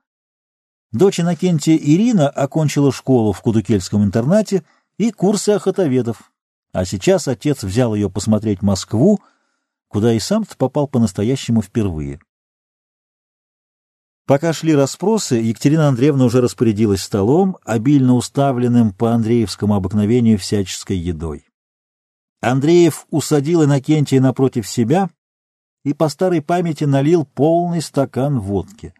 Дочь 0.92 1.20
Иннокентия 1.20 1.76
Ирина 1.76 2.28
окончила 2.28 2.90
школу 2.92 3.32
в 3.32 3.40
Кудукельском 3.40 4.02
интернате 4.02 4.64
и 4.98 5.12
курсы 5.12 5.50
охотоведов, 5.50 6.32
а 6.72 6.84
сейчас 6.84 7.28
отец 7.28 7.62
взял 7.62 7.94
ее 7.94 8.10
посмотреть 8.10 8.62
Москву, 8.62 9.20
куда 9.88 10.12
и 10.12 10.18
сам 10.18 10.44
попал 10.56 10.88
по-настоящему 10.88 11.62
впервые. 11.62 12.20
Пока 14.30 14.52
шли 14.52 14.76
расспросы, 14.76 15.34
Екатерина 15.34 15.88
Андреевна 15.88 16.24
уже 16.24 16.40
распорядилась 16.40 17.02
столом, 17.02 17.56
обильно 17.64 18.14
уставленным 18.14 18.92
по 18.92 19.10
Андреевскому 19.10 19.74
обыкновению 19.74 20.38
всяческой 20.38 20.98
едой. 20.98 21.48
Андреев 22.40 23.08
усадил 23.10 23.64
Иннокентия 23.64 24.20
напротив 24.20 24.68
себя 24.68 25.10
и 25.82 25.94
по 25.94 26.08
старой 26.08 26.42
памяти 26.42 26.84
налил 26.84 27.24
полный 27.24 27.82
стакан 27.82 28.38
водки. 28.38 28.94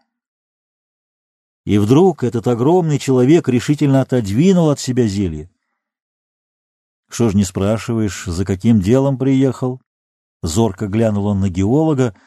И 1.63 1.77
вдруг 1.77 2.25
этот 2.25 2.45
огромный 2.47 2.99
человек 2.99 3.47
решительно 3.47 4.01
отодвинул 4.01 4.69
от 4.69 4.81
себя 4.81 5.07
зелье.— 5.07 5.49
Что 7.09 7.29
ж 7.29 7.35
не 7.35 7.45
спрашиваешь, 7.45 8.25
за 8.25 8.43
каким 8.43 8.81
делом 8.81 9.17
приехал? 9.17 9.79
Зорко 10.43 10.87
глянул 10.87 11.27
он 11.27 11.39
на 11.39 11.47
геолога 11.47 12.17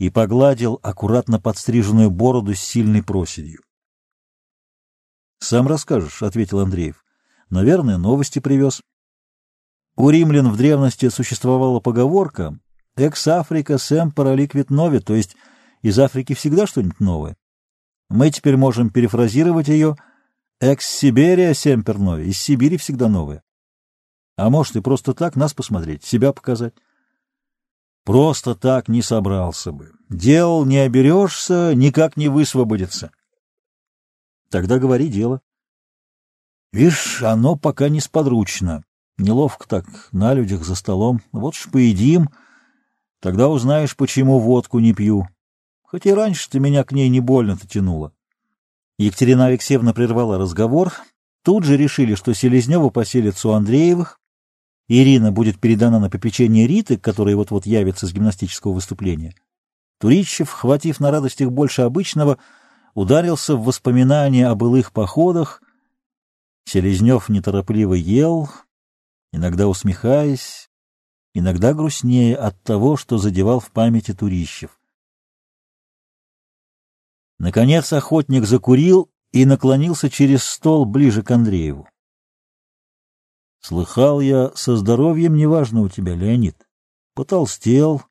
и 0.00 0.08
погладил 0.08 0.80
аккуратно 0.82 1.38
подстриженную 1.38 2.10
бороду 2.10 2.54
с 2.54 2.58
сильной 2.58 3.02
проседью.— 3.02 3.60
Сам 5.40 5.68
расскажешь,— 5.68 6.22
ответил 6.22 6.60
Андреев.— 6.60 7.04
Наверное, 7.50 7.98
новости 7.98 8.38
привез. 8.38 8.80
У 9.96 10.08
римлян 10.08 10.50
в 10.50 10.56
древности 10.56 11.10
существовала 11.10 11.80
поговорка 11.80 12.58
«Экс 12.96 13.28
Африка 13.28 13.76
сэм 13.76 14.10
параликвит 14.10 14.70
нови», 14.70 15.00
то 15.00 15.14
есть 15.14 15.36
из 15.82 15.98
Африки 15.98 16.32
всегда 16.32 16.66
что-нибудь 16.66 17.00
новое. 17.00 17.36
Мы 18.08 18.30
теперь 18.30 18.56
можем 18.56 18.88
перефразировать 18.88 19.68
ее 19.68 19.96
«Экс 20.60 20.86
Сибирия 20.86 21.52
семпер 21.52 21.98
нови», 21.98 22.24
из 22.24 22.38
Сибири 22.38 22.78
всегда 22.78 23.10
новое. 23.10 23.42
А 24.36 24.48
может 24.48 24.76
и 24.76 24.80
просто 24.80 25.12
так 25.12 25.36
нас 25.36 25.52
посмотреть, 25.52 26.04
себя 26.04 26.32
показать. 26.32 26.72
Просто 28.04 28.54
так 28.54 28.88
не 28.88 29.02
собрался 29.02 29.72
бы. 29.72 29.92
Дел 30.08 30.64
не 30.64 30.78
оберешься, 30.78 31.74
никак 31.74 32.16
не 32.16 32.28
высвободится. 32.28 33.12
Тогда 34.50 34.78
говори 34.78 35.08
дело. 35.08 35.40
Вишь, 36.72 37.22
оно 37.22 37.56
пока 37.56 37.88
не 37.88 38.00
сподручно. 38.00 38.84
Неловко 39.18 39.68
так, 39.68 40.08
на 40.12 40.34
людях 40.34 40.64
за 40.64 40.74
столом. 40.74 41.20
Вот 41.32 41.54
ж 41.54 41.68
поедим, 41.70 42.30
тогда 43.20 43.48
узнаешь, 43.48 43.96
почему 43.96 44.38
водку 44.38 44.78
не 44.78 44.94
пью. 44.94 45.28
Хоть 45.82 46.06
и 46.06 46.14
раньше 46.14 46.48
ты 46.48 46.60
меня 46.60 46.84
к 46.84 46.92
ней 46.92 47.08
не 47.08 47.20
больно-то 47.20 47.66
тянула. 47.66 48.12
Екатерина 48.98 49.46
Алексеевна 49.46 49.92
прервала 49.92 50.38
разговор. 50.38 50.92
Тут 51.42 51.64
же 51.64 51.76
решили, 51.76 52.14
что 52.14 52.34
Селезнева 52.34 52.90
поселится 52.90 53.48
у 53.48 53.52
Андреевых, 53.52 54.19
Ирина 54.92 55.30
будет 55.30 55.60
передана 55.60 56.00
на 56.00 56.10
попечение 56.10 56.66
Риты, 56.66 56.98
которая 56.98 57.36
вот-вот 57.36 57.64
явится 57.64 58.08
с 58.08 58.12
гимнастического 58.12 58.72
выступления. 58.72 59.36
Турищев, 60.00 60.50
хватив 60.50 60.98
на 60.98 61.12
радостях 61.12 61.52
больше 61.52 61.82
обычного, 61.82 62.38
ударился 62.94 63.54
в 63.54 63.62
воспоминания 63.62 64.48
о 64.48 64.56
былых 64.56 64.92
походах. 64.92 65.62
Селезнев 66.64 67.28
неторопливо 67.28 67.94
ел, 67.94 68.50
иногда 69.32 69.68
усмехаясь, 69.68 70.68
иногда 71.34 71.72
грустнее 71.72 72.34
от 72.34 72.60
того, 72.64 72.96
что 72.96 73.16
задевал 73.16 73.60
в 73.60 73.70
памяти 73.70 74.12
Турищев. 74.12 74.76
Наконец 77.38 77.92
охотник 77.92 78.44
закурил 78.44 79.08
и 79.30 79.44
наклонился 79.44 80.10
через 80.10 80.42
стол 80.42 80.84
ближе 80.84 81.22
к 81.22 81.30
Андрееву. 81.30 81.86
Слыхал 83.60 84.20
я, 84.20 84.52
со 84.54 84.76
здоровьем 84.76 85.34
неважно 85.34 85.82
у 85.82 85.88
тебя, 85.88 86.14
Леонид. 86.14 86.66
Потолстел, 87.14 88.02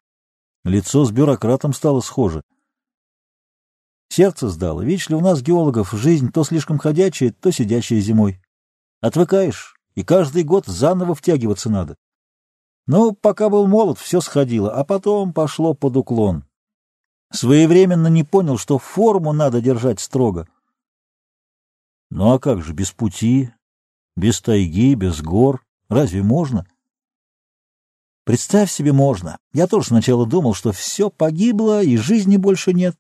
лицо 0.64 1.06
с 1.06 1.12
бюрократом 1.12 1.74
стало 1.74 2.02
схоже. 2.02 2.44
Сердце 4.10 4.50
сдало. 4.50 4.82
Видишь 4.82 5.10
ли, 5.10 5.16
у 5.16 5.22
нас, 5.22 5.42
геологов, 5.42 5.92
жизнь 5.92 6.32
то 6.32 6.44
слишком 6.44 6.78
ходячая, 6.78 7.32
то 7.32 7.52
сидящая 7.52 8.00
зимой. 8.00 8.42
Отвыкаешь, 9.02 9.80
и 9.96 10.04
каждый 10.04 10.44
год 10.44 10.66
заново 10.66 11.16
втягиваться 11.16 11.70
надо. 11.70 11.96
Ну, 12.88 13.14
пока 13.14 13.50
был 13.50 13.68
молод, 13.68 14.00
все 14.00 14.20
сходило, 14.20 14.72
а 14.72 14.84
потом 14.84 15.32
пошло 15.32 15.74
под 15.74 15.98
уклон. 15.98 16.44
Своевременно 17.32 18.08
не 18.08 18.24
понял, 18.24 18.58
что 18.58 18.80
форму 18.80 19.32
надо 19.32 19.62
держать 19.62 20.00
строго. 20.00 20.48
Ну 22.10 22.34
а 22.34 22.40
как 22.40 22.64
же, 22.64 22.74
без 22.74 22.92
пути, 22.92 23.52
без 24.20 24.42
тайги, 24.42 24.94
без 24.96 25.22
гор. 25.22 25.66
Разве 25.88 26.22
можно? 26.22 26.68
Представь 28.26 28.72
себе, 28.72 28.94
можно. 28.94 29.40
Я 29.54 29.66
тоже 29.66 29.88
сначала 29.88 30.28
думал, 30.28 30.54
что 30.54 30.72
все 30.72 31.10
погибло 31.10 31.82
и 31.82 31.98
жизни 31.98 32.38
больше 32.38 32.74
нет. 32.74 32.96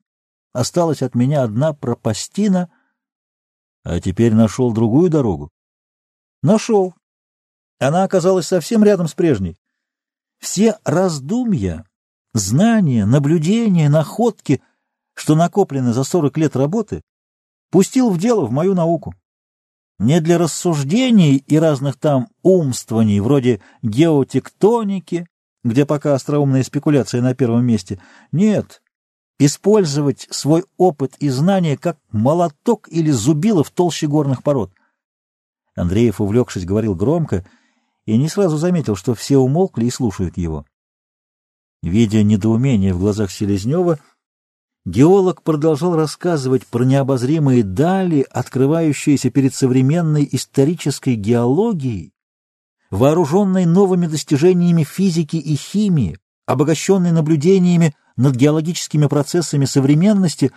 Осталась 0.53 1.03
от 1.03 1.13
меня 1.13 1.43
одна 1.43 1.73
пропастина, 1.73 2.71
а 3.83 3.99
теперь 3.99 4.33
нашел 4.33 4.73
другую 4.73 5.11
дорогу. 5.11 5.51
Нашел. 6.41 6.95
Она 7.77 8.03
оказалась 8.03 8.47
совсем 8.47 8.83
рядом 8.83 9.07
с 9.07 9.13
прежней. 9.13 9.57
Все 10.39 10.79
раздумья, 10.83 11.85
знания, 12.33 13.05
наблюдения, 13.05 13.89
находки, 13.89 14.61
что 15.13 15.35
накоплены 15.35 15.93
за 15.93 16.03
сорок 16.03 16.37
лет 16.37 16.55
работы, 16.55 17.03
пустил 17.69 18.09
в 18.09 18.17
дело 18.17 18.45
в 18.45 18.51
мою 18.51 18.73
науку. 18.73 19.13
Не 19.99 20.21
для 20.21 20.37
рассуждений 20.37 21.43
и 21.45 21.59
разных 21.59 21.97
там 21.97 22.29
умствований, 22.41 23.19
вроде 23.19 23.61
геотектоники, 23.81 25.27
где 25.63 25.85
пока 25.85 26.13
остроумная 26.13 26.63
спекуляция 26.63 27.21
на 27.21 27.35
первом 27.35 27.65
месте. 27.65 28.01
Нет, 28.31 28.81
использовать 29.39 30.25
свой 30.31 30.63
опыт 30.77 31.15
и 31.19 31.27
знания 31.27 31.77
как 31.77 31.97
молоток 32.11 32.87
или 32.89 33.11
зубило 33.11 33.61
в 33.63 33.71
толще 33.71 34.07
горных 34.07 34.41
пород. 34.41 34.71
Андреев, 35.75 36.21
увлекшись, 36.21 36.65
говорил 36.65 36.95
громко 36.95 37.45
и 38.05 38.17
не 38.17 38.29
сразу 38.29 38.57
заметил, 38.57 38.95
что 38.95 39.13
все 39.15 39.37
умолкли 39.37 39.85
и 39.85 39.91
слушают 39.91 40.37
его. 40.37 40.65
Видя 41.81 42.23
недоумение 42.23 42.93
в 42.93 42.99
глазах 42.99 43.31
Селезнева, 43.31 43.99
Геолог 44.89 45.43
продолжал 45.43 45.95
рассказывать 45.95 46.65
про 46.65 46.83
необозримые 46.83 47.61
дали, 47.61 48.25
открывающиеся 48.27 49.29
перед 49.29 49.53
современной 49.53 50.27
исторической 50.31 51.13
геологией, 51.13 52.11
вооруженной 52.89 53.67
новыми 53.67 54.07
достижениями 54.07 54.83
физики 54.83 55.35
и 55.35 55.55
химии, 55.55 56.17
обогащенной 56.47 57.11
наблюдениями 57.11 57.93
над 58.17 58.35
геологическими 58.35 59.05
процессами 59.05 59.65
современности, 59.65 60.51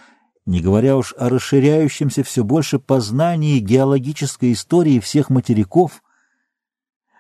не 0.46 0.62
говоря 0.62 0.96
уж 0.96 1.12
о 1.18 1.28
расширяющемся 1.28 2.24
все 2.24 2.42
больше 2.42 2.78
познании 2.78 3.58
геологической 3.58 4.54
истории 4.54 4.98
всех 4.98 5.28
материков. 5.28 6.02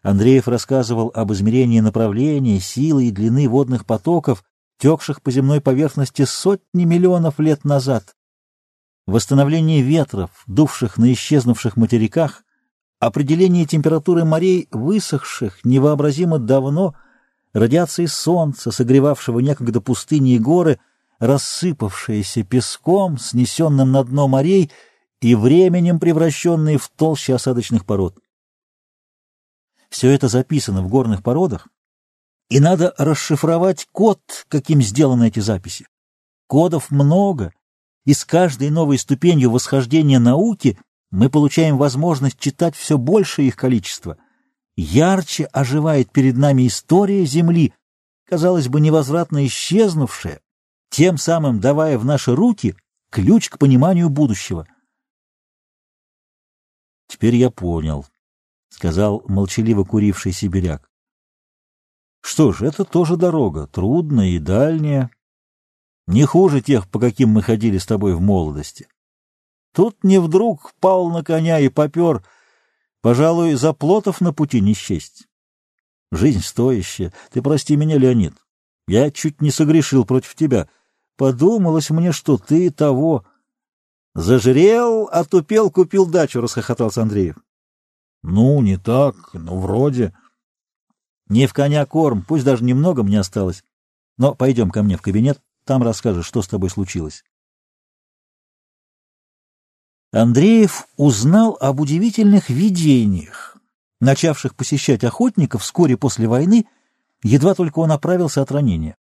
Андреев 0.02 0.48
рассказывал 0.48 1.12
об 1.14 1.30
измерении 1.34 1.80
направления, 1.80 2.58
силы 2.58 3.08
и 3.08 3.10
длины 3.10 3.50
водных 3.50 3.84
потоков, 3.84 4.42
текших 4.82 5.22
по 5.22 5.30
земной 5.30 5.60
поверхности 5.60 6.24
сотни 6.24 6.82
миллионов 6.82 7.38
лет 7.38 7.64
назад, 7.64 8.16
восстановлении 9.06 9.80
ветров, 9.80 10.30
дувших 10.48 10.98
на 10.98 11.12
исчезнувших 11.12 11.76
материках, 11.76 12.42
определении 12.98 13.64
температуры 13.64 14.24
морей, 14.24 14.66
высохших 14.72 15.64
невообразимо 15.64 16.40
давно, 16.40 16.96
радиации 17.52 18.06
солнца, 18.06 18.72
согревавшего 18.72 19.38
некогда 19.38 19.80
пустыни 19.80 20.34
и 20.34 20.40
горы, 20.40 20.80
рассыпавшиеся 21.20 22.42
песком, 22.42 23.18
снесенным 23.18 23.92
на 23.92 24.02
дно 24.02 24.26
морей 24.26 24.72
и 25.20 25.36
временем 25.36 26.00
превращенные 26.00 26.78
в 26.78 26.88
толще 26.88 27.36
осадочных 27.36 27.86
пород. 27.86 28.18
Все 29.90 30.10
это 30.10 30.26
записано 30.26 30.82
в 30.82 30.88
горных 30.88 31.22
породах, 31.22 31.68
и 32.52 32.60
надо 32.60 32.94
расшифровать 32.98 33.88
код, 33.92 34.20
каким 34.48 34.82
сделаны 34.82 35.28
эти 35.28 35.40
записи. 35.40 35.86
Кодов 36.46 36.90
много, 36.90 37.54
и 38.04 38.12
с 38.12 38.26
каждой 38.26 38.68
новой 38.68 38.98
ступенью 38.98 39.50
восхождения 39.50 40.18
науки 40.18 40.78
мы 41.10 41.30
получаем 41.30 41.78
возможность 41.78 42.38
читать 42.38 42.76
все 42.76 42.98
большее 42.98 43.48
их 43.48 43.56
количество. 43.56 44.18
Ярче 44.76 45.44
оживает 45.46 46.12
перед 46.12 46.36
нами 46.36 46.66
история 46.66 47.24
Земли, 47.24 47.72
казалось 48.28 48.68
бы, 48.68 48.82
невозвратно 48.82 49.46
исчезнувшая, 49.46 50.42
тем 50.90 51.16
самым 51.16 51.58
давая 51.58 51.96
в 51.96 52.04
наши 52.04 52.34
руки 52.34 52.76
ключ 53.10 53.48
к 53.48 53.56
пониманию 53.56 54.10
будущего. 54.10 54.66
«Теперь 57.08 57.36
я 57.36 57.48
понял»,— 57.48 58.04
сказал 58.68 59.22
молчаливо 59.26 59.84
куривший 59.84 60.32
сибиряк. 60.32 60.91
«Что 62.22 62.52
ж, 62.52 62.62
это 62.62 62.84
тоже 62.84 63.16
дорога, 63.16 63.66
трудная 63.66 64.28
и 64.28 64.38
дальняя, 64.38 65.10
не 66.06 66.24
хуже 66.24 66.60
тех, 66.60 66.88
по 66.88 66.98
каким 66.98 67.30
мы 67.30 67.42
ходили 67.42 67.78
с 67.78 67.86
тобой 67.86 68.14
в 68.14 68.20
молодости. 68.20 68.88
Тут 69.72 70.02
не 70.02 70.20
вдруг 70.20 70.72
пал 70.80 71.10
на 71.10 71.22
коня 71.24 71.58
и 71.60 71.68
попер, 71.68 72.24
пожалуй, 73.00 73.54
заплотов 73.54 74.20
на 74.20 74.32
пути 74.32 74.60
не 74.60 74.74
счесть. 74.74 75.28
Жизнь 76.10 76.42
стоящая. 76.42 77.12
Ты 77.30 77.40
прости 77.40 77.76
меня, 77.76 77.96
Леонид. 77.96 78.34
Я 78.86 79.10
чуть 79.10 79.40
не 79.40 79.50
согрешил 79.50 80.04
против 80.04 80.34
тебя. 80.34 80.68
Подумалось 81.16 81.90
мне, 81.90 82.12
что 82.12 82.36
ты 82.36 82.70
того... 82.70 83.24
Зажрел, 84.14 85.08
отупел, 85.10 85.70
купил 85.70 86.04
дачу,— 86.04 86.40
расхохотался 86.42 87.00
Андреев. 87.00 87.36
Ну, 88.22 88.60
не 88.60 88.76
так, 88.76 89.16
ну, 89.32 89.58
вроде... 89.58 90.14
Не 91.32 91.46
в 91.46 91.54
коня 91.54 91.86
корм, 91.86 92.20
пусть 92.20 92.44
даже 92.44 92.62
немного 92.62 93.02
мне 93.02 93.18
осталось. 93.18 93.64
Но 94.18 94.34
пойдем 94.34 94.70
ко 94.70 94.82
мне 94.82 94.98
в 94.98 95.00
кабинет, 95.00 95.40
там 95.64 95.82
расскажешь, 95.82 96.26
что 96.26 96.42
с 96.42 96.46
тобой 96.46 96.68
случилось. 96.68 97.24
Андреев 100.12 100.86
узнал 100.98 101.56
об 101.58 101.80
удивительных 101.80 102.50
видениях, 102.50 103.56
начавших 103.98 104.54
посещать 104.54 105.04
охотников 105.04 105.62
вскоре 105.62 105.96
после 105.96 106.28
войны, 106.28 106.66
едва 107.22 107.54
только 107.54 107.78
он 107.78 107.92
оправился 107.92 108.42
от 108.42 108.52
ранения. 108.52 108.94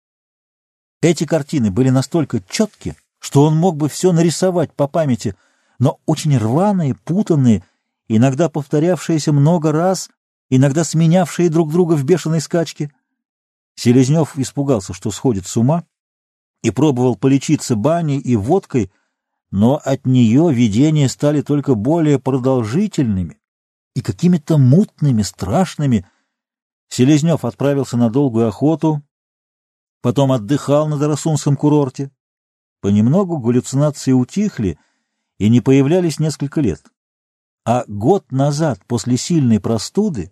Эти 1.01 1.25
картины 1.25 1.69
были 1.69 1.89
настолько 1.89 2.39
четкие, 2.47 2.95
что 3.19 3.43
он 3.43 3.57
мог 3.57 3.75
бы 3.75 3.89
все 3.89 4.13
нарисовать 4.13 4.71
по 4.71 4.87
памяти, 4.87 5.35
но 5.79 5.99
очень 6.05 6.37
рваные, 6.37 6.95
путанные, 6.95 7.65
иногда 8.07 8.47
повторявшиеся 8.47 9.33
много 9.33 9.73
раз, 9.73 10.09
иногда 10.51 10.83
сменявшие 10.83 11.49
друг 11.49 11.71
друга 11.71 11.93
в 11.93 12.03
бешеной 12.03 12.41
скачке. 12.41 12.91
Селезнев 13.75 14.37
испугался, 14.37 14.93
что 14.93 15.09
сходит 15.09 15.47
с 15.47 15.57
ума, 15.57 15.85
и 16.61 16.69
пробовал 16.69 17.15
полечиться 17.15 17.75
баней 17.75 18.19
и 18.19 18.35
водкой, 18.35 18.91
но 19.49 19.81
от 19.83 20.05
нее 20.05 20.53
видения 20.53 21.09
стали 21.09 21.41
только 21.41 21.73
более 21.73 22.19
продолжительными 22.19 23.39
и 23.95 24.01
какими-то 24.01 24.57
мутными, 24.57 25.23
страшными. 25.23 26.05
Селезнев 26.89 27.45
отправился 27.45 27.97
на 27.97 28.09
долгую 28.09 28.47
охоту, 28.47 29.01
потом 30.01 30.33
отдыхал 30.33 30.87
на 30.87 30.97
Дарасунском 30.97 31.55
курорте. 31.55 32.11
Понемногу 32.81 33.37
галлюцинации 33.37 34.11
утихли 34.11 34.77
и 35.37 35.49
не 35.49 35.61
появлялись 35.61 36.19
несколько 36.19 36.59
лет. 36.59 36.83
А 37.63 37.85
год 37.87 38.31
назад, 38.31 38.81
после 38.85 39.17
сильной 39.17 39.59
простуды, 39.59 40.31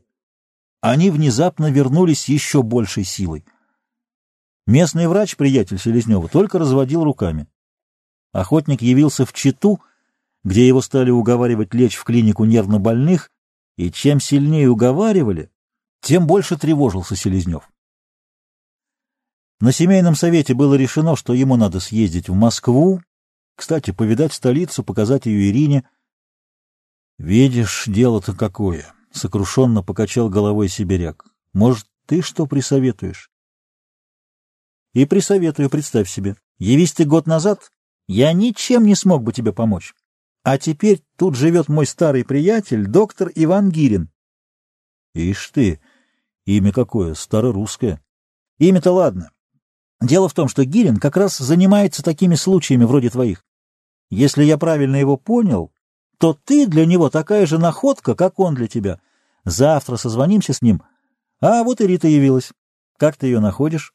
они 0.81 1.09
внезапно 1.09 1.71
вернулись 1.71 2.29
еще 2.29 2.63
большей 2.63 3.03
силой. 3.03 3.43
Местный 4.65 5.07
врач, 5.07 5.35
приятель 5.35 5.79
Селезнева, 5.79 6.27
только 6.29 6.59
разводил 6.59 7.03
руками. 7.03 7.47
Охотник 8.31 8.81
явился 8.81 9.25
в 9.25 9.33
Читу, 9.33 9.81
где 10.43 10.67
его 10.67 10.81
стали 10.81 11.09
уговаривать 11.09 11.73
лечь 11.73 11.95
в 11.95 12.03
клинику 12.03 12.45
нервнобольных, 12.45 13.31
и 13.77 13.91
чем 13.91 14.19
сильнее 14.19 14.69
уговаривали, 14.69 15.49
тем 16.01 16.27
больше 16.27 16.57
тревожился 16.57 17.15
Селезнев. 17.15 17.69
На 19.59 19.71
семейном 19.71 20.15
совете 20.15 20.53
было 20.53 20.75
решено, 20.75 21.15
что 21.15 21.33
ему 21.33 21.57
надо 21.57 21.79
съездить 21.79 22.29
в 22.29 22.33
Москву, 22.33 23.01
кстати, 23.55 23.91
повидать 23.91 24.33
столицу, 24.33 24.83
показать 24.83 25.25
ее 25.25 25.49
Ирине. 25.49 25.83
«Видишь, 27.17 27.83
дело-то 27.87 28.33
какое!»— 28.33 28.93
сокрушенно 29.11 29.83
покачал 29.83 30.29
головой 30.29 30.69
сибиряк. 30.69 31.25
«Может, 31.53 31.87
ты 32.05 32.21
что 32.21 32.45
присоветуешь?» 32.45 33.31
«И 34.93 35.05
присоветую, 35.05 35.69
представь 35.69 36.09
себе. 36.09 36.35
Явись 36.57 36.93
ты 36.93 37.05
год 37.05 37.27
назад, 37.27 37.71
я 38.07 38.33
ничем 38.33 38.85
не 38.85 38.95
смог 38.95 39.23
бы 39.23 39.31
тебе 39.31 39.53
помочь. 39.53 39.93
А 40.43 40.57
теперь 40.57 41.03
тут 41.15 41.35
живет 41.35 41.67
мой 41.67 41.85
старый 41.85 42.25
приятель, 42.25 42.87
доктор 42.87 43.31
Иван 43.35 43.69
Гирин. 43.69 44.09
Ишь 45.13 45.49
ты, 45.49 45.79
имя 46.45 46.71
какое, 46.71 47.13
старорусское. 47.13 48.01
Имя-то 48.57 48.91
ладно. 48.91 49.31
Дело 50.01 50.29
в 50.29 50.33
том, 50.33 50.47
что 50.47 50.65
Гирин 50.65 50.97
как 50.97 51.17
раз 51.17 51.37
занимается 51.37 52.03
такими 52.03 52.35
случаями 52.35 52.85
вроде 52.85 53.09
твоих. 53.09 53.45
Если 54.09 54.43
я 54.43 54.57
правильно 54.57 54.95
его 54.95 55.17
понял, 55.17 55.71
то 56.19 56.33
ты 56.33 56.67
для 56.67 56.85
него 56.85 57.09
такая 57.09 57.45
же 57.45 57.57
находка, 57.57 58.13
как 58.13 58.39
он 58.39 58.53
для 58.53 58.67
тебя. 58.67 58.99
Завтра 59.45 59.95
созвонимся 59.95 60.53
с 60.53 60.61
ним. 60.61 60.83
А 61.39 61.63
вот 61.63 61.79
и 61.79 61.87
Рита 61.87 62.09
явилась. 62.09 62.51
Как 62.97 63.15
ты 63.15 63.27
ее 63.27 63.39
находишь? 63.39 63.93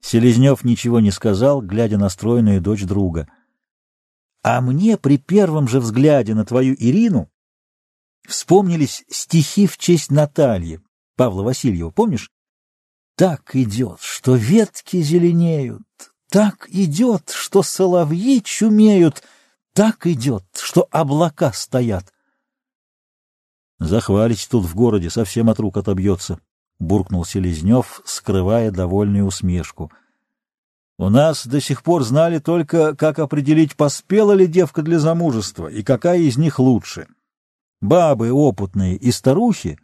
Селезнев 0.00 0.64
ничего 0.64 1.00
не 1.00 1.10
сказал, 1.10 1.62
глядя 1.62 1.96
на 1.96 2.10
стройную 2.10 2.60
дочь 2.60 2.84
друга. 2.84 3.26
А 4.42 4.60
мне 4.60 4.98
при 4.98 5.16
первом 5.16 5.66
же 5.66 5.80
взгляде 5.80 6.34
на 6.34 6.44
твою 6.44 6.76
Ирину 6.78 7.30
вспомнились 8.26 9.04
стихи 9.08 9.66
в 9.66 9.78
честь 9.78 10.10
Натальи, 10.10 10.82
Павла 11.16 11.42
Васильева, 11.42 11.90
помнишь? 11.90 12.30
Так 13.16 13.56
идет, 13.56 14.00
что 14.00 14.36
ветки 14.36 15.00
зеленеют, 15.00 15.82
так 16.28 16.68
идет, 16.68 17.30
что 17.30 17.62
соловьи 17.62 18.42
чумеют, 18.42 19.24
так 19.72 20.06
идет, 20.06 20.44
что 20.54 20.86
облака 20.90 21.52
стоят. 21.52 22.12
Захвалить 23.78 24.48
тут 24.50 24.64
в 24.64 24.74
городе 24.74 25.10
совсем 25.10 25.50
от 25.50 25.60
рук 25.60 25.76
отобьется.— 25.76 26.40
буркнул 26.80 27.24
Селезнев, 27.24 28.00
скрывая 28.04 28.70
довольную 28.70 29.26
усмешку. 29.26 29.90
«У 30.96 31.08
нас 31.08 31.44
до 31.44 31.60
сих 31.60 31.82
пор 31.82 32.04
знали 32.04 32.38
только, 32.38 32.94
как 32.94 33.18
определить, 33.18 33.74
поспела 33.74 34.30
ли 34.30 34.46
девка 34.46 34.82
для 34.82 35.00
замужества 35.00 35.66
и 35.66 35.82
какая 35.82 36.20
из 36.20 36.38
них 36.38 36.60
лучше. 36.60 37.08
Бабы 37.80 38.30
опытные 38.30 38.94
и 38.94 39.10
старухи 39.10 39.80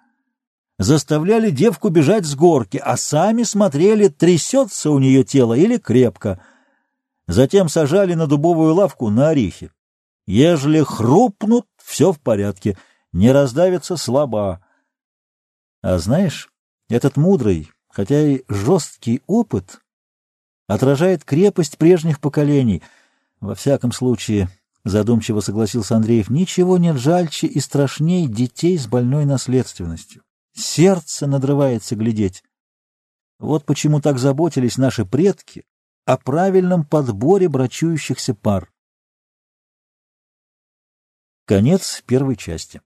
заставляли 0.79 1.51
девку 1.51 1.89
бежать 1.89 2.27
с 2.27 2.37
горки, 2.37 2.77
а 2.77 2.97
сами 2.97 3.43
смотрели, 3.43 4.07
трясется 4.07 4.91
у 4.91 5.01
нее 5.01 5.25
тело 5.25 5.55
или 5.55 5.79
крепко. 5.79 6.41
Затем 7.27 7.69
сажали 7.69 8.15
на 8.15 8.29
дубовую 8.29 8.73
лавку 8.75 9.11
на 9.11 9.31
орехи. 9.31 9.73
Ежели 10.27 10.83
хрупнут, 10.83 11.67
все 11.77 12.13
в 12.13 12.21
порядке, 12.21 12.79
не 13.13 13.31
раздавится 13.33 13.97
слаба. 13.97 14.65
А 15.83 15.99
знаешь... 15.99 16.51
Этот 16.91 17.17
мудрый, 17.17 17.71
хотя 17.89 18.21
и 18.21 18.43
жесткий 18.47 19.23
опыт 19.27 19.81
отражает 20.67 21.25
крепость 21.25 21.79
прежних 21.79 22.21
поколений. 22.21 22.83
Во 23.41 23.55
всяком 23.55 23.91
случае, 23.91 24.51
задумчиво 24.85 25.41
согласился 25.41 25.97
Андреев, 25.97 26.29
ничего 26.29 26.77
нет 26.77 26.97
жальче 26.97 27.47
и 27.47 27.59
страшней 27.61 28.27
детей 28.27 28.79
с 28.79 28.87
больной 28.87 29.25
наследственностью. 29.25 30.23
Сердце 30.55 31.27
надрывается 31.27 31.97
глядеть. 31.97 32.45
Вот 33.39 33.65
почему 33.65 34.01
так 34.01 34.19
заботились 34.19 34.77
наши 34.77 35.05
предки 35.07 35.65
о 36.05 36.19
правильном 36.19 36.85
подборе 36.85 37.49
брачующихся 37.49 38.35
пар. 38.35 38.71
Конец 41.47 42.03
первой 42.07 42.37
части. 42.37 42.81